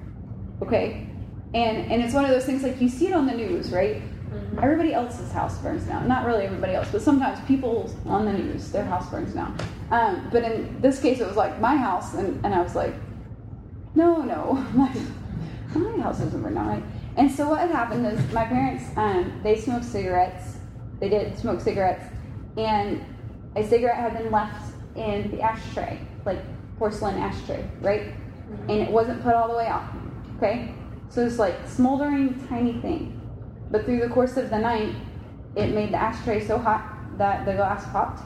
Okay, 0.61 1.06
and 1.53 1.91
and 1.91 2.01
it's 2.01 2.13
one 2.13 2.25
of 2.25 2.31
those 2.31 2.45
things 2.45 2.63
like 2.63 2.79
you 2.81 2.89
see 2.89 3.07
it 3.07 3.13
on 3.13 3.25
the 3.25 3.33
news, 3.33 3.71
right? 3.71 4.01
Mm-hmm. 4.01 4.59
Everybody 4.59 4.93
else's 4.93 5.31
house 5.31 5.57
burns 5.59 5.83
down. 5.85 6.07
Not 6.07 6.25
really 6.25 6.43
everybody 6.43 6.73
else, 6.73 6.89
but 6.91 7.01
sometimes 7.01 7.39
people 7.47 7.93
on 8.05 8.25
the 8.25 8.33
news, 8.33 8.71
their 8.71 8.83
house 8.83 9.09
burns 9.09 9.33
down. 9.33 9.57
Um, 9.91 10.27
but 10.31 10.43
in 10.43 10.81
this 10.81 10.99
case, 10.99 11.19
it 11.21 11.27
was 11.27 11.37
like 11.37 11.59
my 11.61 11.75
house, 11.77 12.13
and, 12.13 12.43
and 12.45 12.53
I 12.53 12.61
was 12.61 12.75
like, 12.75 12.93
no, 13.95 14.21
no, 14.21 14.53
my, 14.73 14.93
my 15.73 16.03
house 16.03 16.19
doesn't 16.19 16.41
burn 16.41 16.55
down, 16.55 16.67
right? 16.67 16.83
And 17.15 17.31
so 17.31 17.49
what 17.49 17.61
had 17.61 17.71
happened 17.71 18.05
is 18.05 18.19
my 18.31 18.45
parents, 18.45 18.85
um, 18.95 19.39
they 19.43 19.59
smoked 19.59 19.85
cigarettes. 19.85 20.57
They 20.99 21.09
did 21.09 21.37
smoke 21.37 21.61
cigarettes, 21.61 22.03
and 22.57 23.03
a 23.55 23.63
cigarette 23.65 23.97
had 23.97 24.17
been 24.17 24.31
left 24.31 24.73
in 24.95 25.31
the 25.31 25.41
ashtray, 25.41 25.99
like 26.25 26.39
porcelain 26.77 27.17
ashtray, 27.17 27.67
right? 27.81 28.01
Mm-hmm. 28.01 28.69
And 28.69 28.81
it 28.81 28.91
wasn't 28.91 29.23
put 29.23 29.35
all 29.35 29.47
the 29.47 29.55
way 29.55 29.67
out. 29.67 29.83
Okay, 30.37 30.73
so 31.09 31.25
it's 31.25 31.39
like 31.39 31.55
smoldering 31.65 32.47
tiny 32.47 32.73
thing. 32.81 33.19
But 33.71 33.85
through 33.85 33.99
the 33.99 34.09
course 34.09 34.37
of 34.37 34.49
the 34.49 34.57
night, 34.57 34.93
it 35.55 35.73
made 35.73 35.91
the 35.91 35.97
ashtray 35.97 36.45
so 36.45 36.57
hot 36.57 37.17
that 37.17 37.45
the 37.45 37.53
glass 37.53 37.83
popped 37.91 38.21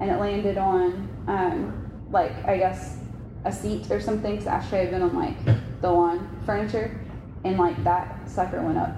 and 0.00 0.10
it 0.10 0.18
landed 0.18 0.58
on, 0.58 1.08
um, 1.26 1.90
like, 2.10 2.32
I 2.44 2.58
guess, 2.58 2.98
a 3.44 3.52
seat 3.52 3.90
or 3.90 4.00
something. 4.00 4.32
Because 4.32 4.46
ashtray 4.46 4.80
had 4.80 4.90
been 4.90 5.02
on, 5.02 5.14
like, 5.14 5.36
the 5.80 5.90
lawn 5.90 6.28
furniture. 6.44 7.00
And, 7.44 7.58
like, 7.58 7.82
that 7.84 8.28
sucker 8.28 8.60
went 8.60 8.76
up. 8.76 8.94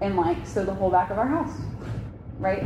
And, 0.00 0.16
like, 0.16 0.46
so 0.46 0.64
the 0.64 0.74
whole 0.74 0.90
back 0.90 1.10
of 1.10 1.18
our 1.18 1.26
house, 1.26 1.58
right? 2.38 2.64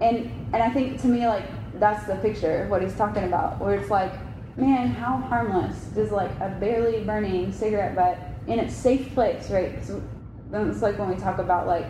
And, 0.00 0.30
and 0.52 0.62
I 0.62 0.70
think 0.70 1.00
to 1.00 1.06
me, 1.06 1.26
like, 1.26 1.46
that's 1.80 2.06
the 2.06 2.16
picture 2.16 2.62
of 2.62 2.70
what 2.70 2.82
he's 2.82 2.94
talking 2.94 3.24
about, 3.24 3.58
where 3.58 3.74
it's 3.74 3.90
like, 3.90 4.12
man, 4.56 4.88
how 4.88 5.16
harmless 5.16 5.76
does, 5.94 6.12
like, 6.12 6.30
a 6.40 6.56
barely 6.60 7.02
burning 7.04 7.50
cigarette 7.52 7.96
butt 7.96 8.18
in 8.48 8.58
its 8.58 8.74
safe 8.74 9.12
place, 9.14 9.50
right? 9.50 9.84
So 9.84 10.02
then 10.50 10.70
it's 10.70 10.82
like 10.82 10.98
when 10.98 11.08
we 11.08 11.16
talk 11.16 11.38
about 11.38 11.66
like, 11.66 11.86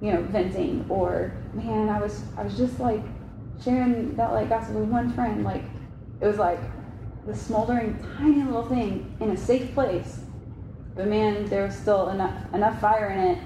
you 0.00 0.12
know, 0.12 0.22
venting 0.22 0.84
or 0.88 1.32
man, 1.54 1.88
I 1.88 2.00
was 2.00 2.22
I 2.36 2.42
was 2.42 2.56
just 2.56 2.78
like 2.78 3.02
sharing 3.64 4.14
that 4.16 4.32
like 4.32 4.48
gossip 4.48 4.74
with 4.74 4.88
one 4.88 5.12
friend, 5.12 5.44
like 5.44 5.64
it 6.20 6.26
was 6.26 6.38
like 6.38 6.60
the 7.26 7.34
smoldering 7.34 7.98
tiny 8.16 8.42
little 8.42 8.66
thing 8.68 9.16
in 9.20 9.30
a 9.30 9.36
safe 9.36 9.72
place. 9.74 10.20
But 10.94 11.08
man, 11.08 11.46
there 11.46 11.64
was 11.64 11.76
still 11.76 12.10
enough 12.10 12.54
enough 12.54 12.80
fire 12.80 13.10
in 13.10 13.18
it 13.18 13.38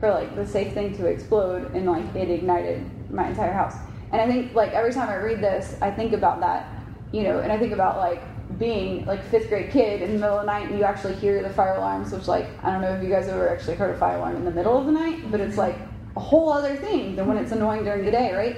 for 0.00 0.10
like 0.10 0.36
the 0.36 0.46
safe 0.46 0.72
thing 0.72 0.96
to 0.96 1.06
explode 1.06 1.74
and 1.74 1.86
like 1.86 2.14
it 2.14 2.30
ignited 2.30 3.10
my 3.10 3.28
entire 3.28 3.52
house. 3.52 3.74
And 4.12 4.20
I 4.20 4.26
think 4.26 4.54
like 4.54 4.72
every 4.72 4.92
time 4.92 5.08
I 5.08 5.16
read 5.16 5.40
this, 5.40 5.76
I 5.82 5.90
think 5.90 6.12
about 6.12 6.40
that, 6.40 6.72
you 7.12 7.24
know, 7.24 7.40
and 7.40 7.50
I 7.50 7.58
think 7.58 7.72
about 7.72 7.98
like 7.98 8.22
being 8.56 9.04
like 9.04 9.22
fifth 9.24 9.48
grade 9.48 9.70
kid 9.70 10.00
in 10.00 10.12
the 10.12 10.18
middle 10.18 10.38
of 10.38 10.46
the 10.46 10.46
night 10.46 10.70
and 10.70 10.78
you 10.78 10.84
actually 10.84 11.14
hear 11.14 11.42
the 11.42 11.50
fire 11.50 11.74
alarms, 11.74 12.12
which 12.12 12.26
like 12.26 12.46
I 12.62 12.72
don't 12.72 12.80
know 12.80 12.94
if 12.94 13.02
you 13.02 13.10
guys 13.10 13.28
ever 13.28 13.48
actually 13.48 13.76
heard 13.76 13.94
a 13.94 13.98
fire 13.98 14.16
alarm 14.16 14.36
in 14.36 14.44
the 14.44 14.50
middle 14.50 14.78
of 14.78 14.86
the 14.86 14.92
night, 14.92 15.30
but 15.30 15.40
it's 15.40 15.58
like 15.58 15.76
a 16.16 16.20
whole 16.20 16.50
other 16.50 16.76
thing 16.76 17.14
than 17.14 17.26
when 17.26 17.36
it's 17.36 17.52
annoying 17.52 17.84
during 17.84 18.04
the 18.04 18.10
day, 18.10 18.34
right? 18.34 18.56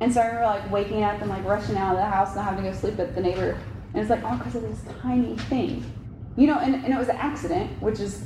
And 0.00 0.12
so 0.12 0.20
I 0.20 0.26
remember 0.26 0.46
like 0.46 0.70
waking 0.70 1.02
up 1.04 1.20
and 1.20 1.28
like 1.28 1.44
rushing 1.44 1.76
out 1.76 1.92
of 1.92 1.98
the 1.98 2.06
house 2.06 2.34
and 2.34 2.44
having 2.44 2.64
to 2.64 2.70
go 2.70 2.76
sleep 2.76 2.98
at 2.98 3.14
the 3.14 3.20
neighbor. 3.20 3.58
And 3.92 4.00
it's 4.00 4.10
like 4.10 4.22
all 4.24 4.36
because 4.36 4.54
of 4.54 4.62
this 4.62 4.80
tiny 5.02 5.36
thing. 5.36 5.84
You 6.36 6.46
know, 6.46 6.58
and, 6.58 6.74
and 6.76 6.94
it 6.94 6.96
was 6.96 7.08
an 7.08 7.16
accident, 7.16 7.82
which 7.82 8.00
is 8.00 8.24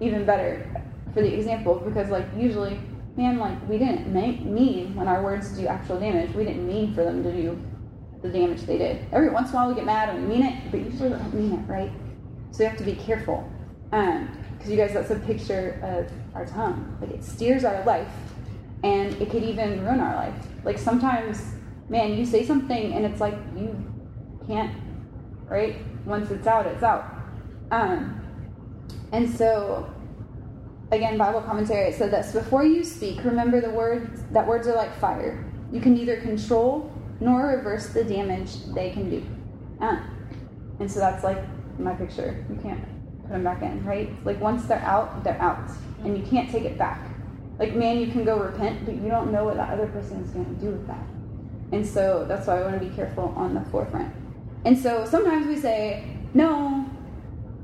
even 0.00 0.26
better 0.26 0.84
for 1.14 1.22
the 1.22 1.32
example 1.32 1.76
because 1.76 2.10
like 2.10 2.26
usually, 2.36 2.78
man, 3.16 3.38
like 3.38 3.56
we 3.68 3.78
didn't 3.78 4.12
make, 4.12 4.44
mean 4.44 4.94
when 4.94 5.08
our 5.08 5.22
words 5.22 5.56
do 5.56 5.66
actual 5.66 6.00
damage. 6.00 6.34
We 6.34 6.44
didn't 6.44 6.66
mean 6.66 6.94
for 6.94 7.04
them 7.04 7.22
to 7.22 7.32
do 7.32 7.58
the 8.22 8.28
damage 8.28 8.62
they 8.62 8.78
did. 8.78 9.04
Every 9.12 9.30
once 9.30 9.50
in 9.50 9.54
a 9.54 9.58
while 9.58 9.68
we 9.68 9.74
get 9.74 9.84
mad 9.84 10.08
and 10.08 10.28
we 10.28 10.36
mean 10.36 10.46
it, 10.46 10.70
but 10.70 10.80
usually 10.80 11.10
we 11.10 11.16
don't 11.16 11.34
mean 11.34 11.52
it, 11.52 11.70
right? 11.70 11.92
So 12.50 12.62
you 12.62 12.68
have 12.68 12.78
to 12.78 12.84
be 12.84 12.94
careful. 12.94 13.50
Um, 13.92 14.36
because 14.56 14.70
you 14.70 14.76
guys, 14.76 14.94
that's 14.94 15.10
a 15.10 15.18
picture 15.20 15.78
of 15.82 16.10
our 16.34 16.46
tongue. 16.46 16.96
Like 17.00 17.10
it 17.10 17.22
steers 17.22 17.64
our 17.64 17.84
life, 17.84 18.08
and 18.82 19.12
it 19.20 19.30
could 19.30 19.42
even 19.42 19.84
ruin 19.84 20.00
our 20.00 20.14
life. 20.16 20.34
Like 20.64 20.78
sometimes, 20.78 21.42
man, 21.88 22.16
you 22.16 22.24
say 22.24 22.44
something 22.44 22.92
and 22.92 23.04
it's 23.04 23.20
like 23.20 23.34
you 23.56 23.76
can't, 24.46 24.76
right? 25.46 25.76
Once 26.06 26.30
it's 26.30 26.46
out, 26.46 26.66
it's 26.66 26.82
out. 26.82 27.04
Um, 27.70 28.22
and 29.12 29.28
so 29.28 29.92
again, 30.90 31.18
Bible 31.18 31.42
commentary, 31.42 31.88
it 31.88 31.96
said 31.96 32.10
this 32.10 32.32
before 32.32 32.64
you 32.64 32.84
speak, 32.84 33.24
remember 33.24 33.60
the 33.60 33.70
words 33.70 34.22
that 34.32 34.46
words 34.46 34.66
are 34.66 34.74
like 34.74 34.96
fire. 34.98 35.44
You 35.72 35.80
can 35.80 35.94
neither 35.94 36.20
control 36.20 36.92
nor 37.20 37.46
reverse 37.48 37.88
the 37.88 38.04
damage 38.04 38.64
they 38.74 38.90
can 38.90 39.10
do. 39.10 39.24
Uh, 39.80 39.98
and 40.80 40.90
so 40.90 41.00
that's 41.00 41.24
like 41.24 41.38
my 41.78 41.94
picture. 41.94 42.44
You 42.50 42.56
can't 42.62 42.80
put 43.22 43.30
them 43.30 43.44
back 43.44 43.62
in, 43.62 43.84
right? 43.84 44.10
Like 44.24 44.40
once 44.40 44.66
they're 44.66 44.80
out, 44.80 45.24
they're 45.24 45.40
out. 45.40 45.70
And 46.04 46.16
you 46.16 46.24
can't 46.24 46.50
take 46.50 46.64
it 46.64 46.78
back. 46.78 47.08
Like, 47.58 47.74
man, 47.74 47.98
you 47.98 48.08
can 48.08 48.24
go 48.24 48.38
repent, 48.38 48.84
but 48.84 48.94
you 48.94 49.08
don't 49.08 49.32
know 49.32 49.44
what 49.44 49.56
that 49.56 49.72
other 49.72 49.86
person 49.86 50.22
is 50.22 50.30
going 50.30 50.44
to 50.44 50.60
do 50.60 50.70
with 50.70 50.86
that. 50.86 51.04
And 51.72 51.86
so 51.86 52.24
that's 52.28 52.46
why 52.46 52.60
I 52.60 52.62
want 52.62 52.80
to 52.80 52.86
be 52.86 52.94
careful 52.94 53.34
on 53.36 53.54
the 53.54 53.62
forefront. 53.70 54.14
And 54.64 54.78
so 54.78 55.06
sometimes 55.06 55.46
we 55.46 55.56
say, 55.56 56.04
no, 56.34 56.88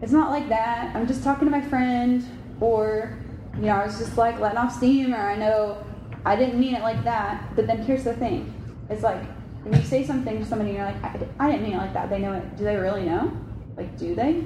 it's 0.00 0.12
not 0.12 0.30
like 0.30 0.48
that. 0.48 0.96
I'm 0.96 1.06
just 1.06 1.22
talking 1.22 1.46
to 1.46 1.50
my 1.50 1.60
friend 1.60 2.24
or 2.60 3.18
you 3.56 3.62
know, 3.62 3.72
I 3.72 3.86
was 3.86 3.98
just 3.98 4.16
like 4.16 4.40
letting 4.40 4.58
off 4.58 4.74
steam, 4.74 5.14
or 5.14 5.18
I 5.18 5.36
know 5.36 5.84
I 6.24 6.36
didn't 6.36 6.58
mean 6.58 6.74
it 6.74 6.82
like 6.82 7.04
that. 7.04 7.54
But 7.54 7.66
then 7.66 7.82
here's 7.82 8.04
the 8.04 8.14
thing: 8.14 8.52
it's 8.88 9.02
like 9.02 9.22
when 9.64 9.80
you 9.80 9.86
say 9.86 10.04
something 10.04 10.38
to 10.38 10.44
somebody, 10.44 10.70
and 10.70 10.78
you're 10.78 10.86
like, 10.86 11.02
I, 11.04 11.46
I 11.46 11.50
didn't 11.50 11.62
mean 11.64 11.74
it 11.74 11.78
like 11.78 11.94
that. 11.94 12.10
They 12.10 12.18
know 12.18 12.32
it. 12.32 12.56
Do 12.56 12.64
they 12.64 12.76
really 12.76 13.04
know? 13.04 13.32
Like, 13.76 13.96
do 13.96 14.14
they? 14.14 14.44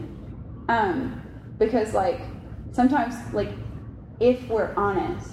Um, 0.68 1.22
because 1.58 1.94
like 1.94 2.20
sometimes, 2.72 3.14
like 3.32 3.50
if 4.20 4.46
we're 4.48 4.74
honest, 4.76 5.30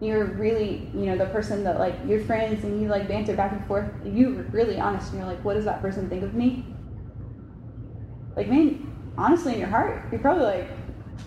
you're 0.00 0.24
really, 0.24 0.90
you 0.94 1.06
know, 1.06 1.16
the 1.16 1.26
person 1.26 1.62
that 1.64 1.78
like 1.78 1.94
your 2.06 2.20
friends 2.24 2.64
and 2.64 2.80
you 2.80 2.88
like 2.88 3.08
banter 3.08 3.36
back 3.36 3.52
and 3.52 3.64
forth. 3.66 3.90
You're 4.04 4.42
really 4.44 4.80
honest, 4.80 5.10
and 5.10 5.18
you're 5.18 5.28
like, 5.28 5.44
what 5.44 5.54
does 5.54 5.64
that 5.66 5.82
person 5.82 6.08
think 6.08 6.22
of 6.22 6.34
me? 6.34 6.64
Like, 8.36 8.48
man, 8.48 8.90
honestly, 9.18 9.54
in 9.54 9.58
your 9.58 9.68
heart, 9.68 10.06
you're 10.10 10.20
probably 10.20 10.44
like, 10.44 10.68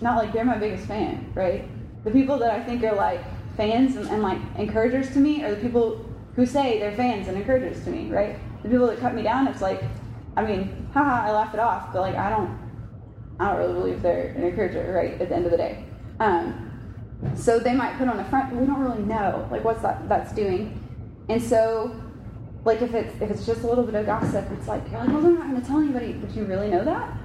not 0.00 0.16
like 0.16 0.32
they're 0.32 0.44
my 0.44 0.58
biggest 0.58 0.86
fan, 0.86 1.30
right? 1.34 1.68
The 2.04 2.10
people 2.10 2.38
that 2.38 2.50
I 2.50 2.62
think 2.64 2.82
are 2.82 2.94
like 2.94 3.22
fans 3.56 3.94
and, 3.96 4.08
and 4.08 4.22
like 4.22 4.38
encouragers 4.58 5.10
to 5.12 5.18
me 5.20 5.44
are 5.44 5.54
the 5.54 5.60
people 5.60 6.04
who 6.36 6.46
say 6.46 6.78
they're 6.78 6.96
fans 6.96 7.28
and 7.28 7.36
encouragers 7.36 7.82
to 7.84 7.90
me, 7.90 8.10
right? 8.10 8.38
The 8.62 8.68
people 8.68 8.86
that 8.88 8.98
cut 8.98 9.14
me 9.14 9.22
down, 9.22 9.46
it's 9.48 9.62
like, 9.62 9.82
I 10.36 10.44
mean, 10.44 10.88
haha, 10.92 11.28
I 11.28 11.32
laugh 11.32 11.54
it 11.54 11.60
off, 11.60 11.92
but 11.92 12.00
like 12.00 12.16
I 12.16 12.30
don't, 12.30 12.58
I 13.38 13.50
don't 13.50 13.58
really 13.58 13.74
believe 13.74 14.02
they're 14.02 14.28
an 14.28 14.42
encourager, 14.42 14.92
right? 14.92 15.20
At 15.20 15.28
the 15.28 15.34
end 15.34 15.44
of 15.44 15.50
the 15.50 15.56
day, 15.58 15.84
um, 16.20 16.70
so 17.36 17.58
they 17.58 17.74
might 17.74 17.96
put 17.98 18.08
on 18.08 18.18
a 18.18 18.24
front, 18.24 18.50
but 18.50 18.60
we 18.60 18.66
don't 18.66 18.80
really 18.80 19.02
know 19.02 19.48
like 19.50 19.64
what's 19.64 19.82
that 19.82 20.08
that's 20.08 20.32
doing, 20.32 20.80
and 21.28 21.42
so 21.42 21.94
like 22.64 22.82
if 22.82 22.94
it's 22.94 23.14
if 23.20 23.30
it's 23.30 23.46
just 23.46 23.62
a 23.62 23.66
little 23.66 23.84
bit 23.84 23.94
of 23.94 24.06
gossip, 24.06 24.46
it's 24.52 24.66
like 24.66 24.82
you're 24.90 25.00
like, 25.00 25.08
well, 25.08 25.18
I'm 25.18 25.34
not 25.34 25.48
going 25.48 25.60
to 25.60 25.66
tell 25.66 25.78
anybody, 25.78 26.12
but 26.12 26.34
you 26.34 26.44
really 26.44 26.68
know 26.68 26.84
that? 26.84 27.16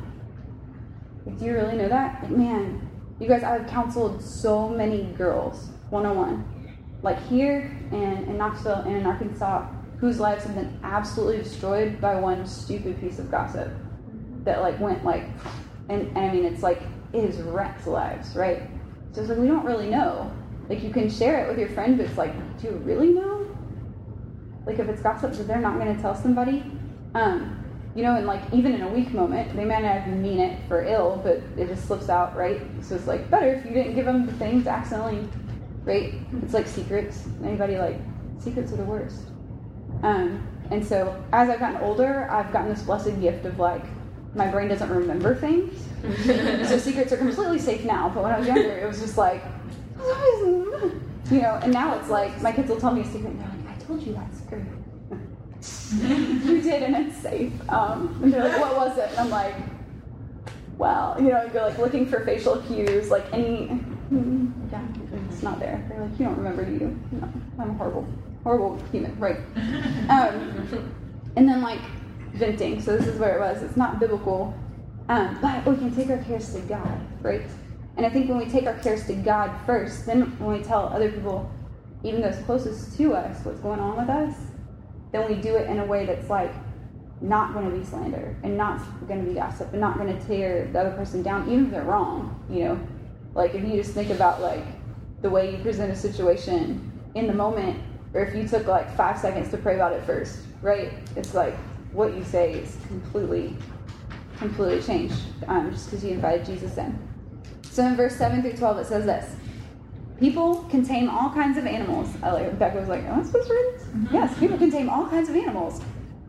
Do 1.37 1.45
you 1.45 1.53
really 1.53 1.77
know 1.77 1.89
that? 1.89 2.23
Like, 2.23 2.31
man, 2.31 2.89
you 3.19 3.27
guys, 3.27 3.43
I've 3.43 3.67
counseled 3.67 4.21
so 4.21 4.67
many 4.69 5.03
girls 5.17 5.69
one 5.89 6.05
on 6.05 6.15
one, 6.15 6.58
like 7.01 7.21
here 7.27 7.75
in 7.91 8.37
Knoxville 8.37 8.83
and 8.85 8.95
in 8.95 9.05
Arkansas, 9.05 9.67
whose 9.99 10.19
lives 10.19 10.43
have 10.45 10.55
been 10.55 10.79
absolutely 10.83 11.37
destroyed 11.37 11.99
by 11.99 12.15
one 12.15 12.45
stupid 12.45 12.99
piece 12.99 13.19
of 13.19 13.29
gossip 13.31 13.71
that 14.43 14.61
like 14.61 14.79
went 14.79 15.03
like, 15.03 15.23
and, 15.89 16.07
and 16.07 16.17
I 16.17 16.33
mean, 16.33 16.45
it's 16.45 16.63
like 16.63 16.81
it 17.13 17.25
has 17.25 17.37
wrecked 17.41 17.87
lives, 17.87 18.35
right? 18.35 18.63
So 19.11 19.21
it's 19.21 19.29
like 19.29 19.39
we 19.39 19.47
don't 19.47 19.65
really 19.65 19.89
know. 19.89 20.31
Like 20.67 20.83
you 20.83 20.91
can 20.91 21.09
share 21.09 21.43
it 21.43 21.49
with 21.49 21.57
your 21.57 21.69
friend, 21.69 21.97
but 21.97 22.05
it's 22.05 22.17
like, 22.17 22.33
do 22.61 22.67
you 22.67 22.73
really 22.75 23.09
know? 23.09 23.47
Like 24.65 24.79
if 24.79 24.87
it's 24.87 25.01
gossip 25.01 25.33
that 25.33 25.47
they're 25.47 25.59
not 25.59 25.79
going 25.79 25.95
to 25.95 26.01
tell 26.01 26.15
somebody, 26.15 26.63
um, 27.15 27.55
you 27.95 28.03
know, 28.03 28.15
and 28.15 28.27
like 28.27 28.41
even 28.53 28.73
in 28.73 28.81
a 28.81 28.87
weak 28.87 29.11
moment, 29.13 29.55
they 29.55 29.65
might 29.65 29.81
not 29.81 30.07
even 30.07 30.21
mean 30.21 30.39
it 30.39 30.59
for 30.67 30.85
ill, 30.85 31.19
but 31.23 31.41
it 31.57 31.67
just 31.67 31.87
slips 31.87 32.07
out, 32.07 32.35
right? 32.35 32.61
So 32.81 32.95
it's 32.95 33.07
like 33.07 33.29
better 33.31 33.53
if 33.53 33.65
you 33.65 33.71
didn't 33.71 33.95
give 33.95 34.05
them 34.05 34.27
the 34.27 34.33
things 34.33 34.67
accidentally, 34.67 35.27
right? 35.83 36.13
It's 36.43 36.53
like 36.53 36.67
secrets. 36.67 37.27
Anybody 37.43 37.77
like 37.77 37.97
secrets 38.39 38.71
are 38.71 38.77
the 38.77 38.83
worst. 38.83 39.23
Um, 40.03 40.45
and 40.71 40.85
so 40.85 41.21
as 41.33 41.49
I've 41.49 41.59
gotten 41.59 41.81
older, 41.81 42.29
I've 42.29 42.51
gotten 42.51 42.69
this 42.69 42.83
blessed 42.83 43.19
gift 43.19 43.45
of 43.45 43.59
like 43.59 43.83
my 44.35 44.47
brain 44.47 44.67
doesn't 44.67 44.89
remember 44.89 45.35
things, 45.35 45.87
so 46.69 46.77
secrets 46.77 47.11
are 47.11 47.17
completely 47.17 47.59
safe 47.59 47.83
now. 47.83 48.09
But 48.09 48.23
when 48.23 48.31
I 48.31 48.39
was 48.39 48.47
younger, 48.47 48.77
it 48.77 48.87
was 48.87 48.99
just 48.99 49.17
like, 49.17 49.43
you 49.97 51.41
know. 51.41 51.59
And 51.63 51.73
now 51.73 51.97
it's 51.97 52.09
like 52.09 52.39
my 52.41 52.51
kids 52.51 52.69
will 52.69 52.79
tell 52.79 52.93
me 52.93 53.01
a 53.01 53.05
secret, 53.05 53.31
and 53.31 53.41
they're 53.41 53.47
like, 53.47 53.77
"I 53.77 53.85
told 53.85 54.03
you 54.03 54.13
that 54.13 54.33
secret." 54.35 54.63
you 55.91 56.61
did, 56.61 56.83
and 56.83 56.95
it's 56.95 57.17
safe. 57.17 57.51
Um, 57.69 58.19
and 58.23 58.33
they're 58.33 58.47
like, 58.47 58.59
what 58.59 58.75
was 58.75 58.97
it? 58.97 59.09
And 59.11 59.19
I'm 59.19 59.29
like, 59.29 59.55
well, 60.77 61.15
you 61.19 61.29
know, 61.29 61.49
you're 61.53 61.63
like 61.63 61.77
looking 61.77 62.05
for 62.05 62.23
facial 62.23 62.61
cues, 62.61 63.09
like 63.09 63.25
any, 63.33 63.67
hmm, 63.67 64.51
yeah, 64.71 64.85
it's 65.39 65.43
not 65.45 65.57
there. 65.57 65.81
They're 65.87 66.01
like, 66.01 66.19
you 66.19 66.25
don't 66.25 66.35
remember, 66.35 66.65
do 66.65 66.73
you? 66.73 66.99
No, 67.13 67.31
I'm 67.59 67.69
a 67.69 67.73
horrible, 67.75 68.05
horrible 68.43 68.77
human, 68.91 69.17
right? 69.17 69.37
Um, 70.09 70.67
and 71.37 71.47
then 71.47 71.61
like 71.61 71.79
venting. 72.33 72.81
So 72.81 72.97
this 72.97 73.07
is 73.07 73.17
where 73.17 73.37
it 73.37 73.39
was. 73.39 73.63
It's 73.63 73.77
not 73.77 74.01
biblical, 74.01 74.53
um, 75.07 75.37
but 75.41 75.65
we 75.65 75.77
can 75.77 75.95
take 75.95 76.09
our 76.09 76.17
cares 76.25 76.51
to 76.55 76.59
God, 76.61 76.99
right? 77.21 77.43
And 77.95 78.05
I 78.05 78.09
think 78.09 78.27
when 78.27 78.37
we 78.37 78.47
take 78.47 78.65
our 78.65 78.77
cares 78.79 79.07
to 79.07 79.13
God 79.13 79.49
first, 79.65 80.05
then 80.05 80.37
when 80.39 80.57
we 80.57 80.61
tell 80.61 80.89
other 80.89 81.09
people, 81.09 81.49
even 82.03 82.19
those 82.19 82.35
closest 82.43 82.97
to 82.97 83.13
us, 83.13 83.45
what's 83.45 83.61
going 83.61 83.79
on 83.79 83.95
with 83.95 84.09
us, 84.09 84.35
then 85.13 85.25
we 85.25 85.35
do 85.35 85.55
it 85.55 85.69
in 85.69 85.79
a 85.79 85.85
way 85.85 86.05
that's 86.05 86.29
like 86.29 86.51
not 87.21 87.53
going 87.53 87.71
to 87.71 87.77
be 87.77 87.85
slander 87.85 88.35
and 88.43 88.57
not 88.57 88.81
going 89.07 89.23
to 89.23 89.25
be 89.25 89.35
gossip 89.35 89.71
and 89.71 89.79
not 89.79 89.97
going 89.97 90.13
to 90.13 90.27
tear 90.27 90.69
the 90.73 90.81
other 90.81 90.91
person 90.97 91.23
down, 91.23 91.49
even 91.49 91.67
if 91.67 91.71
they're 91.71 91.83
wrong. 91.83 92.43
You 92.49 92.63
know, 92.65 92.87
like 93.35 93.55
if 93.55 93.63
you 93.63 93.77
just 93.77 93.93
think 93.93 94.09
about 94.09 94.41
like 94.41 94.65
the 95.21 95.29
way 95.29 95.51
you 95.51 95.57
present 95.59 95.91
a 95.91 95.95
situation 95.95 96.91
in 97.15 97.27
the 97.27 97.33
moment, 97.33 97.81
or 98.13 98.21
if 98.21 98.35
you 98.35 98.47
took 98.47 98.67
like 98.67 98.95
five 98.95 99.17
seconds 99.17 99.49
to 99.51 99.57
pray 99.57 99.75
about 99.75 99.93
it 99.93 100.03
first, 100.05 100.39
right? 100.61 100.93
It's 101.15 101.33
like 101.33 101.55
what 101.91 102.15
you 102.15 102.23
say 102.23 102.53
is 102.53 102.77
completely, 102.87 103.55
completely 104.37 104.81
changed 104.81 105.21
um, 105.47 105.71
just 105.71 105.89
because 105.89 106.03
you 106.03 106.11
invited 106.11 106.45
Jesus 106.45 106.77
in. 106.77 106.97
So 107.63 107.85
in 107.85 107.95
verse 107.95 108.15
7 108.15 108.41
through 108.41 108.53
12, 108.53 108.79
it 108.79 108.85
says 108.85 109.05
this 109.05 109.35
People 110.19 110.63
can 110.69 110.85
tame 110.85 111.09
all 111.09 111.29
kinds 111.29 111.57
of 111.57 111.65
animals. 111.65 112.09
I 112.21 112.31
like, 112.31 112.59
Becca 112.59 112.79
was 112.79 112.89
like, 112.89 113.03
Am 113.03 113.19
I 113.19 113.23
supposed 113.23 113.47
to 113.47 113.53
read 113.53 113.73
this? 113.75 113.83
Mm-hmm. 113.87 114.13
Yes, 114.13 114.39
people 114.39 114.57
can 114.57 114.71
tame 114.71 114.89
all 114.89 115.07
kinds 115.07 115.29
of 115.29 115.35
animals 115.35 115.81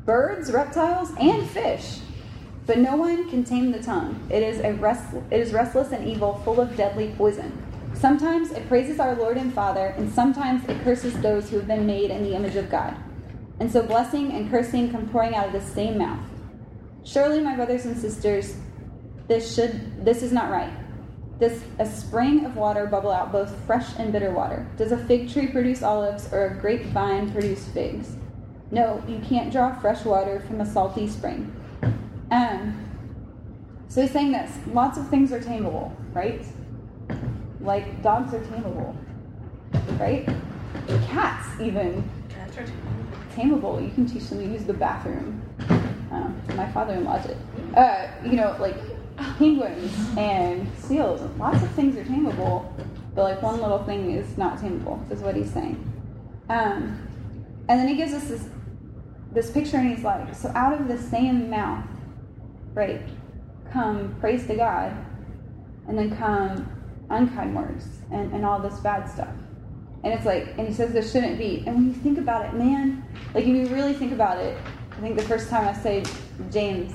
birds, 0.07 0.51
reptiles, 0.51 1.13
and 1.21 1.49
fish. 1.51 1.99
But 2.67 2.79
no 2.79 2.97
one 2.97 3.29
can 3.31 3.45
tame 3.45 3.73
the 3.73 3.83
tongue. 3.83 4.27
It 4.31 4.43
is, 4.43 4.61
a 4.61 4.73
rest, 4.75 5.15
it 5.31 5.41
is 5.41 5.53
restless 5.53 5.93
and 5.93 6.07
evil, 6.07 6.41
full 6.45 6.61
of 6.61 6.77
deadly 6.77 7.15
poison. 7.17 7.53
Sometimes 7.95 8.53
it 8.53 8.67
praises 8.69 8.99
our 8.99 9.15
Lord 9.15 9.37
and 9.37 9.53
Father, 9.53 9.95
and 9.99 10.11
sometimes 10.11 10.67
it 10.69 10.83
curses 10.83 11.15
those 11.21 11.51
who 11.51 11.57
have 11.57 11.67
been 11.67 11.87
made 11.87 12.11
in 12.11 12.23
the 12.23 12.35
image 12.35 12.57
of 12.57 12.71
God. 12.71 12.97
And 13.59 13.71
so 13.71 13.83
blessing 13.83 14.33
and 14.33 14.51
cursing 14.51 14.91
come 14.91 15.09
pouring 15.09 15.35
out 15.35 15.47
of 15.47 15.53
the 15.53 15.61
same 15.61 15.99
mouth. 15.99 16.25
Surely, 17.05 17.41
my 17.41 17.55
brothers 17.57 17.85
and 17.85 17.97
sisters, 17.97 18.57
this 19.29 19.55
should 19.55 20.05
this 20.05 20.23
is 20.23 20.33
not 20.33 20.51
right. 20.51 20.73
Does 21.39 21.63
a 21.79 21.87
spring 21.87 22.45
of 22.45 22.57
water 22.57 22.87
bubble 22.87 23.11
out 23.11 23.33
both 23.33 23.55
fresh 23.67 23.87
and 23.99 24.13
bitter 24.13 24.31
water? 24.31 24.67
Does 24.77 24.93
a 24.93 24.99
fig 24.99 25.33
tree 25.33 25.47
produce 25.47 25.83
olives 25.83 26.31
or 26.33 26.47
a 26.47 26.61
grapevine 26.61 27.33
produce 27.33 27.67
figs? 27.69 28.17
No, 28.71 29.03
you 29.09 29.21
can't 29.21 29.51
draw 29.51 29.75
fresh 29.81 30.05
water 30.05 30.41
from 30.47 30.61
a 30.61 30.67
salty 30.67 31.09
spring. 31.09 31.55
Um, 32.31 32.87
so 33.89 34.03
he's 34.03 34.11
saying 34.11 34.33
this 34.33 34.53
lots 34.69 34.99
of 34.99 35.09
things 35.09 35.33
are 35.33 35.41
tameable, 35.41 35.93
right? 36.13 36.45
Like 37.61 38.03
dogs 38.03 38.33
are 38.35 38.41
tameable, 38.41 38.97
right? 39.99 40.29
Cats, 41.07 41.61
even. 41.61 42.09
Cats 42.29 42.57
are 42.59 42.67
Tameable. 43.35 43.83
You 43.83 43.93
can 43.95 44.07
teach 44.07 44.29
them 44.29 44.39
to 44.39 44.45
use 44.45 44.65
the 44.65 44.73
bathroom. 44.73 45.43
Um, 46.11 46.41
my 46.57 46.71
father 46.73 46.95
in 46.95 47.05
law 47.05 47.19
did. 47.19 47.37
Uh, 47.77 48.09
you 48.25 48.33
know, 48.33 48.57
like 48.59 48.77
penguins 49.39 49.95
and 50.17 50.69
seals. 50.79 51.21
Lots 51.39 51.63
of 51.63 51.71
things 51.73 51.97
are 51.97 52.05
tameable, 52.05 52.73
but 53.15 53.23
like 53.23 53.43
one 53.43 53.61
little 53.61 53.85
thing 53.85 54.13
is 54.13 54.37
not 54.37 54.59
tameable, 54.59 55.11
is 55.13 55.21
what 55.21 55.37
he's 55.37 55.51
saying. 55.51 55.77
Um, 56.49 57.07
and 57.69 57.79
then 57.79 57.87
he 57.89 57.95
gives 57.95 58.13
us 58.13 58.25
this 58.29 58.49
this 59.33 59.51
picture, 59.51 59.77
and 59.77 59.89
he's 59.89 60.03
like, 60.03 60.35
so 60.35 60.51
out 60.57 60.81
of 60.81 60.89
the 60.89 60.99
same 60.99 61.49
mouth, 61.51 61.85
right, 62.75 63.01
come 63.73 64.17
praise 64.19 64.45
to 64.49 64.57
God, 64.57 64.93
and 65.87 65.97
then 65.97 66.17
come 66.17 66.69
unkind 67.11 67.55
words 67.55 67.87
and, 68.11 68.33
and 68.33 68.45
all 68.45 68.59
this 68.59 68.79
bad 68.81 69.09
stuff. 69.11 69.35
And 70.03 70.15
it's 70.15 70.25
like, 70.25 70.55
and 70.57 70.67
he 70.67 70.73
says 70.73 70.93
there 70.93 71.03
shouldn't 71.03 71.39
be. 71.39 71.63
And 71.67 71.77
when 71.77 71.87
you 71.89 71.93
think 71.93 72.19
about 72.19 72.47
it, 72.47 72.55
man, 72.55 73.05
like 73.35 73.45
if 73.45 73.49
you 73.49 73.67
really 73.67 73.93
think 73.93 74.13
about 74.13 74.39
it, 74.39 74.57
I 74.93 75.01
think 75.01 75.17
the 75.17 75.23
first 75.23 75.51
time 75.51 75.69
I 75.69 75.75
said 75.75 76.09
James, 76.51 76.93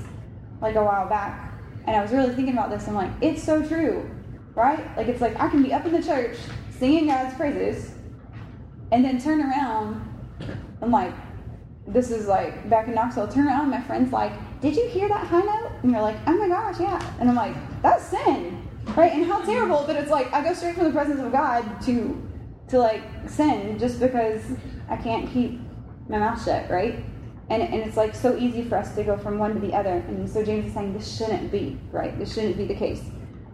like 0.60 0.74
a 0.74 0.82
while 0.84 1.08
back, 1.08 1.54
and 1.86 1.94
I 1.94 2.02
was 2.02 2.10
really 2.10 2.34
thinking 2.34 2.54
about 2.54 2.70
this, 2.70 2.88
I'm 2.88 2.94
like, 2.94 3.10
it's 3.20 3.42
so 3.42 3.64
true, 3.64 4.10
right? 4.54 4.96
Like 4.96 5.06
it's 5.06 5.20
like 5.20 5.38
I 5.38 5.48
can 5.48 5.62
be 5.62 5.72
up 5.72 5.86
in 5.86 5.92
the 5.92 6.02
church 6.02 6.36
singing 6.70 7.06
God's 7.06 7.34
praises, 7.36 7.92
and 8.92 9.04
then 9.04 9.20
turn 9.20 9.40
around, 9.40 10.02
and 10.80 10.90
like, 10.90 11.14
this 11.86 12.10
is 12.10 12.26
like 12.26 12.68
back 12.68 12.88
in 12.88 12.94
Knoxville, 12.94 13.28
turn 13.28 13.46
around, 13.46 13.70
my 13.70 13.80
friend's 13.80 14.12
like, 14.12 14.32
did 14.60 14.74
you 14.74 14.86
hear 14.88 15.08
that 15.08 15.26
high 15.26 15.42
note? 15.42 15.70
And 15.82 15.92
you're 15.92 16.02
like, 16.02 16.16
oh 16.26 16.36
my 16.36 16.48
gosh, 16.48 16.80
yeah. 16.80 17.14
And 17.20 17.28
I'm 17.28 17.36
like, 17.36 17.54
that's 17.82 18.04
sin, 18.06 18.65
right? 18.94 19.12
And 19.12 19.26
how 19.26 19.42
terrible, 19.42 19.84
but 19.86 19.96
it's 19.96 20.10
like 20.10 20.32
I 20.32 20.42
go 20.42 20.54
straight 20.54 20.74
from 20.74 20.84
the 20.84 20.92
presence 20.92 21.20
of 21.20 21.32
God 21.32 21.80
to 21.82 22.22
to 22.68 22.78
like 22.78 23.02
sin 23.28 23.78
just 23.78 24.00
because 24.00 24.42
I 24.88 24.96
can't 24.96 25.32
keep 25.32 25.60
my 26.08 26.18
mouth 26.18 26.42
shut, 26.44 26.70
right? 26.70 27.04
And, 27.48 27.62
and 27.62 27.74
it's 27.74 27.96
like 27.96 28.14
so 28.14 28.36
easy 28.36 28.64
for 28.64 28.76
us 28.76 28.94
to 28.96 29.04
go 29.04 29.16
from 29.16 29.38
one 29.38 29.54
to 29.54 29.60
the 29.60 29.72
other. 29.72 30.04
And 30.08 30.28
so 30.28 30.44
James 30.44 30.66
is 30.66 30.74
saying 30.74 30.92
this 30.94 31.16
shouldn't 31.16 31.52
be, 31.52 31.78
right? 31.92 32.18
This 32.18 32.34
shouldn't 32.34 32.56
be 32.56 32.64
the 32.64 32.74
case. 32.74 33.02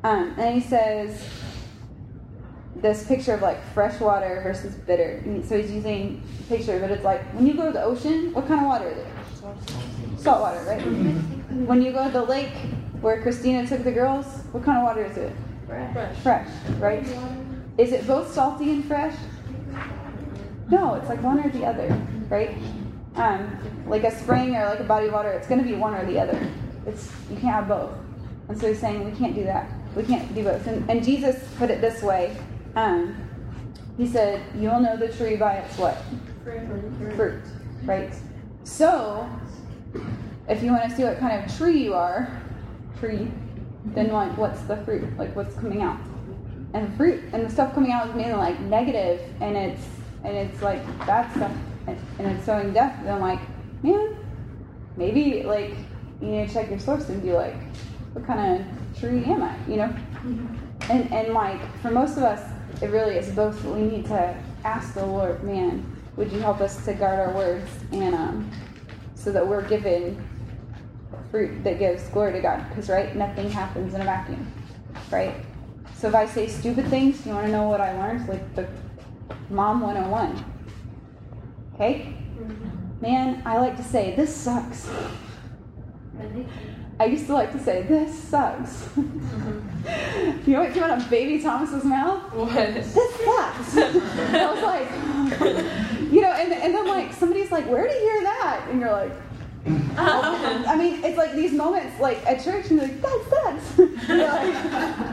Um, 0.03 0.35
and 0.39 0.55
he 0.55 0.61
says 0.61 1.29
this 2.77 3.07
picture 3.07 3.35
of 3.35 3.43
like 3.43 3.63
fresh 3.75 4.01
water 4.01 4.41
versus 4.43 4.75
bitter. 4.75 5.23
And 5.25 5.45
so 5.45 5.61
he's 5.61 5.71
using 5.71 6.23
picture, 6.49 6.81
but 6.81 6.91
it's 6.91 7.05
like 7.05 7.23
when 7.35 7.47
you 7.47 7.55
go 7.55 7.67
to 7.67 7.73
the 7.73 7.83
ocean, 7.83 8.33
what 8.33 8.49
kind 8.49 8.61
of 8.61 8.67
water 8.67 8.89
is 8.89 8.99
it? 8.99 10.21
Salt 10.21 10.41
water, 10.41 10.63
right? 10.65 10.81
When 10.81 11.83
you 11.83 11.93
go 11.93 12.05
to 12.05 12.11
the 12.11 12.23
lake 12.23 12.53
where 13.03 13.21
Christina 13.21 13.67
took 13.67 13.85
the 13.85 13.93
girls, 13.93 14.25
what 14.53 14.65
kind 14.65 14.79
of 14.79 14.85
water 14.85 15.05
is 15.05 15.17
it? 15.17 15.33
fresh. 15.93 16.19
Fresh, 16.19 16.49
right? 16.79 17.07
Is 17.79 17.93
it 17.93 18.07
both 18.07 18.33
salty 18.33 18.71
and 18.71 18.85
fresh? 18.85 19.15
No, 20.71 20.95
it's 20.95 21.09
like 21.09 21.23
one 21.23 21.41
or 21.41 21.51
the 21.51 21.67
other, 21.67 21.89
right? 22.29 22.57
Um, 23.17 23.59
like 23.87 24.05
a 24.05 24.11
spring 24.11 24.57
or 24.57 24.67
like 24.67 24.81
a 24.81 24.85
body 24.85 25.09
of 25.09 25.13
water, 25.13 25.31
it's 25.31 25.47
going 25.47 25.63
to 25.63 25.67
be 25.67 25.75
one 25.75 25.95
or 25.95 26.07
the 26.07 26.19
other. 26.19 26.51
It's 26.87 27.11
you 27.31 27.37
can't 27.37 27.55
have 27.55 27.69
both. 27.69 27.91
And 28.49 28.59
so 28.59 28.69
he's 28.69 28.81
saying 28.81 29.05
we 29.05 29.17
can't 29.17 29.35
do 29.35 29.45
that. 29.45 29.71
We 29.95 30.05
can't 30.05 30.35
do 30.35 30.45
both. 30.45 30.67
And, 30.67 30.89
and 30.91 31.05
Jesus 31.05 31.43
put 31.59 31.71
it 31.71 31.81
this 31.81 32.03
way. 32.03 32.37
Um, 32.77 33.17
he 33.99 34.07
said, 34.07 34.43
"You'll 34.59 34.81
know 34.81 34.97
the 34.97 35.09
tree 35.09 35.37
by 35.37 35.55
its 35.57 35.77
what? 35.77 35.99
Fruit, 37.17 37.43
right? 37.85 38.15
So, 38.65 39.29
if 40.49 40.63
you 40.63 40.71
want 40.71 40.89
to 40.89 40.97
see 40.97 41.05
what 41.05 41.19
kind 41.19 41.45
of 41.45 41.57
tree 41.57 41.83
you 41.83 41.95
are, 41.95 42.42
tree, 43.03 43.29
then 43.87 44.13
like 44.13 44.37
what's 44.39 44.63
the 44.63 44.77
fruit? 44.85 45.19
Like 45.19 45.35
what's 45.35 45.57
coming 45.57 45.83
out? 45.83 45.99
And 46.73 46.91
the 46.91 46.97
fruit 46.97 47.23
and 47.33 47.45
the 47.45 47.51
stuff 47.51 47.75
coming 47.75 47.91
out 47.91 48.09
is 48.09 48.15
mainly 48.15 48.35
like 48.35 48.59
negative, 48.61 49.21
and 49.41 49.57
it's 49.57 49.83
and 50.23 50.37
it's 50.37 50.63
like 50.63 50.85
bad 50.99 51.31
stuff, 51.35 51.53
and, 51.89 51.99
and 52.19 52.29
it's 52.29 52.47
sowing 52.47 52.73
death. 52.73 52.99
Then 53.05 53.21
like, 53.21 53.41
man, 53.83 54.17
maybe 54.97 55.43
like 55.43 55.75
you 56.21 56.29
need 56.29 56.49
to 56.49 56.55
check 56.55 56.71
your 56.71 56.79
source 56.79 57.09
and 57.09 57.21
be 57.21 57.33
like, 57.33 57.57
what 58.13 58.25
kind 58.25 58.61
of 58.61 59.01
tree 59.01 59.25
am 59.25 59.43
I? 59.43 59.57
You 59.67 59.77
know? 59.77 59.97
And 60.89 61.13
and 61.13 61.35
like 61.35 61.61
for 61.81 61.91
most 61.91 62.17
of 62.17 62.23
us, 62.23 62.41
it 62.81 62.91
really 62.91 63.17
is 63.17 63.35
both. 63.35 63.63
We 63.65 63.83
need 63.83 64.07
to 64.07 64.37
ask 64.65 64.95
the 64.95 65.05
Lord, 65.05 65.43
man, 65.43 65.85
would 66.17 66.31
you 66.31 66.39
help 66.39 66.61
us 66.61 66.85
to 66.85 66.95
guard 66.95 67.19
our 67.19 67.35
words 67.35 67.69
and 67.91 68.15
um, 68.15 68.51
so 69.17 69.33
that 69.33 69.47
we're 69.47 69.67
given 69.67 70.25
fruit 71.33 71.65
that 71.65 71.81
gives 71.81 72.07
glory 72.09 72.35
to 72.35 72.41
God. 72.41 72.69
Because 72.69 72.89
right, 72.89 73.17
nothing 73.17 73.51
happens 73.51 73.95
in 73.95 74.01
a 74.03 74.05
vacuum, 74.05 74.47
right? 75.11 75.35
So 75.97 76.09
if 76.09 76.15
I 76.15 76.27
say 76.27 76.47
stupid 76.47 76.87
things, 76.89 77.27
you 77.27 77.33
want 77.33 77.47
to 77.47 77.53
know 77.53 77.69
what 77.69 77.81
I 77.81 77.99
learned? 77.99 78.29
Like 78.29 78.55
the 78.55 78.69
mom 79.51 79.81
101. 79.81 80.45
Okay? 81.75 82.15
Man, 83.01 83.43
I 83.45 83.59
like 83.59 83.77
to 83.79 83.83
say, 83.83 84.15
this 84.15 84.35
sucks. 84.35 84.89
I 87.01 87.07
used 87.07 87.27
to 87.27 87.33
like 87.33 87.51
to 87.53 87.59
say, 87.59 87.83
this 87.83 88.17
sucks. 88.17 88.89
you 88.97 90.53
know 90.53 90.61
what 90.61 90.73
came 90.73 90.83
out 90.83 91.01
of 91.01 91.11
baby 91.11 91.43
Thomas's 91.43 91.85
mouth? 91.85 92.33
What? 92.35 92.53
This 92.55 92.93
sucks. 92.95 93.77
I 93.77 94.53
was 94.53 94.63
like, 94.63 94.91
you 96.13 96.21
know, 96.21 96.33
and, 96.33 96.53
and 96.53 96.75
then 96.75 96.87
like 96.87 97.13
somebody's 97.15 97.51
like, 97.51 97.69
where 97.69 97.89
did 97.89 97.95
you 97.95 98.11
hear 98.11 98.23
that? 98.23 98.67
And 98.71 98.81
you're 98.81 98.93
like, 98.93 99.13
I 99.99 100.77
mean, 100.77 101.05
it's 101.05 101.19
like 101.19 101.35
these 101.35 101.53
moments, 101.53 102.01
like 102.01 102.25
at 102.27 102.43
church, 102.43 102.71
and 102.71 102.81
you're 102.81 102.89
like, 102.89 103.03
that 103.03 103.25
sucks. 103.31 103.79
Like, 104.09 104.55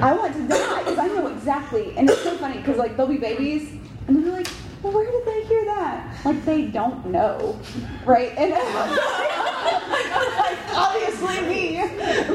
I 0.01 0.13
want 0.13 0.33
to 0.33 0.47
die 0.47 0.79
because 0.79 0.97
I 0.97 1.07
know 1.07 1.27
exactly. 1.27 1.93
And 1.97 2.09
it's 2.09 2.21
so 2.21 2.37
funny 2.37 2.57
because 2.57 2.77
like 2.77 2.95
there'll 2.95 3.11
be 3.11 3.17
babies, 3.17 3.71
and 4.07 4.15
they'll 4.15 4.23
be 4.23 4.31
like, 4.31 4.47
well, 4.81 4.93
where 4.93 5.11
did 5.11 5.25
they 5.25 5.45
hear 5.45 5.65
that? 5.65 6.25
Like 6.25 6.43
they 6.45 6.67
don't 6.67 7.05
know, 7.07 7.59
right? 8.05 8.31
And 8.37 8.51
like 8.51 8.59
obviously 10.73 11.41
me, 11.41 11.81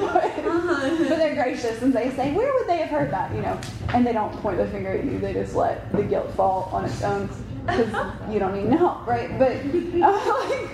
but, 0.00 0.44
but 0.44 1.16
they're 1.16 1.34
gracious 1.34 1.80
and 1.82 1.92
they 1.92 2.10
say, 2.10 2.32
where 2.32 2.52
would 2.52 2.66
they 2.68 2.78
have 2.78 2.90
heard 2.90 3.10
that? 3.12 3.34
You 3.34 3.40
know, 3.42 3.58
and 3.90 4.06
they 4.06 4.12
don't 4.12 4.32
point 4.42 4.58
the 4.58 4.66
finger 4.66 4.90
at 4.90 5.04
you. 5.04 5.18
They 5.18 5.32
just 5.32 5.54
let 5.54 5.90
the 5.92 6.02
guilt 6.02 6.30
fall 6.34 6.68
on 6.72 6.84
its 6.84 7.02
own 7.02 7.28
because 7.66 7.88
you 8.30 8.38
don't 8.38 8.54
need 8.54 8.76
help, 8.76 9.06
right? 9.06 9.38
But 9.38 9.64
like 9.64 10.68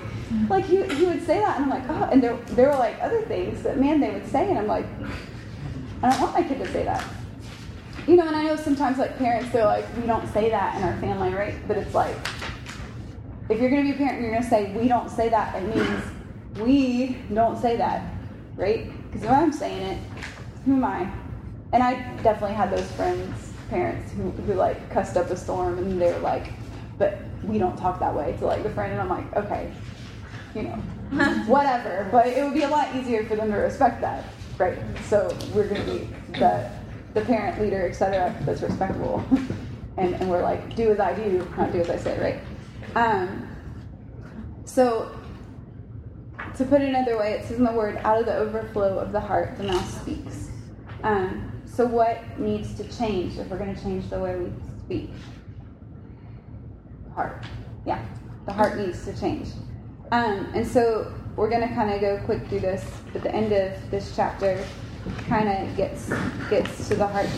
like 0.48 0.64
he, 0.64 0.82
he 0.82 1.06
would 1.06 1.24
say 1.24 1.40
that 1.40 1.60
and 1.60 1.64
I'm 1.64 1.70
like, 1.70 1.88
oh, 1.88 2.08
and 2.12 2.22
there, 2.22 2.36
there 2.50 2.68
were 2.68 2.76
like 2.76 2.96
other 3.00 3.22
things 3.22 3.62
that 3.62 3.78
man 3.78 4.00
they 4.00 4.10
would 4.10 4.26
say 4.28 4.48
and 4.48 4.58
I'm 4.58 4.66
like, 4.66 4.86
I 6.02 6.10
don't 6.10 6.20
want 6.20 6.34
my 6.34 6.42
kid 6.42 6.58
to 6.58 6.72
say 6.72 6.84
that. 6.84 7.04
You 8.06 8.16
know, 8.16 8.26
and 8.26 8.36
I 8.36 8.44
know 8.44 8.56
sometimes 8.56 8.98
like 8.98 9.18
parents 9.18 9.50
they're 9.52 9.64
like, 9.64 9.84
we 9.96 10.06
don't 10.06 10.26
say 10.32 10.50
that 10.50 10.76
in 10.76 10.82
our 10.82 10.96
family, 10.98 11.34
right? 11.34 11.54
But 11.66 11.76
it's 11.76 11.94
like 11.94 12.16
if 13.48 13.60
you're 13.60 13.70
gonna 13.70 13.82
be 13.82 13.90
a 13.90 13.94
parent 13.94 14.16
and 14.16 14.24
you're 14.24 14.34
gonna 14.34 14.48
say 14.48 14.72
we 14.72 14.86
don't 14.86 15.10
say 15.10 15.28
that, 15.28 15.56
it 15.56 15.74
means 15.74 16.02
we 16.60 17.16
don't 17.34 17.60
say 17.60 17.76
that, 17.76 18.14
right? 18.56 18.90
Because 19.06 19.24
if 19.24 19.30
I'm 19.30 19.52
saying 19.52 19.82
it, 19.82 19.98
who 20.64 20.74
am 20.74 20.84
I? 20.84 21.10
And 21.72 21.82
I 21.82 21.94
definitely 22.22 22.54
had 22.54 22.70
those 22.70 22.90
friends, 22.92 23.52
parents 23.68 24.12
who, 24.12 24.30
who 24.30 24.54
like 24.54 24.90
cussed 24.90 25.16
up 25.16 25.30
a 25.30 25.36
storm 25.36 25.78
and 25.78 26.00
they 26.00 26.12
were 26.12 26.18
like, 26.20 26.52
but 26.98 27.18
we 27.44 27.58
don't 27.58 27.76
talk 27.76 27.98
that 28.00 28.14
way 28.14 28.36
to 28.38 28.46
like 28.46 28.62
the 28.62 28.70
friend 28.70 28.92
and 28.92 29.00
I'm 29.00 29.08
like, 29.08 29.36
okay, 29.36 29.72
you 30.54 30.62
know, 30.62 30.76
whatever. 31.46 32.08
But 32.10 32.28
it 32.28 32.44
would 32.44 32.54
be 32.54 32.62
a 32.62 32.68
lot 32.68 32.94
easier 32.94 33.24
for 33.24 33.36
them 33.36 33.50
to 33.50 33.56
respect 33.56 34.00
that, 34.00 34.24
right? 34.58 34.78
So 35.08 35.36
we're 35.54 35.68
going 35.68 35.84
to 35.84 35.92
be 35.92 36.08
the, 36.38 36.70
the 37.14 37.22
parent, 37.22 37.60
leader, 37.60 37.88
etc. 37.88 38.36
that's 38.44 38.62
respectable. 38.62 39.24
And, 39.96 40.14
and 40.14 40.30
we're 40.30 40.42
like, 40.42 40.76
do 40.76 40.90
as 40.90 41.00
I 41.00 41.14
do, 41.14 41.46
not 41.58 41.72
do 41.72 41.80
as 41.80 41.90
I 41.90 41.96
say, 41.96 42.18
right? 42.18 42.96
Um, 42.96 43.48
so 44.64 45.10
to 46.56 46.64
put 46.64 46.80
it 46.80 46.88
another 46.88 47.18
way, 47.18 47.32
it 47.32 47.46
says 47.46 47.58
in 47.58 47.64
the 47.64 47.72
word, 47.72 47.96
out 47.98 48.20
of 48.20 48.26
the 48.26 48.36
overflow 48.36 48.98
of 48.98 49.12
the 49.12 49.20
heart, 49.20 49.58
the 49.58 49.64
mouth 49.64 50.00
speaks. 50.00 50.50
Um, 51.02 51.50
so 51.66 51.86
what 51.86 52.38
needs 52.38 52.74
to 52.74 52.84
change 52.96 53.38
if 53.38 53.48
we're 53.48 53.58
going 53.58 53.74
to 53.74 53.82
change 53.82 54.08
the 54.10 54.18
way 54.18 54.36
we 54.36 54.52
speak? 54.84 55.10
The 57.04 57.10
heart. 57.10 57.44
Yeah, 57.86 58.04
the 58.46 58.52
heart 58.52 58.78
needs 58.78 59.04
to 59.04 59.18
change. 59.18 59.48
Um, 60.12 60.48
and 60.54 60.66
so 60.66 61.12
we're 61.36 61.48
going 61.50 61.66
to 61.66 61.74
kind 61.74 61.92
of 61.92 62.00
go 62.00 62.18
quick 62.24 62.46
through 62.48 62.60
this, 62.60 62.84
but 63.12 63.22
the 63.22 63.34
end 63.34 63.52
of 63.52 63.90
this 63.90 64.14
chapter 64.16 64.62
kind 65.28 65.48
of 65.48 65.76
gets 65.76 66.10
gets 66.50 66.88
to 66.88 66.94
the 66.96 67.06
heart 67.06 67.28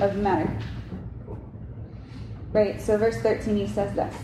of 0.00 0.14
the 0.14 0.20
matter. 0.20 0.58
Right. 2.52 2.80
So 2.80 2.96
verse 2.96 3.20
13, 3.20 3.56
he 3.56 3.66
says 3.66 3.94
this: 3.94 4.14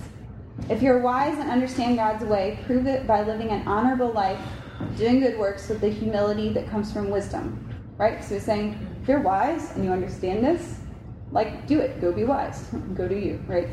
If 0.71 0.83
you're 0.83 1.01
wise 1.01 1.39
and 1.39 1.51
understand 1.51 1.97
God's 1.97 2.25
way, 2.25 2.59
prove 2.67 2.87
it 2.87 3.07
by 3.07 3.23
living 3.23 3.51
an 3.51 3.69
honorable 3.69 4.11
life, 4.13 4.41
doing 4.97 5.21
good 5.21 5.39
works 5.39 5.69
with 5.69 5.81
the 5.81 5.89
humility 5.89 6.49
that 6.55 6.69
comes 6.69 6.93
from 6.93 7.11
wisdom. 7.11 7.69
right? 7.99 8.25
So 8.25 8.35
he's 8.35 8.45
saying, 8.45 8.79
if 9.03 9.09
you're 9.09 9.21
wise 9.21 9.73
and 9.73 9.85
you 9.85 9.93
understand 9.93 10.45
this, 10.45 10.81
like 11.31 11.67
do 11.67 11.81
it. 11.81 12.01
Go 12.01 12.13
be 12.13 12.25
wise. 12.25 12.69
Go 12.95 13.09
do 13.09 13.17
you, 13.17 13.43
right? 13.47 13.69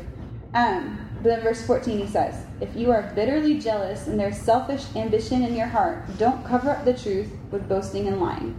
Um, 0.54 0.98
but 1.22 1.28
then 1.28 1.42
verse 1.42 1.66
14 1.66 1.98
he 1.98 2.06
says, 2.06 2.46
If 2.60 2.74
you 2.74 2.90
are 2.90 3.12
bitterly 3.14 3.58
jealous 3.58 4.06
and 4.06 4.18
there's 4.18 4.38
selfish 4.38 4.84
ambition 4.96 5.42
in 5.42 5.54
your 5.54 5.66
heart, 5.66 6.04
don't 6.16 6.44
cover 6.46 6.70
up 6.70 6.84
the 6.84 6.94
truth 6.94 7.28
with 7.50 7.68
boasting 7.68 8.08
and 8.08 8.20
lying. 8.20 8.54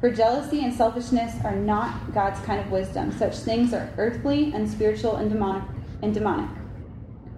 For 0.00 0.10
jealousy 0.10 0.64
and 0.64 0.72
selfishness 0.72 1.34
are 1.44 1.56
not 1.56 2.14
God's 2.14 2.40
kind 2.40 2.60
of 2.60 2.70
wisdom. 2.70 3.12
Such 3.12 3.36
things 3.36 3.74
are 3.74 3.92
earthly, 3.98 4.52
unspiritual, 4.52 5.16
and 5.16 5.30
demonic. 5.30 5.64
And 6.00 6.14
demonic. 6.14 6.50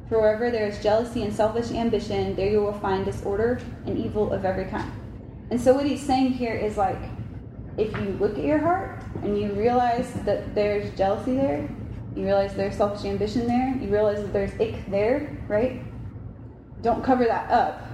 For 0.09 0.21
wherever 0.21 0.51
there 0.51 0.67
is 0.67 0.83
jealousy 0.83 1.23
and 1.23 1.35
selfish 1.35 1.71
ambition, 1.73 2.37
there 2.37 2.51
you 2.51 2.61
will 2.61 2.79
find 2.79 3.05
disorder 3.05 3.61
and 3.87 3.99
evil 3.99 4.33
of 4.33 4.45
every 4.45 4.67
kind. 4.67 4.91
And 5.51 5.61
so 5.61 5.73
what 5.75 5.87
he's 5.87 6.05
saying 6.05 6.33
here 6.33 6.55
is 6.55 6.77
like, 6.77 7.01
if 7.77 7.93
you 7.97 8.17
look 8.21 8.39
at 8.39 8.45
your 8.45 8.59
heart 8.59 9.03
and 9.23 9.39
you 9.39 9.53
realize 9.53 10.13
that 10.25 10.55
there's 10.55 10.97
jealousy 10.97 11.35
there, 11.35 11.69
you 12.19 12.25
realize 12.25 12.53
there's 12.55 12.75
selfish 12.75 13.05
ambition 13.05 13.47
there, 13.47 13.77
you 13.81 13.89
realize 13.89 14.21
that 14.21 14.33
there's 14.33 14.53
ick 14.61 14.91
there, 14.91 15.39
right? 15.47 15.81
Don't 16.83 17.05
cover 17.05 17.25
that 17.25 17.49
up. 17.49 17.85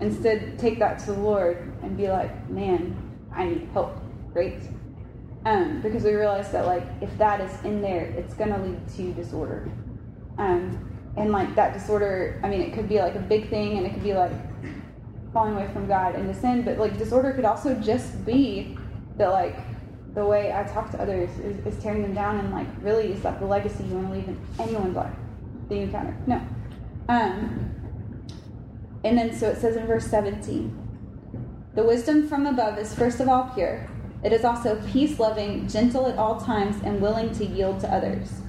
Instead, 0.00 0.58
take 0.58 0.78
that 0.78 0.98
to 1.00 1.12
the 1.12 1.20
Lord 1.20 1.70
and 1.82 1.94
be 1.94 2.08
like, 2.08 2.48
man, 2.48 2.96
I 3.30 3.44
need 3.44 3.68
help, 3.74 3.98
right? 4.32 4.58
Um, 5.44 5.82
because 5.82 6.02
we 6.02 6.14
realize 6.14 6.50
that 6.52 6.64
like 6.64 6.84
if 7.02 7.16
that 7.18 7.42
is 7.42 7.64
in 7.64 7.82
there, 7.82 8.04
it's 8.16 8.32
gonna 8.32 8.62
lead 8.64 8.88
to 8.96 9.12
disorder. 9.12 9.70
Um, 10.38 10.90
and 11.18 11.30
like 11.30 11.54
that 11.54 11.74
disorder, 11.74 12.40
I 12.42 12.48
mean, 12.48 12.62
it 12.62 12.72
could 12.72 12.88
be 12.88 13.00
like 13.00 13.16
a 13.16 13.20
big 13.20 13.50
thing, 13.50 13.76
and 13.76 13.86
it 13.86 13.92
could 13.92 14.02
be 14.02 14.14
like 14.14 14.32
falling 15.34 15.54
away 15.54 15.68
from 15.74 15.86
God 15.86 16.14
into 16.14 16.32
sin, 16.32 16.62
but 16.62 16.78
like 16.78 16.96
disorder 16.96 17.32
could 17.32 17.44
also 17.44 17.74
just 17.74 18.24
be 18.24 18.78
that 19.18 19.30
like 19.30 19.58
the 20.14 20.24
way 20.24 20.52
I 20.52 20.62
talk 20.62 20.90
to 20.92 21.00
others 21.00 21.30
is, 21.38 21.64
is 21.66 21.82
tearing 21.82 22.02
them 22.02 22.14
down, 22.14 22.38
and 22.38 22.52
like 22.52 22.68
really 22.80 23.12
is 23.12 23.22
that 23.22 23.40
the 23.40 23.46
legacy 23.46 23.84
you 23.84 23.94
want 23.94 24.08
to 24.08 24.12
leave 24.14 24.28
in 24.28 24.40
anyone's 24.58 24.96
life 24.96 25.14
that 25.68 25.74
you 25.74 25.82
encounter? 25.82 26.16
No. 26.26 26.40
Um, 27.08 27.70
and 29.02 29.18
then 29.18 29.36
so 29.36 29.50
it 29.50 29.58
says 29.58 29.76
in 29.76 29.86
verse 29.86 30.06
17 30.06 31.70
The 31.74 31.82
wisdom 31.82 32.28
from 32.28 32.46
above 32.46 32.78
is 32.78 32.94
first 32.94 33.20
of 33.20 33.28
all 33.28 33.50
pure. 33.54 33.88
It 34.22 34.32
is 34.32 34.44
also 34.44 34.80
peace 34.90 35.18
loving, 35.18 35.68
gentle 35.68 36.06
at 36.06 36.16
all 36.16 36.40
times, 36.40 36.76
and 36.82 37.02
willing 37.02 37.30
to 37.32 37.44
yield 37.44 37.80
to 37.80 37.92
others. 37.92 38.40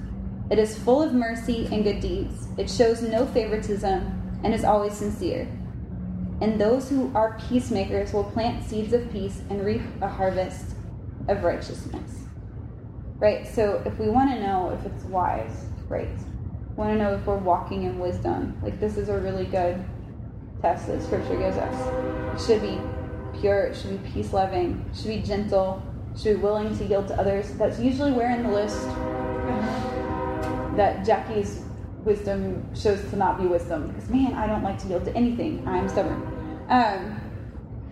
It 0.50 0.58
is 0.58 0.78
full 0.78 1.02
of 1.02 1.12
mercy 1.12 1.68
and 1.72 1.84
good 1.84 2.00
deeds. 2.00 2.46
It 2.56 2.70
shows 2.70 3.02
no 3.02 3.26
favoritism 3.26 4.40
and 4.42 4.54
is 4.54 4.64
always 4.64 4.94
sincere. 4.94 5.48
And 6.40 6.60
those 6.60 6.88
who 6.88 7.10
are 7.14 7.38
peacemakers 7.48 8.12
will 8.12 8.24
plant 8.24 8.64
seeds 8.64 8.92
of 8.92 9.10
peace 9.10 9.42
and 9.50 9.64
reap 9.64 9.82
a 10.00 10.08
harvest 10.08 10.75
of 11.28 11.42
righteousness. 11.42 12.24
Right? 13.18 13.46
So 13.46 13.82
if 13.86 13.98
we 13.98 14.08
want 14.08 14.30
to 14.30 14.40
know 14.40 14.70
if 14.70 14.84
it's 14.84 15.04
wise, 15.04 15.66
right? 15.88 16.08
Want 16.76 16.90
to 16.90 16.98
know 16.98 17.14
if 17.14 17.24
we're 17.24 17.38
walking 17.38 17.84
in 17.84 17.98
wisdom. 17.98 18.58
Like 18.62 18.78
this 18.78 18.96
is 18.96 19.08
a 19.08 19.18
really 19.18 19.46
good 19.46 19.82
test 20.60 20.86
that 20.88 21.02
scripture 21.02 21.36
gives 21.36 21.56
us. 21.56 22.42
It 22.42 22.46
should 22.46 22.62
be 22.62 22.78
pure, 23.40 23.64
it 23.64 23.76
should 23.76 24.02
be 24.02 24.10
peace 24.10 24.32
loving, 24.32 24.84
should 24.94 25.08
be 25.08 25.22
gentle, 25.22 25.82
should 26.16 26.36
be 26.36 26.42
willing 26.42 26.76
to 26.76 26.84
yield 26.84 27.08
to 27.08 27.18
others. 27.18 27.52
That's 27.52 27.78
usually 27.78 28.12
where 28.12 28.30
in 28.30 28.42
the 28.42 28.50
list 28.50 28.86
that 30.76 31.06
Jackie's 31.06 31.62
wisdom 32.04 32.74
shows 32.74 33.00
to 33.10 33.16
not 33.16 33.40
be 33.40 33.46
wisdom. 33.46 33.88
Because 33.88 34.08
man, 34.10 34.34
I 34.34 34.46
don't 34.46 34.62
like 34.62 34.78
to 34.82 34.88
yield 34.88 35.04
to 35.06 35.16
anything. 35.16 35.66
I'm 35.66 35.88
stubborn. 35.88 36.22
Um, 36.68 37.20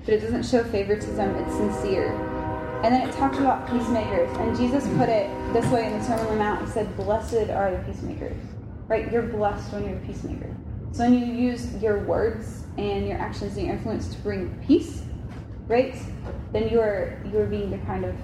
but 0.05 0.15
it 0.15 0.21
doesn't 0.21 0.45
show 0.45 0.63
favoritism, 0.65 1.35
it's 1.37 1.55
sincere. 1.57 2.13
And 2.83 2.95
then 2.95 3.09
it 3.09 3.13
talks 3.15 3.39
about 3.39 3.71
peacemakers. 3.71 4.35
And 4.39 4.57
Jesus 4.57 4.87
put 4.97 5.09
it 5.09 5.31
this 5.53 5.67
way 5.71 5.87
in 5.87 5.99
the 5.99 6.05
Sermon 6.05 6.27
on 6.27 6.33
the 6.33 6.39
Mount. 6.39 6.67
He 6.67 6.71
said, 6.71 6.97
Blessed 6.97 7.51
are 7.51 7.71
the 7.71 7.83
peacemakers. 7.87 8.37
Right? 8.89 9.11
You're 9.11 9.23
blessed 9.23 9.73
when 9.73 9.85
you're 9.85 9.97
a 9.97 10.01
peacemaker. 10.01 10.55
So 10.93 11.05
when 11.05 11.15
you 11.15 11.35
use 11.35 11.75
your 11.83 12.01
words 12.05 12.65
and 12.77 13.09
your 13.09 13.19
actions 13.19 13.57
and 13.57 13.67
your 13.67 13.77
influence 13.77 14.09
to 14.09 14.19
bring 14.19 14.55
peace, 14.67 15.03
right? 15.67 15.97
Then 16.53 16.69
you 16.69 16.81
are 16.81 17.19
you 17.33 17.39
are 17.39 17.47
being 17.47 17.71
the 17.71 17.79
kind 17.79 18.05
of 18.05 18.15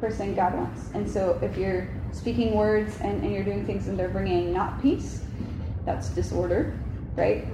person 0.00 0.34
God 0.34 0.54
wants. 0.54 0.90
And 0.94 1.08
so 1.08 1.38
if 1.42 1.56
you're 1.56 1.88
speaking 2.12 2.56
words 2.56 2.98
and, 3.00 3.22
and 3.22 3.32
you're 3.32 3.44
doing 3.44 3.66
things 3.66 3.88
and 3.88 3.98
they're 3.98 4.08
bringing 4.08 4.52
not 4.52 4.80
peace, 4.80 5.22
that's 5.84 6.10
disorder, 6.10 6.78
right? 7.14 7.46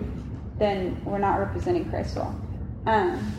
Then 0.59 1.01
we're 1.05 1.18
not 1.18 1.39
representing 1.39 1.89
Christ 1.91 2.16
well. 2.16 2.41
Um, 2.87 3.32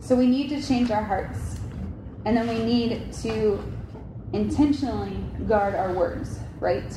so 0.00 0.14
we 0.14 0.26
need 0.26 0.48
to 0.50 0.62
change 0.62 0.90
our 0.90 1.02
hearts. 1.02 1.60
And 2.24 2.36
then 2.36 2.48
we 2.48 2.58
need 2.64 3.12
to 3.22 3.62
intentionally 4.32 5.16
guard 5.46 5.74
our 5.74 5.92
words, 5.92 6.38
right? 6.58 6.96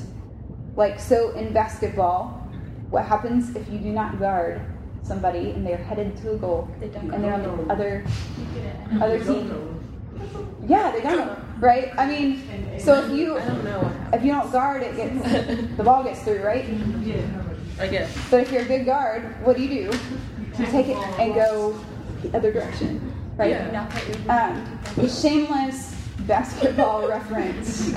Like, 0.75 0.99
so 0.99 1.31
in 1.31 1.53
basketball, 1.53 2.29
what 2.89 3.05
happens 3.05 3.55
if 3.55 3.67
you 3.69 3.77
do 3.79 3.91
not 3.91 4.19
guard 4.19 4.61
somebody 5.03 5.51
and 5.51 5.65
they're 5.65 5.77
headed 5.77 6.17
to 6.17 6.33
a 6.33 6.37
goal 6.37 6.69
They 6.79 6.87
don't 6.87 7.13
and 7.13 7.23
they're 7.23 7.33
on 7.33 7.41
the 7.41 7.47
know. 7.47 7.65
other 7.69 8.05
other 9.01 9.19
team? 9.23 9.73
Yeah, 10.67 10.91
they 10.91 11.01
don't, 11.01 11.37
right? 11.59 11.91
I 11.97 12.05
mean, 12.07 12.79
so 12.79 13.01
if 13.03 13.11
you 13.11 13.37
I 13.37 13.45
don't 13.45 13.63
know 13.63 13.91
if 14.13 14.23
you 14.23 14.31
don't 14.31 14.51
guard, 14.51 14.83
it 14.83 14.95
gets 14.95 15.77
the 15.77 15.83
ball 15.83 16.03
gets 16.03 16.21
through, 16.23 16.43
right? 16.43 16.65
I 17.79 17.87
guess. 17.87 18.15
But 18.29 18.41
if 18.41 18.51
you're 18.51 18.63
a 18.63 18.65
good 18.65 18.85
guard, 18.85 19.35
what 19.45 19.55
do 19.57 19.63
you 19.63 19.91
do? 19.91 19.97
You 20.57 20.65
take 20.65 20.87
it 20.87 20.97
and 20.97 21.35
go 21.35 21.79
the 22.23 22.35
other 22.35 22.51
direction, 22.51 23.06
right? 23.37 23.51
Yeah. 23.51 23.87
Um, 24.29 25.07
shameless 25.07 25.95
basketball 26.21 27.07
reference 27.15 27.93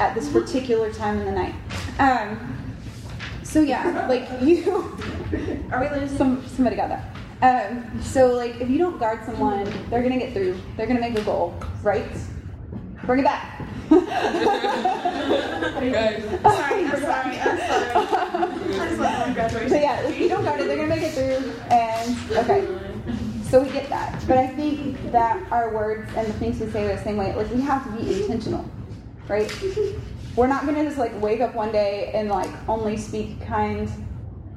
at 0.00 0.14
this 0.14 0.30
particular 0.30 0.92
time 0.92 1.18
in 1.18 1.24
the 1.26 1.32
night. 1.32 1.54
Um, 1.98 2.58
so 3.42 3.60
yeah, 3.60 4.06
like 4.08 4.28
you, 4.42 4.96
Are 5.72 5.80
we 5.80 5.88
losing? 6.00 6.16
some 6.16 6.46
somebody 6.46 6.76
got 6.76 6.88
that. 6.88 7.08
Um, 7.42 8.00
so 8.00 8.34
like 8.34 8.60
if 8.60 8.70
you 8.70 8.78
don't 8.78 8.98
guard 8.98 9.24
someone, 9.24 9.64
they're 9.90 10.02
gonna 10.02 10.18
get 10.18 10.32
through. 10.32 10.56
They're 10.76 10.86
gonna 10.86 11.00
make 11.00 11.18
a 11.18 11.22
goal, 11.22 11.54
right? 11.82 12.06
Bring 13.04 13.20
it 13.20 13.24
back. 13.24 13.58
Guys. 15.82 16.22
Sorry, 16.22 16.84
I'm 16.86 17.00
sorry, 17.00 17.38
I'm 17.40 17.58
sorry. 17.58 17.90
I 17.92 18.86
just 18.88 18.98
went 18.98 19.14
on 19.18 19.34
graduation. 19.34 19.68
So 19.68 19.74
yeah, 19.74 20.00
if 20.08 20.18
you 20.20 20.28
don't 20.28 20.44
guard 20.44 20.60
it, 20.60 20.68
they're 20.68 20.76
gonna 20.76 20.88
make 20.88 21.02
it 21.02 21.12
through. 21.12 21.52
And 21.70 22.16
okay, 22.38 22.64
so 23.52 23.62
we 23.62 23.68
get 23.68 23.90
that. 23.90 24.24
But 24.26 24.38
I 24.38 24.46
think 24.46 25.12
that 25.12 25.38
our 25.52 25.74
words 25.74 26.10
and 26.16 26.26
the 26.26 26.32
things 26.32 26.58
we 26.58 26.70
say 26.70 26.90
are 26.90 26.96
the 26.96 27.04
same 27.04 27.18
way. 27.18 27.34
Like 27.34 27.52
we 27.52 27.60
have 27.60 27.84
to 27.84 28.02
be 28.02 28.22
intentional, 28.22 28.64
right? 29.28 29.52
We're 30.34 30.46
not 30.46 30.64
gonna 30.64 30.82
just 30.84 30.96
like 30.96 31.12
wake 31.20 31.42
up 31.42 31.54
one 31.54 31.70
day 31.70 32.12
and 32.14 32.30
like 32.30 32.48
only 32.66 32.96
speak 32.96 33.42
kind, 33.42 33.90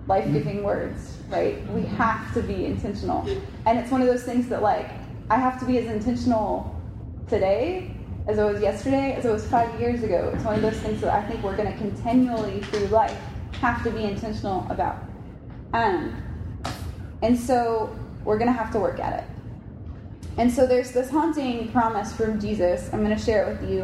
life-giving 0.08 0.64
words, 0.64 1.18
right? 1.28 1.62
We 1.72 1.82
have 1.82 2.34
to 2.36 2.42
be 2.42 2.68
intentional. 2.68 3.28
And 3.66 3.78
it's 3.78 3.92
one 3.92 4.02
of 4.02 4.08
those 4.08 4.24
things 4.24 4.48
that 4.48 4.62
like 4.62 4.90
I 5.30 5.40
have 5.40 5.60
to 5.60 5.66
be 5.66 5.78
as 5.78 5.88
intentional 5.88 6.74
today 7.28 7.94
as 8.30 8.40
I 8.40 8.46
was 8.46 8.62
yesterday, 8.62 9.12
as 9.12 9.26
I 9.26 9.32
was 9.32 9.46
five 9.46 9.78
years 9.78 10.04
ago. 10.04 10.32
It's 10.34 10.46
one 10.46 10.56
of 10.56 10.62
those 10.62 10.80
things 10.80 11.02
that 11.02 11.14
I 11.14 11.22
think 11.28 11.44
we're 11.44 11.58
going 11.58 11.70
to 11.70 11.78
continually 11.78 12.62
through 12.62 12.88
life 12.88 13.20
have 13.60 13.84
to 13.84 13.92
be 13.92 14.06
intentional 14.06 14.66
about. 14.70 15.04
Um, 15.74 16.16
and 17.22 17.38
so 17.38 17.94
we're 18.26 18.38
going 18.38 18.52
to 18.52 18.58
have 18.58 18.72
to 18.74 18.80
work 18.80 19.00
at 19.00 19.24
it. 19.24 19.30
And 20.38 20.52
so 20.52 20.68
there's 20.68 20.92
this 20.92 21.10
haunting 21.10 21.72
promise 21.72 22.12
from 22.14 22.40
Jesus. 22.40 22.90
I'm 22.92 23.04
going 23.04 23.16
to 23.16 23.24
share 23.24 23.50
it 23.50 23.62
with 23.62 23.70
you, 23.70 23.84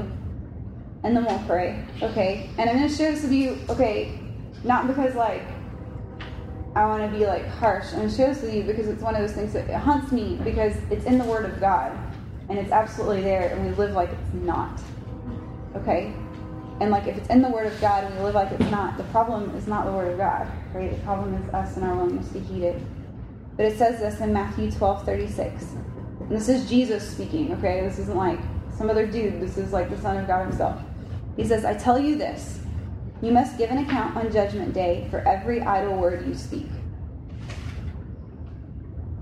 and 1.04 1.16
then 1.16 1.24
we'll 1.24 1.40
pray. 1.48 1.86
Okay? 2.02 2.50
And 2.58 2.70
I'm 2.70 2.78
going 2.78 2.90
to 2.90 2.94
share 2.94 3.12
this 3.14 3.24
with 3.24 3.32
you, 3.32 3.58
okay, 3.70 4.20
not 4.64 4.88
because 4.88 5.16
like 5.16 5.44
I 6.76 6.86
want 6.86 7.10
to 7.10 7.18
be 7.18 7.26
like 7.26 7.46
harsh. 7.48 7.88
I'm 7.92 8.00
going 8.00 8.10
to 8.10 8.16
share 8.16 8.34
this 8.34 8.42
with 8.42 8.54
you 8.54 8.64
because 8.64 8.88
it's 8.88 9.02
one 9.02 9.16
of 9.16 9.22
those 9.22 9.34
things 9.34 9.54
that 9.54 9.70
it 9.70 9.76
haunts 9.76 10.12
me 10.12 10.40
because 10.44 10.76
it's 10.90 11.06
in 11.06 11.18
the 11.18 11.26
Word 11.26 11.46
of 11.46 11.60
God 11.60 11.98
and 12.50 12.60
it's 12.60 12.72
absolutely 12.72 13.22
there, 13.22 13.50
and 13.50 13.66
we 13.66 13.74
live 13.76 13.94
like 13.94 14.10
it's 14.10 14.34
not. 14.34 14.80
Okay? 15.76 16.14
And 16.82 16.92
like 16.92 17.08
if 17.08 17.18
it's 17.18 17.30
in 17.30 17.42
the 17.42 17.50
Word 17.50 17.68
of 17.68 17.80
God 17.80 18.04
and 18.04 18.16
we 18.16 18.24
live 18.24 18.36
like 18.36 18.52
it's 18.52 18.72
not, 18.72 18.98
the 18.98 19.04
problem 19.06 19.56
is 19.56 19.68
not 19.68 19.86
the 19.86 19.92
Word 19.92 20.12
of 20.12 20.18
God, 20.18 20.52
right? 20.74 20.92
The 20.92 21.02
problem 21.04 21.34
is 21.36 21.54
us 21.54 21.78
and 21.78 21.86
our 21.86 21.96
willingness 21.96 22.30
to 22.34 22.40
heed 22.40 22.64
it. 22.64 22.82
But 23.62 23.74
it 23.74 23.78
says 23.78 24.00
this 24.00 24.22
in 24.22 24.34
Matthew 24.34 24.72
12 24.72 25.06
36. 25.06 25.64
And 26.22 26.32
this 26.32 26.50
is 26.50 26.68
Jesus 26.68 27.08
speaking, 27.08 27.54
okay? 27.54 27.82
This 27.82 28.00
isn't 28.00 28.18
like 28.18 28.40
some 28.76 28.90
other 28.90 29.06
dude. 29.06 29.40
This 29.40 29.56
is 29.56 29.72
like 29.72 29.92
the 29.92 30.02
Son 30.02 30.18
of 30.18 30.26
God 30.26 30.48
Himself. 30.48 30.82
He 31.38 31.46
says, 31.46 31.64
I 31.64 31.76
tell 31.76 32.00
you 32.00 32.16
this 32.16 32.62
you 33.22 33.32
must 33.32 33.60
give 33.60 33.70
an 33.70 33.78
account 33.78 34.18
on 34.18 34.32
Judgment 34.32 34.74
Day 34.74 35.08
for 35.12 35.20
every 35.28 35.62
idle 35.62 35.96
word 35.96 36.26
you 36.26 36.34
speak. 36.34 36.66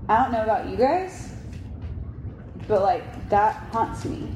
I 0.08 0.22
don't 0.22 0.32
know 0.32 0.42
about 0.42 0.70
you 0.70 0.78
guys, 0.78 1.34
but 2.66 2.80
like 2.80 3.28
that 3.28 3.56
haunts 3.72 4.06
me. 4.06 4.26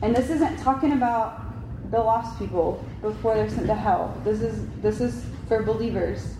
And 0.00 0.16
this 0.16 0.30
isn't 0.30 0.60
talking 0.60 0.92
about 0.92 1.42
the 1.90 1.98
lost 1.98 2.38
people 2.38 2.82
before 3.02 3.34
they're 3.34 3.50
sent 3.50 3.66
to 3.66 3.74
hell. 3.74 4.18
This 4.24 4.40
is 4.40 4.66
this 4.80 5.02
is 5.02 5.26
for 5.46 5.62
believers. 5.62 6.36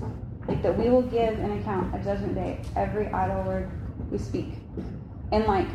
Like 0.49 0.63
that 0.63 0.77
we 0.77 0.91
will 0.91 1.03
give 1.03 1.39
an 1.39 1.59
account 1.61 1.95
at 1.95 2.03
judgment 2.03 2.35
day 2.35 2.61
every 2.75 3.07
idle 3.09 3.43
word 3.45 3.71
we 4.11 4.19
speak. 4.19 4.55
And 5.31 5.45
like 5.45 5.69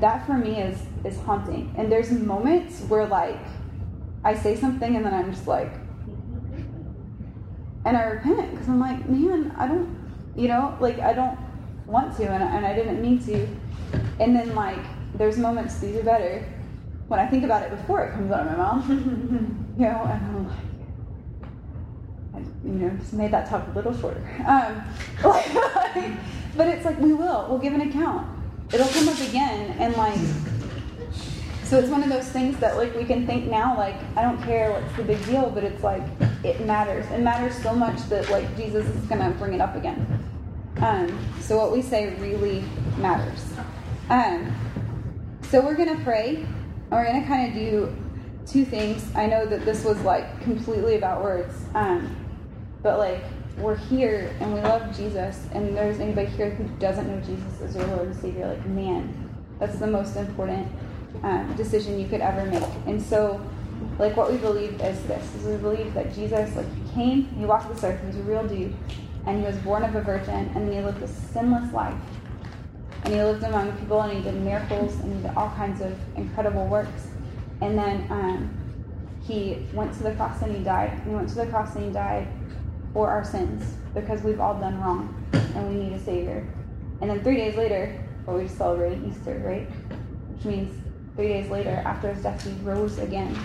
that 0.00 0.26
for 0.26 0.34
me 0.34 0.60
is 0.60 0.82
is 1.04 1.18
haunting. 1.20 1.74
And 1.76 1.90
there's 1.90 2.10
moments 2.10 2.82
where 2.82 3.06
like 3.06 3.40
I 4.24 4.34
say 4.34 4.56
something 4.56 4.96
and 4.96 5.04
then 5.04 5.14
I'm 5.14 5.32
just 5.32 5.46
like, 5.46 5.72
and 7.84 7.96
I 7.96 8.02
repent 8.04 8.52
because 8.52 8.68
I'm 8.68 8.78
like, 8.78 9.08
man, 9.08 9.52
I 9.56 9.66
don't, 9.66 9.98
you 10.36 10.48
know, 10.48 10.76
like 10.80 11.00
I 11.00 11.12
don't 11.12 11.38
want 11.86 12.16
to, 12.18 12.28
and, 12.28 12.42
and 12.42 12.64
I 12.64 12.74
didn't 12.74 13.02
mean 13.02 13.18
to. 13.24 13.48
And 14.20 14.36
then 14.36 14.54
like 14.54 14.78
there's 15.14 15.38
moments 15.38 15.78
these 15.78 15.96
are 15.96 16.02
better 16.02 16.44
when 17.08 17.18
I 17.18 17.26
think 17.26 17.44
about 17.44 17.62
it 17.62 17.70
before 17.70 18.04
it 18.04 18.12
comes 18.12 18.30
out 18.30 18.46
of 18.46 18.52
my 18.52 18.56
mouth, 18.56 18.88
you 18.88 19.84
know, 19.84 20.02
and 20.04 20.26
I'm 20.26 20.48
like. 20.48 20.71
You 22.64 22.72
know, 22.72 22.90
just 22.96 23.12
made 23.12 23.32
that 23.32 23.48
talk 23.48 23.66
a 23.66 23.70
little 23.72 23.96
shorter. 23.96 24.22
Um, 24.46 24.82
but 26.56 26.68
it's 26.68 26.84
like 26.84 26.98
we 27.00 27.12
will. 27.12 27.46
We'll 27.48 27.58
give 27.58 27.72
an 27.72 27.80
account. 27.82 28.28
It'll 28.72 28.88
come 28.88 29.08
up 29.08 29.20
again, 29.20 29.76
and 29.78 29.94
like 29.96 30.18
so 31.72 31.78
it's 31.78 31.88
one 31.88 32.02
of 32.02 32.10
those 32.10 32.28
things 32.28 32.58
that 32.58 32.76
like 32.76 32.94
we 32.94 33.02
can 33.02 33.26
think 33.26 33.50
now 33.50 33.74
like 33.78 33.96
I 34.14 34.20
don't 34.20 34.36
care 34.42 34.70
what's 34.72 34.94
the 34.94 35.04
big 35.04 35.24
deal, 35.24 35.48
but 35.48 35.64
it's 35.64 35.82
like 35.82 36.02
it 36.44 36.66
matters. 36.66 37.06
It 37.10 37.20
matters 37.20 37.56
so 37.62 37.74
much 37.74 37.98
that 38.10 38.28
like 38.28 38.54
Jesus 38.58 38.86
is 38.86 39.06
gonna 39.06 39.30
bring 39.38 39.54
it 39.54 39.60
up 39.62 39.74
again. 39.74 40.06
Um, 40.82 41.18
so 41.40 41.56
what 41.56 41.72
we 41.72 41.80
say 41.80 42.14
really 42.16 42.62
matters. 42.98 43.42
Um, 44.10 44.54
so 45.42 45.62
we're 45.62 45.74
gonna 45.74 45.98
pray. 46.04 46.36
And 46.36 46.90
we're 46.90 47.06
gonna 47.06 47.26
kind 47.26 47.48
of 47.48 47.54
do 47.54 47.96
two 48.46 48.66
things. 48.66 49.10
I 49.14 49.24
know 49.24 49.46
that 49.46 49.64
this 49.64 49.82
was 49.82 49.98
like 50.02 50.42
completely 50.42 50.96
about 50.96 51.22
words, 51.22 51.54
um, 51.74 52.14
but 52.82 52.98
like 52.98 53.22
we're 53.58 53.76
here 53.76 54.34
and 54.40 54.54
we 54.54 54.60
love 54.60 54.96
Jesus, 54.96 55.46
and 55.52 55.76
there's 55.76 56.00
anybody 56.00 56.28
here 56.28 56.50
who 56.50 56.64
doesn't 56.78 57.06
know 57.06 57.20
Jesus 57.20 57.60
as 57.60 57.76
your 57.76 57.86
Lord 57.88 58.08
and 58.08 58.16
Savior, 58.16 58.48
like 58.48 58.66
man, 58.66 59.30
that's 59.58 59.78
the 59.78 59.86
most 59.86 60.16
important 60.16 60.68
um, 61.22 61.54
decision 61.56 61.98
you 62.00 62.08
could 62.08 62.20
ever 62.20 62.46
make. 62.46 62.68
And 62.86 63.00
so, 63.00 63.40
like, 63.98 64.16
what 64.16 64.30
we 64.30 64.38
believe 64.38 64.80
is 64.80 65.00
this: 65.04 65.34
is 65.34 65.44
we 65.44 65.56
believe 65.56 65.94
that 65.94 66.14
Jesus, 66.14 66.56
like, 66.56 66.66
he 66.74 66.94
came, 66.94 67.24
he 67.28 67.44
walked 67.44 67.72
this 67.72 67.84
earth, 67.84 68.00
he 68.00 68.06
was 68.06 68.16
a 68.16 68.22
real 68.22 68.46
dude, 68.46 68.74
and 69.26 69.40
he 69.40 69.44
was 69.44 69.56
born 69.58 69.84
of 69.84 69.94
a 69.94 70.00
virgin, 70.00 70.50
and 70.54 70.68
then 70.68 70.72
he 70.72 70.80
lived 70.80 71.02
a 71.02 71.08
sinless 71.08 71.72
life, 71.72 71.94
and 73.04 73.14
he 73.14 73.22
lived 73.22 73.42
among 73.44 73.70
people, 73.78 74.00
and 74.00 74.16
he 74.16 74.22
did 74.22 74.34
miracles, 74.42 74.98
and 75.00 75.14
he 75.14 75.22
did 75.22 75.36
all 75.36 75.50
kinds 75.50 75.80
of 75.80 75.94
incredible 76.16 76.66
works, 76.66 77.08
and 77.60 77.78
then 77.78 78.06
um, 78.10 78.58
he 79.24 79.66
went 79.72 79.92
to 79.94 80.02
the 80.02 80.12
cross 80.14 80.42
and 80.42 80.56
he 80.56 80.64
died. 80.64 80.90
And 80.90 81.10
he 81.10 81.14
went 81.14 81.28
to 81.28 81.34
the 81.36 81.46
cross 81.46 81.76
and 81.76 81.84
he 81.84 81.90
died 81.92 82.26
for 82.92 83.08
our 83.08 83.24
sins 83.24 83.76
because 83.94 84.22
we've 84.22 84.40
all 84.40 84.58
done 84.58 84.80
wrong, 84.80 85.24
and 85.32 85.68
we 85.68 85.84
need 85.84 85.92
a 85.92 86.00
savior. 86.00 86.46
And 87.00 87.10
then 87.10 87.22
three 87.22 87.36
days 87.36 87.56
later, 87.56 87.98
well, 88.26 88.36
we 88.36 88.44
just 88.44 88.56
celebrated 88.56 89.04
Easter, 89.04 89.42
right? 89.44 89.68
Which 90.30 90.44
means 90.44 90.82
Three 91.16 91.28
days 91.28 91.50
later, 91.50 91.82
after 91.84 92.12
his 92.12 92.22
death, 92.22 92.42
he 92.42 92.52
rose 92.62 92.98
again. 92.98 93.36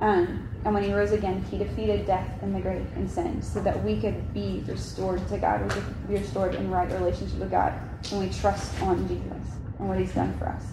Um, 0.00 0.48
and 0.64 0.74
when 0.74 0.84
he 0.84 0.92
rose 0.92 1.12
again, 1.12 1.42
he 1.50 1.56
defeated 1.56 2.06
death 2.06 2.28
and 2.42 2.54
the 2.54 2.60
grave 2.60 2.86
and 2.94 3.10
sin 3.10 3.40
so 3.40 3.60
that 3.62 3.82
we 3.82 3.98
could 3.98 4.34
be 4.34 4.62
restored 4.66 5.26
to 5.28 5.38
God. 5.38 5.62
We 5.62 5.68
could 5.68 6.08
be 6.08 6.14
restored 6.14 6.54
in 6.54 6.70
right 6.70 6.90
relationship 6.92 7.38
with 7.38 7.50
God 7.50 7.72
when 8.10 8.20
we 8.20 8.34
trust 8.34 8.80
on 8.82 9.08
Jesus 9.08 9.56
and 9.78 9.88
what 9.88 9.98
he's 9.98 10.12
done 10.12 10.36
for 10.38 10.48
us. 10.48 10.64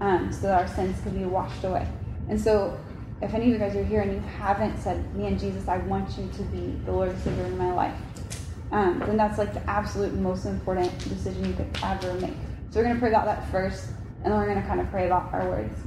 Um, 0.00 0.32
so 0.32 0.42
that 0.42 0.60
our 0.60 0.68
sins 0.68 0.98
could 1.02 1.18
be 1.18 1.24
washed 1.24 1.64
away. 1.64 1.86
And 2.30 2.40
so, 2.40 2.78
if 3.20 3.34
any 3.34 3.46
of 3.46 3.50
you 3.50 3.58
guys 3.58 3.74
are 3.76 3.84
here 3.84 4.00
and 4.00 4.12
you 4.12 4.20
haven't 4.20 4.78
said, 4.78 5.14
Me 5.14 5.26
and 5.26 5.38
Jesus, 5.38 5.68
I 5.68 5.78
want 5.78 6.16
you 6.18 6.28
to 6.28 6.42
be 6.44 6.78
the 6.84 6.92
Lord 6.92 7.10
and 7.10 7.18
Savior 7.20 7.46
in 7.46 7.58
my 7.58 7.72
life, 7.72 7.96
um, 8.70 9.00
then 9.00 9.16
that's 9.16 9.38
like 9.38 9.54
the 9.54 9.70
absolute 9.70 10.14
most 10.14 10.44
important 10.46 10.96
decision 11.08 11.44
you 11.44 11.54
could 11.54 11.68
ever 11.82 12.14
make. 12.14 12.34
So, 12.70 12.80
we're 12.80 12.84
going 12.84 12.94
to 12.94 13.00
pray 13.00 13.10
about 13.10 13.24
that 13.24 13.50
first 13.50 13.88
and 14.24 14.32
then 14.32 14.40
we're 14.40 14.46
going 14.46 14.60
to 14.60 14.66
kind 14.66 14.80
of 14.80 14.90
pray 14.90 15.06
about 15.06 15.32
our 15.32 15.48
words. 15.48 15.78